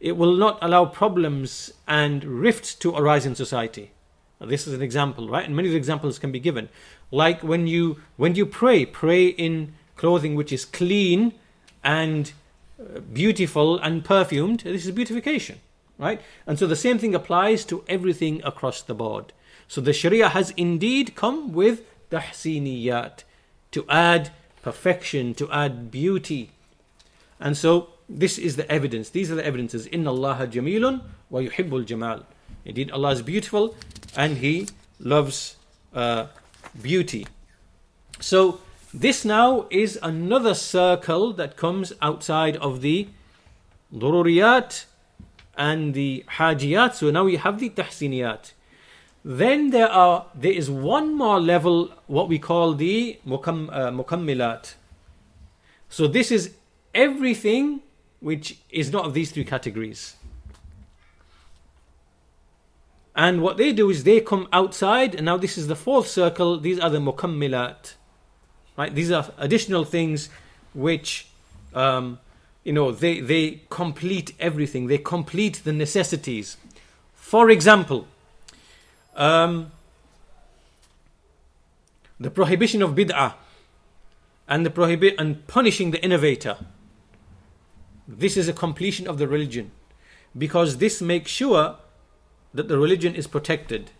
it 0.00 0.16
will 0.16 0.34
not 0.34 0.58
allow 0.62 0.84
problems 0.84 1.72
and 1.86 2.24
rifts 2.24 2.74
to 2.76 2.94
arise 2.94 3.26
in 3.26 3.34
society. 3.34 3.92
Now, 4.40 4.46
this 4.46 4.66
is 4.66 4.74
an 4.74 4.82
example 4.82 5.28
right? 5.28 5.44
And 5.44 5.56
many 5.56 5.74
examples 5.74 6.18
can 6.18 6.30
be 6.30 6.40
given. 6.40 6.68
Like 7.10 7.42
when 7.42 7.66
you 7.66 8.00
when 8.16 8.34
you 8.34 8.46
pray 8.46 8.86
pray 8.86 9.26
in 9.26 9.74
clothing 9.96 10.36
which 10.36 10.52
is 10.52 10.64
clean 10.64 11.32
and 11.82 12.32
uh, 12.80 13.00
beautiful 13.00 13.78
and 13.78 14.04
perfumed 14.04 14.60
this 14.60 14.86
is 14.86 14.92
beautification 14.92 15.58
right? 15.98 16.20
And 16.46 16.58
so 16.58 16.66
the 16.66 16.76
same 16.76 16.98
thing 16.98 17.14
applies 17.14 17.64
to 17.66 17.84
everything 17.88 18.40
across 18.44 18.82
the 18.82 18.94
board. 18.94 19.32
So 19.66 19.80
the 19.80 19.92
Sharia 19.92 20.28
has 20.28 20.50
indeed 20.56 21.16
come 21.16 21.52
with 21.52 21.82
tahsiniyat 22.10 23.24
to 23.72 23.84
add 23.88 24.30
perfection, 24.68 25.34
to 25.40 25.50
add 25.50 25.90
beauty. 25.90 26.50
And 27.40 27.56
so 27.56 27.70
this 28.08 28.38
is 28.38 28.56
the 28.56 28.70
evidence. 28.70 29.10
These 29.10 29.30
are 29.30 29.34
the 29.34 29.46
evidences. 29.46 29.86
Inna 29.86 30.10
Allah 30.10 30.46
jamilun 30.46 31.02
wa 31.30 31.40
yuhibbul 31.40 31.84
jamal. 31.86 32.20
Indeed, 32.64 32.90
Allah 32.90 33.10
is 33.12 33.22
beautiful 33.22 33.74
and 34.16 34.38
He 34.38 34.68
loves 35.00 35.56
uh, 35.94 36.26
beauty. 36.82 37.26
So 38.20 38.60
this 38.92 39.24
now 39.24 39.66
is 39.70 39.98
another 40.02 40.54
circle 40.54 41.32
that 41.34 41.56
comes 41.56 41.92
outside 42.02 42.56
of 42.56 42.80
the 42.80 43.08
dururiyat 43.94 44.84
and 45.56 45.94
the 45.94 46.24
hajiyat. 46.36 46.94
So 46.94 47.10
now 47.10 47.24
we 47.24 47.36
have 47.36 47.58
the 47.60 47.70
tahsiniyat. 47.70 48.52
Then 49.28 49.68
there 49.68 49.90
are 49.90 50.24
there 50.34 50.52
is 50.52 50.70
one 50.70 51.12
more 51.14 51.38
level, 51.38 51.92
what 52.06 52.30
we 52.30 52.38
call 52.38 52.72
the 52.72 53.18
mukam, 53.26 53.68
uh, 53.70 53.90
mukammilat. 53.90 54.72
So 55.90 56.06
this 56.06 56.30
is 56.30 56.54
everything 56.94 57.82
which 58.20 58.56
is 58.70 58.90
not 58.90 59.04
of 59.04 59.12
these 59.12 59.30
three 59.30 59.44
categories. 59.44 60.16
And 63.14 63.42
what 63.42 63.58
they 63.58 63.70
do 63.74 63.90
is 63.90 64.04
they 64.04 64.22
come 64.22 64.48
outside, 64.50 65.14
and 65.14 65.26
now 65.26 65.36
this 65.36 65.58
is 65.58 65.66
the 65.66 65.76
fourth 65.76 66.08
circle. 66.08 66.58
These 66.58 66.80
are 66.80 66.88
the 66.88 66.98
mukammilat, 66.98 67.96
right? 68.78 68.94
These 68.94 69.10
are 69.10 69.26
additional 69.36 69.84
things 69.84 70.30
which, 70.72 71.28
um, 71.74 72.18
you 72.64 72.72
know, 72.72 72.92
they 72.92 73.20
they 73.20 73.60
complete 73.68 74.32
everything. 74.40 74.86
They 74.86 74.96
complete 74.96 75.60
the 75.64 75.74
necessities. 75.74 76.56
For 77.12 77.50
example, 77.50 78.06
um, 79.18 79.72
the 82.18 82.30
prohibition 82.30 82.80
of 82.80 82.94
bid'ah 82.94 83.34
and 84.48 84.64
the 84.64 84.70
prohibit 84.70 85.14
and 85.18 85.46
punishing 85.46 85.90
the 85.90 86.02
innovator. 86.02 86.56
This 88.06 88.36
is 88.38 88.48
a 88.48 88.54
completion 88.54 89.06
of 89.06 89.18
the 89.18 89.28
religion 89.28 89.72
because 90.36 90.78
this 90.78 91.02
makes 91.02 91.30
sure 91.30 91.76
that 92.54 92.68
the 92.68 92.78
religion 92.78 93.14
is 93.14 93.26
protected. 93.26 93.90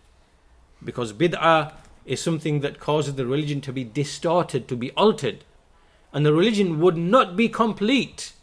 Because 0.83 1.13
bid'ah 1.13 1.73
is 2.05 2.21
something 2.21 2.61
that 2.61 2.79
causes 2.79 3.15
the 3.15 3.27
religion 3.27 3.61
to 3.61 3.73
be 3.73 3.83
distorted, 3.83 4.67
to 4.67 4.75
be 4.75 4.91
altered. 4.91 5.43
And 6.11 6.25
the 6.25 6.33
religion 6.33 6.79
would 6.79 6.97
not 6.97 7.35
be 7.35 7.49
complete 7.49 8.33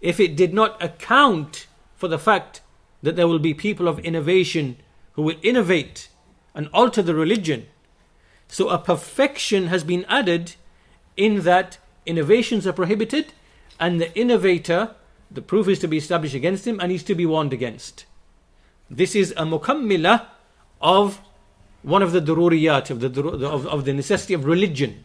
if 0.00 0.18
it 0.18 0.36
did 0.36 0.52
not 0.52 0.82
account 0.82 1.66
for 1.94 2.08
the 2.08 2.18
fact 2.18 2.62
that 3.02 3.14
there 3.14 3.28
will 3.28 3.38
be 3.38 3.54
people 3.54 3.86
of 3.86 3.98
innovation 4.00 4.76
who 5.16 5.22
will 5.22 5.36
innovate 5.42 6.08
and 6.54 6.68
alter 6.72 7.02
the 7.02 7.14
religion. 7.14 7.66
So 8.48 8.68
a 8.68 8.78
perfection 8.78 9.66
has 9.66 9.82
been 9.82 10.04
added 10.08 10.54
in 11.16 11.42
that 11.42 11.78
innovations 12.04 12.66
are 12.66 12.72
prohibited 12.72 13.32
and 13.80 14.00
the 14.00 14.16
innovator, 14.16 14.94
the 15.30 15.42
proof 15.42 15.68
is 15.68 15.78
to 15.80 15.88
be 15.88 15.96
established 15.96 16.34
against 16.34 16.66
him 16.66 16.78
and 16.80 16.92
he's 16.92 17.02
to 17.04 17.14
be 17.14 17.26
warned 17.26 17.52
against. 17.52 18.06
This 18.88 19.14
is 19.14 19.32
a 19.32 19.42
mukammila 19.42 20.26
of 20.80 21.20
one 21.82 22.02
of 22.02 22.12
the 22.12 22.20
dururiyat, 22.20 22.90
of 22.90 23.00
the, 23.00 23.22
of, 23.46 23.66
of 23.66 23.84
the 23.84 23.92
necessity 23.92 24.34
of 24.34 24.44
religion. 24.44 25.04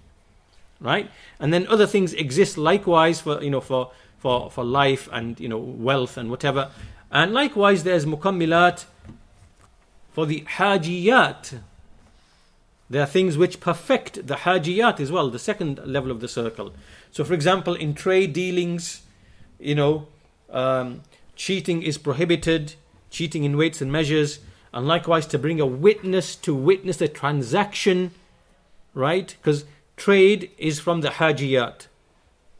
Right? 0.79 1.09
And 1.39 1.53
then 1.53 1.67
other 1.67 1.87
things 1.87 2.13
exist 2.13 2.57
likewise 2.57 3.21
for, 3.21 3.41
you 3.41 3.49
know, 3.49 3.61
for, 3.61 3.91
for, 4.17 4.49
for 4.49 4.63
life 4.63 5.07
and, 5.11 5.39
you 5.39 5.47
know, 5.47 5.57
wealth 5.57 6.17
and 6.17 6.29
whatever. 6.29 6.71
And 7.11 7.33
likewise 7.33 7.83
there's 7.83 8.05
mukammilat 8.05 8.85
for 10.11 10.25
the 10.25 10.41
hajiyat. 10.41 11.59
There 12.89 13.01
are 13.01 13.07
things 13.07 13.37
which 13.37 13.59
perfect 13.59 14.27
the 14.27 14.35
hajiyat 14.35 14.99
as 14.99 15.11
well, 15.11 15.29
the 15.29 15.39
second 15.39 15.79
level 15.85 16.11
of 16.11 16.19
the 16.19 16.27
circle. 16.27 16.73
So, 17.11 17.23
for 17.23 17.33
example, 17.33 17.73
in 17.73 17.93
trade 17.93 18.33
dealings, 18.33 19.03
you 19.59 19.75
know, 19.75 20.07
um, 20.49 21.01
cheating 21.35 21.81
is 21.81 21.97
prohibited, 21.97 22.75
cheating 23.09 23.43
in 23.45 23.55
weights 23.55 23.81
and 23.81 23.91
measures, 23.91 24.39
and 24.73 24.87
likewise 24.87 25.25
to 25.27 25.39
bring 25.39 25.59
a 25.59 25.65
witness 25.65 26.35
to 26.37 26.53
witness 26.53 26.97
the 26.97 27.07
transaction, 27.07 28.11
right? 28.93 29.35
Because 29.41 29.65
trade 29.95 30.51
is 30.57 30.79
from 30.79 31.01
the 31.01 31.09
hajiyat, 31.09 31.87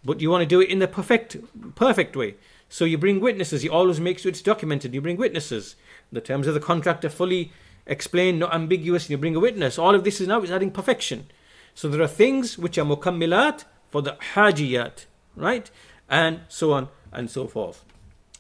but 0.04 0.22
you 0.22 0.30
want 0.30 0.41
to 0.41 0.45
do 0.45 0.62
it 0.62 0.70
in 0.70 0.80
the 0.80 0.88
perfect, 0.88 1.38
perfect 1.76 2.16
way. 2.16 2.36
So 2.70 2.86
you 2.86 2.97
bring 2.97 3.20
witnesses. 3.20 3.66
You 3.66 3.72
always 3.72 3.99
make 3.99 4.18
sure 4.18 4.30
it's 4.30 4.41
documented. 4.41 4.93
You 4.93 5.02
bring 5.02 5.18
witnesses. 5.18 5.76
The 6.12 6.22
terms 6.22 6.47
of 6.47 6.53
the 6.53 6.59
contract 6.59 7.05
are 7.05 7.09
fully 7.09 7.51
explained, 7.86 8.39
not 8.39 8.53
ambiguous. 8.53 9.03
and 9.05 9.12
You 9.12 9.18
bring 9.18 9.36
a 9.36 9.39
witness. 9.39 9.80
All 9.80 9.95
of 9.95 10.03
this 10.03 10.20
is 10.22 10.28
now 10.28 10.41
is 10.41 10.51
adding 10.51 10.72
perfection. 10.72 11.28
So 11.74 11.88
there 11.88 12.01
are 12.01 12.07
things 12.07 12.57
which 12.57 12.78
are 12.78 12.86
mukammilat 12.86 13.66
for 13.89 14.01
the 14.01 14.18
hajiyat, 14.34 15.05
right? 15.36 15.70
And 16.09 16.41
so 16.49 16.74
on 16.74 16.89
and 17.12 17.30
so 17.30 17.47
forth. 17.47 17.84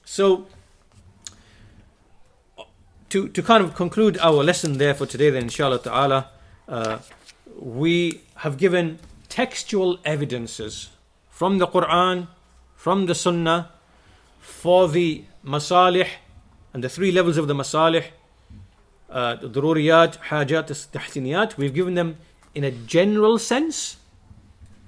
So 0.03 0.47
to, 3.09 3.27
to 3.27 3.43
kind 3.43 3.63
of 3.63 3.75
conclude 3.75 4.17
our 4.19 4.43
lesson 4.43 4.77
there 4.77 4.93
for 4.93 5.05
today, 5.05 5.29
then 5.29 5.43
inshallah 5.43 5.79
ta'ala, 5.79 6.29
uh, 6.67 6.99
we 7.59 8.21
have 8.37 8.57
given 8.57 8.99
textual 9.27 9.99
evidences 10.05 10.89
from 11.29 11.57
the 11.57 11.67
Quran, 11.67 12.27
from 12.75 13.05
the 13.05 13.15
Sunnah, 13.15 13.69
for 14.39 14.87
the 14.87 15.25
masalih 15.45 16.07
and 16.73 16.83
the 16.83 16.89
three 16.89 17.11
levels 17.11 17.37
of 17.37 17.47
the 17.47 17.53
masalih, 17.53 18.05
uh, 19.09 19.35
the 19.35 19.49
dururiyat, 19.49 20.17
hajat, 20.17 20.67
tahsiniyat, 20.91 21.57
we've 21.57 21.73
given 21.73 21.95
them 21.95 22.17
in 22.55 22.63
a 22.63 22.71
general 22.71 23.37
sense, 23.37 23.97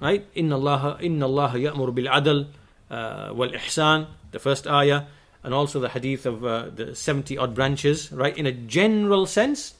right? 0.00 0.26
Inna 0.34 0.56
Allah, 0.56 0.98
inna 1.00 1.26
Allah 1.26 1.52
ya'mur 1.54 1.94
bil 1.94 2.06
adl 2.06 2.46
uh, 2.90 3.32
wal 3.34 3.50
ihsan, 3.50 4.06
the 4.32 4.38
first 4.38 4.66
ayah, 4.66 5.04
and 5.42 5.52
also 5.52 5.78
the 5.78 5.90
hadith 5.90 6.24
of 6.24 6.44
uh, 6.44 6.70
the 6.74 6.94
70 6.94 7.36
odd 7.36 7.54
branches, 7.54 8.10
right? 8.12 8.36
In 8.36 8.46
a 8.46 8.52
general 8.52 9.26
sense, 9.26 9.74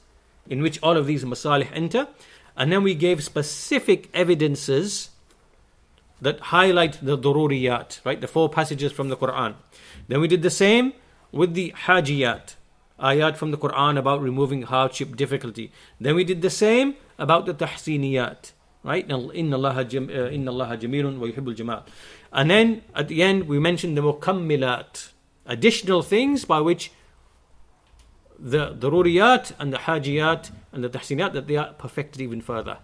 in 0.49 0.61
which 0.61 0.79
all 0.83 0.97
of 0.97 1.07
these 1.07 1.25
masalih 1.25 1.69
enter. 1.73 2.07
And 2.57 2.71
then 2.71 2.83
we 2.83 2.95
gave 2.95 3.25
specific 3.25 4.11
evidences 4.15 5.11
that 6.21 6.39
highlight 6.41 6.99
the 7.03 7.17
dururiyat, 7.17 8.01
right? 8.05 8.21
The 8.21 8.29
four 8.29 8.49
passages 8.49 8.93
from 8.93 9.09
the 9.09 9.17
Quran. 9.17 9.55
Then 10.09 10.21
we 10.21 10.29
did 10.29 10.43
the 10.43 10.51
same 10.51 10.93
with 11.35 11.55
the 11.55 11.75
hajiyat, 11.87 12.55
ayat 13.01 13.37
from 13.37 13.51
the 13.51 13.59
Quran 13.59 13.99
about 13.99 14.23
removing 14.23 14.63
hardship, 14.63 15.17
difficulty. 15.17 15.73
Then 16.01 16.15
we 16.15 16.25
did 16.25 16.43
the 16.43 16.51
same 16.51 16.95
about 17.19 17.47
the 17.47 17.55
tahsiniyat, 17.55 18.53
right? 18.85 19.05
Inna 19.11 19.57
Allah 19.57 19.71
uh, 19.71 19.85
jamilun 19.85 21.19
wa 21.19 21.27
yuhibbul 21.27 21.57
jamal. 21.57 21.85
And 22.33 22.51
then 22.51 22.83
at 22.95 23.09
the 23.09 23.23
end 23.23 23.49
we 23.49 23.59
mentioned 23.59 23.97
the 23.97 24.03
mukammilat, 24.03 25.11
additional 25.47 26.03
things 26.03 26.45
by 26.45 26.61
which 26.61 26.93
the 28.39 28.75
daruriyat 28.75 29.53
and 29.59 29.73
the 29.73 29.79
hajiyat 29.79 30.51
and 30.73 30.85
the 30.85 30.89
tahsinat 30.89 31.33
that 31.33 31.47
they 31.47 31.57
are 31.57 31.73
perfected 31.75 32.21
even 32.21 32.41
further. 32.41 32.79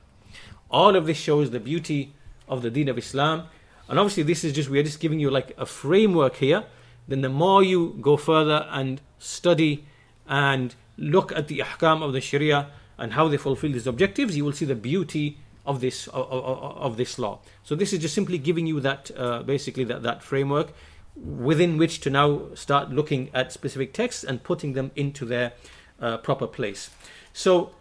All 0.70 0.96
of 0.96 1.07
this 1.07 1.16
shows 1.16 1.51
the 1.51 1.61
beauty 1.61 2.14
of 2.48 2.62
the 2.62 2.70
deen 2.70 2.88
of 2.88 2.98
Islam. 2.98 3.48
And 3.88 3.98
obviously 3.98 4.22
this 4.22 4.44
is 4.44 4.53
just 4.53 4.68
we 4.68 4.78
are 4.78 4.84
just 4.84 5.01
giving 5.01 5.20
you 5.20 5.30
like 5.30 5.53
a 5.57 5.66
framework 5.66 6.36
here. 6.36 6.64
Then 7.11 7.22
the 7.22 7.28
more 7.28 7.61
you 7.64 7.98
go 8.00 8.16
further 8.16 8.68
and 8.70 9.00
study 9.18 9.84
and 10.28 10.76
look 10.96 11.32
at 11.32 11.48
the 11.48 11.58
ahkam 11.58 12.04
of 12.04 12.12
the 12.12 12.20
Sharia 12.20 12.68
and 12.98 13.14
how 13.14 13.26
they 13.26 13.36
fulfill 13.36 13.72
these 13.72 13.88
objectives, 13.88 14.36
you 14.36 14.44
will 14.44 14.52
see 14.52 14.64
the 14.64 14.76
beauty 14.76 15.38
of 15.66 15.80
this 15.80 16.06
of, 16.06 16.30
of, 16.30 16.76
of 16.86 16.96
this 16.96 17.18
law. 17.18 17.40
So 17.64 17.74
this 17.74 17.92
is 17.92 17.98
just 17.98 18.14
simply 18.14 18.38
giving 18.38 18.64
you 18.64 18.78
that 18.80 19.11
uh, 19.16 19.42
basically 19.42 19.82
that, 19.84 20.04
that 20.04 20.22
framework 20.22 20.68
within 21.16 21.78
which 21.78 21.98
to 22.02 22.11
now 22.11 22.54
start 22.54 22.90
looking 22.90 23.28
at 23.34 23.50
specific 23.50 23.92
texts 23.92 24.22
and 24.22 24.44
putting 24.44 24.74
them 24.74 24.92
into 24.94 25.24
their 25.24 25.52
uh, 26.00 26.18
proper 26.18 26.46
place. 26.46 26.90
So 27.32 27.72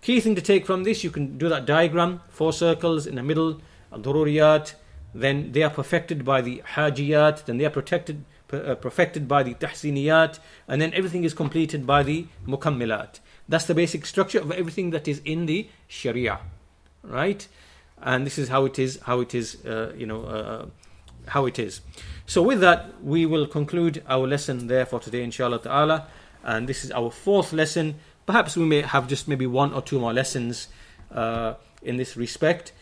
key 0.00 0.18
thing 0.18 0.34
to 0.34 0.42
take 0.42 0.66
from 0.66 0.82
this, 0.82 1.04
you 1.04 1.12
can 1.12 1.38
do 1.38 1.48
that 1.48 1.66
diagram, 1.66 2.20
four 2.28 2.52
circles 2.52 3.06
in 3.06 3.14
the 3.14 3.22
middle, 3.22 3.60
al-dururiyat, 3.92 4.74
then 5.14 5.52
they 5.52 5.62
are 5.62 5.70
perfected 5.70 6.24
by 6.24 6.40
the 6.40 6.62
hajiyat, 6.74 7.44
then 7.44 7.58
they 7.58 7.64
are 7.64 7.70
protected 7.70 8.24
uh, 8.52 8.74
perfected 8.76 9.26
by 9.26 9.42
the 9.42 9.54
tahsiniyat, 9.54 10.38
and 10.68 10.80
then 10.80 10.92
everything 10.94 11.24
is 11.24 11.34
completed 11.34 11.86
by 11.86 12.02
the 12.02 12.26
mukammilat. 12.46 13.20
That's 13.48 13.66
the 13.66 13.74
basic 13.74 14.06
structure 14.06 14.40
of 14.40 14.52
everything 14.52 14.90
that 14.90 15.08
is 15.08 15.20
in 15.24 15.46
the 15.46 15.68
Sharia, 15.88 16.40
right? 17.02 17.46
And 18.00 18.26
this 18.26 18.38
is 18.38 18.48
how 18.48 18.64
it 18.64 18.78
is, 18.78 19.00
how 19.02 19.20
it 19.20 19.34
is, 19.34 19.64
uh, 19.64 19.92
you 19.96 20.06
know, 20.06 20.24
uh, 20.24 20.66
how 21.28 21.46
it 21.46 21.58
is. 21.58 21.80
So 22.26 22.42
with 22.42 22.60
that, 22.60 23.02
we 23.02 23.26
will 23.26 23.46
conclude 23.46 24.02
our 24.08 24.26
lesson 24.26 24.66
there 24.66 24.86
for 24.86 25.00
today, 25.00 25.22
inshallah 25.22 25.60
ta'ala. 25.60 26.08
And 26.44 26.68
this 26.68 26.84
is 26.84 26.90
our 26.90 27.10
fourth 27.10 27.52
lesson. 27.52 27.96
Perhaps 28.26 28.56
we 28.56 28.64
may 28.64 28.82
have 28.82 29.06
just 29.06 29.28
maybe 29.28 29.46
one 29.46 29.72
or 29.72 29.82
two 29.82 30.00
more 30.00 30.12
lessons 30.12 30.68
uh, 31.12 31.54
in 31.82 31.96
this 31.96 32.16
respect. 32.16 32.72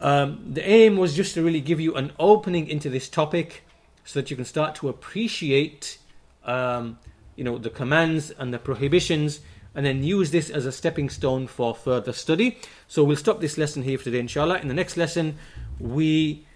Um, 0.00 0.52
the 0.54 0.66
aim 0.66 0.96
was 0.96 1.14
just 1.14 1.34
to 1.34 1.42
really 1.42 1.60
give 1.60 1.80
you 1.80 1.94
an 1.94 2.12
opening 2.18 2.68
into 2.68 2.88
this 2.88 3.08
topic 3.08 3.64
so 4.08 4.18
that 4.18 4.30
you 4.30 4.36
can 4.36 4.44
start 4.46 4.74
to 4.74 4.88
appreciate 4.88 5.98
um, 6.44 6.98
you 7.36 7.44
know 7.44 7.58
the 7.58 7.68
commands 7.68 8.30
and 8.30 8.54
the 8.54 8.58
prohibitions 8.58 9.40
and 9.74 9.84
then 9.84 10.02
use 10.02 10.30
this 10.30 10.48
as 10.48 10.64
a 10.64 10.72
stepping 10.72 11.10
stone 11.10 11.46
for 11.46 11.74
further 11.74 12.14
study. 12.14 12.58
So 12.88 13.04
we'll 13.04 13.18
stop 13.18 13.42
this 13.42 13.58
lesson 13.58 13.82
here 13.82 13.98
for 13.98 14.04
today 14.04 14.20
inshallah. 14.20 14.60
In 14.60 14.68
the 14.68 14.74
next 14.74 14.96
lesson 14.96 15.36
we 15.78 16.46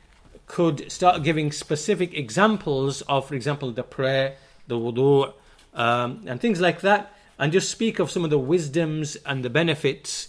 could 0.46 0.90
start 0.90 1.22
giving 1.22 1.52
specific 1.52 2.14
examples 2.14 3.02
of 3.02 3.28
for 3.28 3.34
example 3.34 3.70
the 3.70 3.82
prayer 3.82 4.36
the 4.66 4.76
wudu 4.76 5.34
um, 5.74 6.24
and 6.26 6.40
things 6.40 6.58
like 6.58 6.80
that 6.80 7.14
and 7.38 7.52
just 7.52 7.70
speak 7.70 7.98
of 7.98 8.10
some 8.10 8.24
of 8.24 8.30
the 8.30 8.38
wisdoms 8.38 9.16
and 9.26 9.44
the 9.44 9.50
benefits 9.50 10.28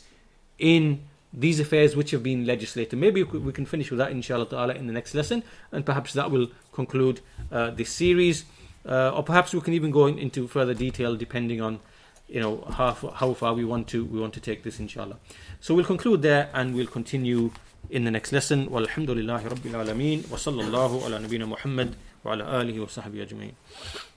in 0.60 1.04
these 1.34 1.60
affairs 1.60 1.96
which 1.96 2.12
have 2.12 2.22
been 2.22 2.46
legislated. 2.46 2.98
Maybe 3.00 3.24
we 3.24 3.52
can 3.52 3.66
finish 3.66 3.90
with 3.90 3.98
that 3.98 4.12
inshallah 4.12 4.48
ta'ala 4.50 4.76
in 4.76 4.88
the 4.88 4.94
next 4.94 5.16
lesson 5.16 5.44
and 5.72 5.86
perhaps 5.86 6.14
that 6.14 6.30
will 6.30 6.48
conclude 6.72 7.22
uh, 7.52 7.72
this 7.72 7.90
series 7.90 8.46
uh, 8.86 9.12
or 9.12 9.24
perhaps 9.24 9.54
we 9.54 9.62
can 9.62 9.74
even 9.74 9.92
go 9.92 10.06
in, 10.06 10.20
into 10.20 10.48
further 10.48 10.74
detail 10.74 11.16
depending 11.16 11.62
on 11.62 11.80
you 12.28 12.40
know 12.40 12.66
how, 12.72 12.92
how 12.94 13.34
far 13.34 13.54
we 13.54 13.66
want 13.66 13.88
to 13.88 14.06
we 14.06 14.20
want 14.20 14.34
to 14.34 14.40
take 14.40 14.64
this 14.64 14.80
inshallah. 14.80 15.18
So 15.60 15.74
we'll 15.76 15.86
conclude 15.86 16.22
there 16.22 16.50
and 16.54 16.74
we'll 16.76 16.88
continue 16.88 17.52
in 17.90 18.06
the 18.06 18.12
next 18.12 18.32
lesson. 18.32 18.68
Walhamdulillahi 18.68 19.44
rabbil 19.44 19.74
alameen 19.74 20.30
wa 20.30 20.38
sallallahu 20.38 21.06
ala 21.06 21.20
nabina 21.20 21.48
Muhammad 21.48 21.96
wa 22.24 22.34
ala 22.34 22.46
alihi 22.46 22.80
wa 22.80 22.86
sahbihi 22.88 23.28
ajma'in. 23.28 24.13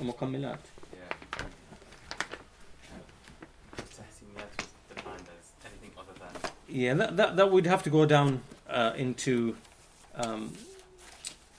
المكملات 0.00 0.60
yeah 6.74 6.94
that, 6.94 7.16
that, 7.16 7.36
that 7.36 7.52
would 7.52 7.66
have 7.66 7.82
to 7.84 7.90
go 7.90 8.04
down 8.04 8.42
uh, 8.68 8.92
into 8.96 9.56
um, 10.16 10.52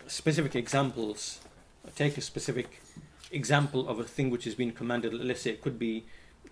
specific 0.08 0.56
examples 0.56 1.40
take 1.96 2.18
a 2.18 2.22
specific 2.22 2.82
example 3.32 3.88
of 3.88 4.00
a 4.00 4.04
thing 4.04 4.30
which 4.30 4.44
has 4.44 4.56
been 4.56 4.72
commanded 4.72 5.14
let's 5.14 5.42
say 5.42 5.52
it 5.52 5.62
could 5.62 5.80
be 5.80 6.04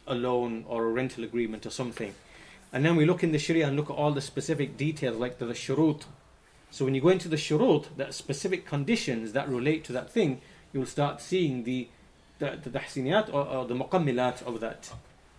a 0.07 0.16
loan 0.16 0.64
or 0.68 0.86
a 0.86 0.91
rental 0.91 1.24
agreement 1.24 1.66
or 1.66 1.70
something 1.70 2.14
and 2.72 2.86
then 2.86 2.95
we 2.95 3.05
look 3.05 3.24
in 3.24 3.32
the 3.32 3.39
sharia 3.39 3.68
and 3.68 3.76
look 3.76 3.89
at 3.89 3.95
all 3.95 4.11
the 4.11 4.22
specific 4.22 4.78
details 4.78 5.18
like 5.18 5.38
the, 5.39 5.45
the 5.45 5.53
shurut 5.53 6.03
so 6.72 6.86
when 6.86 6.95
you 6.95 7.01
go 7.01 7.09
into 7.09 7.28
the 7.28 7.36
shurut 7.36 7.88
that 7.97 8.14
specific 8.14 8.66
conditions 8.66 9.34
that 9.34 9.47
relate 9.49 9.84
to 9.84 9.91
that 9.91 10.09
thing 10.09 10.41
you'll 10.73 10.87
start 10.87 11.21
seeing 11.21 11.64
the 11.64 11.89
the, 12.39 12.59
the 12.62 12.71
tahsiniyat 12.71 13.33
or, 13.33 13.47
or 13.47 13.64
the 13.66 13.75
mukammilat 13.75 14.43
of 14.43 14.61
that. 14.61 14.93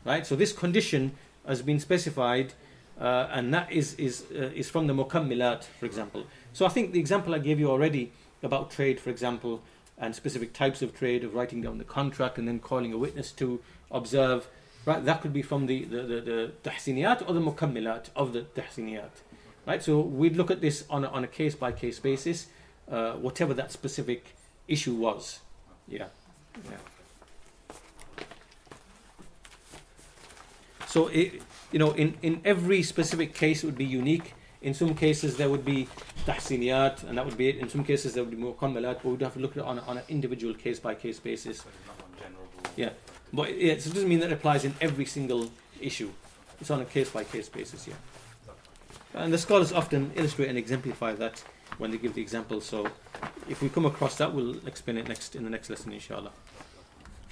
Right? 0.06 0.26
So 0.26 0.36
this 0.36 0.54
condition 0.54 1.14
has 1.48 1.62
been 1.62 1.80
specified 1.80 2.54
uh, 3.00 3.28
and 3.32 3.54
that 3.54 3.72
is, 3.72 3.94
is, 3.96 4.26
uh, 4.36 4.52
is 4.54 4.70
from 4.70 4.88
the 4.88 4.94
mukammilat, 4.94 5.64
for 5.80 5.86
example. 5.86 6.26
So 6.54 6.66
I 6.66 6.70
think 6.70 6.92
the 6.92 7.00
example 7.00 7.34
I 7.34 7.40
gave 7.40 7.60
you 7.60 7.70
already 7.70 8.12
about 8.44 8.72
trade, 8.72 9.00
for 9.00 9.10
example, 9.10 9.62
and 9.98 10.16
specific 10.16 10.54
types 10.54 10.82
of 10.82 10.94
trade, 10.94 11.24
of 11.24 11.34
writing 11.34 11.62
down 11.62 11.78
the 11.78 11.84
contract 11.84 12.38
and 12.38 12.48
then 12.48 12.60
calling 12.60 12.94
a 12.94 12.98
witness 12.98 13.32
to 13.34 13.62
observe, 13.92 14.48
right? 14.86 15.04
That 15.04 15.22
could 15.22 15.34
be 15.34 15.42
from 15.42 15.66
the, 15.66 15.86
the, 15.86 16.02
the, 16.04 16.22
the 16.22 16.52
tahsiniyat 16.64 17.28
or 17.28 17.34
the 17.34 17.42
mukammilat 17.42 18.10
of 18.16 18.34
the 18.34 18.42
tahsiniyat. 18.42 19.12
Right? 19.66 19.84
So 19.84 20.00
we'd 20.00 20.36
look 20.36 20.52
at 20.52 20.62
this 20.62 20.86
on 20.90 21.04
a, 21.06 21.08
on 21.10 21.24
a 21.24 21.28
case 21.28 21.56
by 21.56 21.72
case 21.72 22.00
basis, 22.00 22.48
uh, 22.90 23.14
whatever 23.14 23.54
that 23.54 23.72
specific 23.72 24.36
issue 24.70 24.94
was. 24.94 25.40
Yeah. 25.88 26.08
Yeah. 26.66 26.78
So, 30.88 31.08
it, 31.08 31.42
you 31.72 31.80
know, 31.80 31.92
in, 31.92 32.16
in 32.22 32.42
every 32.46 32.82
specific 32.84 33.34
case, 33.34 33.64
it 33.64 33.66
would 33.68 33.78
be 33.78 33.86
unique. 33.86 34.34
In 34.62 34.74
some 34.74 34.96
cases, 34.96 35.38
there 35.38 35.50
would 35.50 35.64
be 35.64 35.88
tahsiniyat, 36.26 37.04
and 37.04 37.18
that 37.18 37.26
would 37.26 37.38
be 37.38 37.50
it. 37.50 37.58
In 37.58 37.70
some 37.70 37.84
cases, 37.84 38.14
there 38.14 38.24
would 38.24 38.32
be 38.32 38.42
mukammilat, 38.42 39.02
but 39.04 39.06
we'd 39.06 39.22
have 39.22 39.34
to 39.34 39.40
look 39.40 39.52
at 39.52 39.58
it 39.58 39.64
on, 39.64 39.80
on 39.80 39.98
an 39.98 40.04
individual 40.10 40.54
case 40.54 40.80
by 40.80 40.96
case 40.96 41.20
basis. 41.20 41.64
Yeah. 42.76 42.90
But 43.32 43.58
yeah, 43.58 43.78
so 43.78 43.90
it 43.90 43.94
doesn't 43.94 44.10
mean 44.10 44.20
that 44.20 44.32
it 44.32 44.34
applies 44.34 44.66
in 44.66 44.74
every 44.82 45.06
single 45.06 45.52
issue. 45.80 46.10
It's 46.60 46.72
on 46.72 46.82
a 46.82 46.86
case 46.86 47.10
by 47.10 47.24
case 47.24 47.48
basis, 47.48 47.88
yeah. 47.88 47.94
And 49.14 49.32
the 49.32 49.38
scholars 49.38 49.72
often 49.72 50.12
illustrate 50.16 50.50
and 50.50 50.58
exemplify 50.58 51.14
that 51.14 51.44
when 51.78 51.92
they 51.92 51.98
give 51.98 52.14
the 52.16 52.22
example. 52.22 52.62
So 52.62 52.88
if 53.48 53.62
we 53.62 53.70
come 53.70 53.86
across 53.86 54.18
that, 54.18 54.34
we'll 54.34 54.56
explain 54.68 54.98
it 54.98 55.08
next 55.08 55.36
in 55.36 55.44
the 55.44 55.50
next 55.50 55.70
lesson, 55.70 55.92
inshallah. 55.92 56.32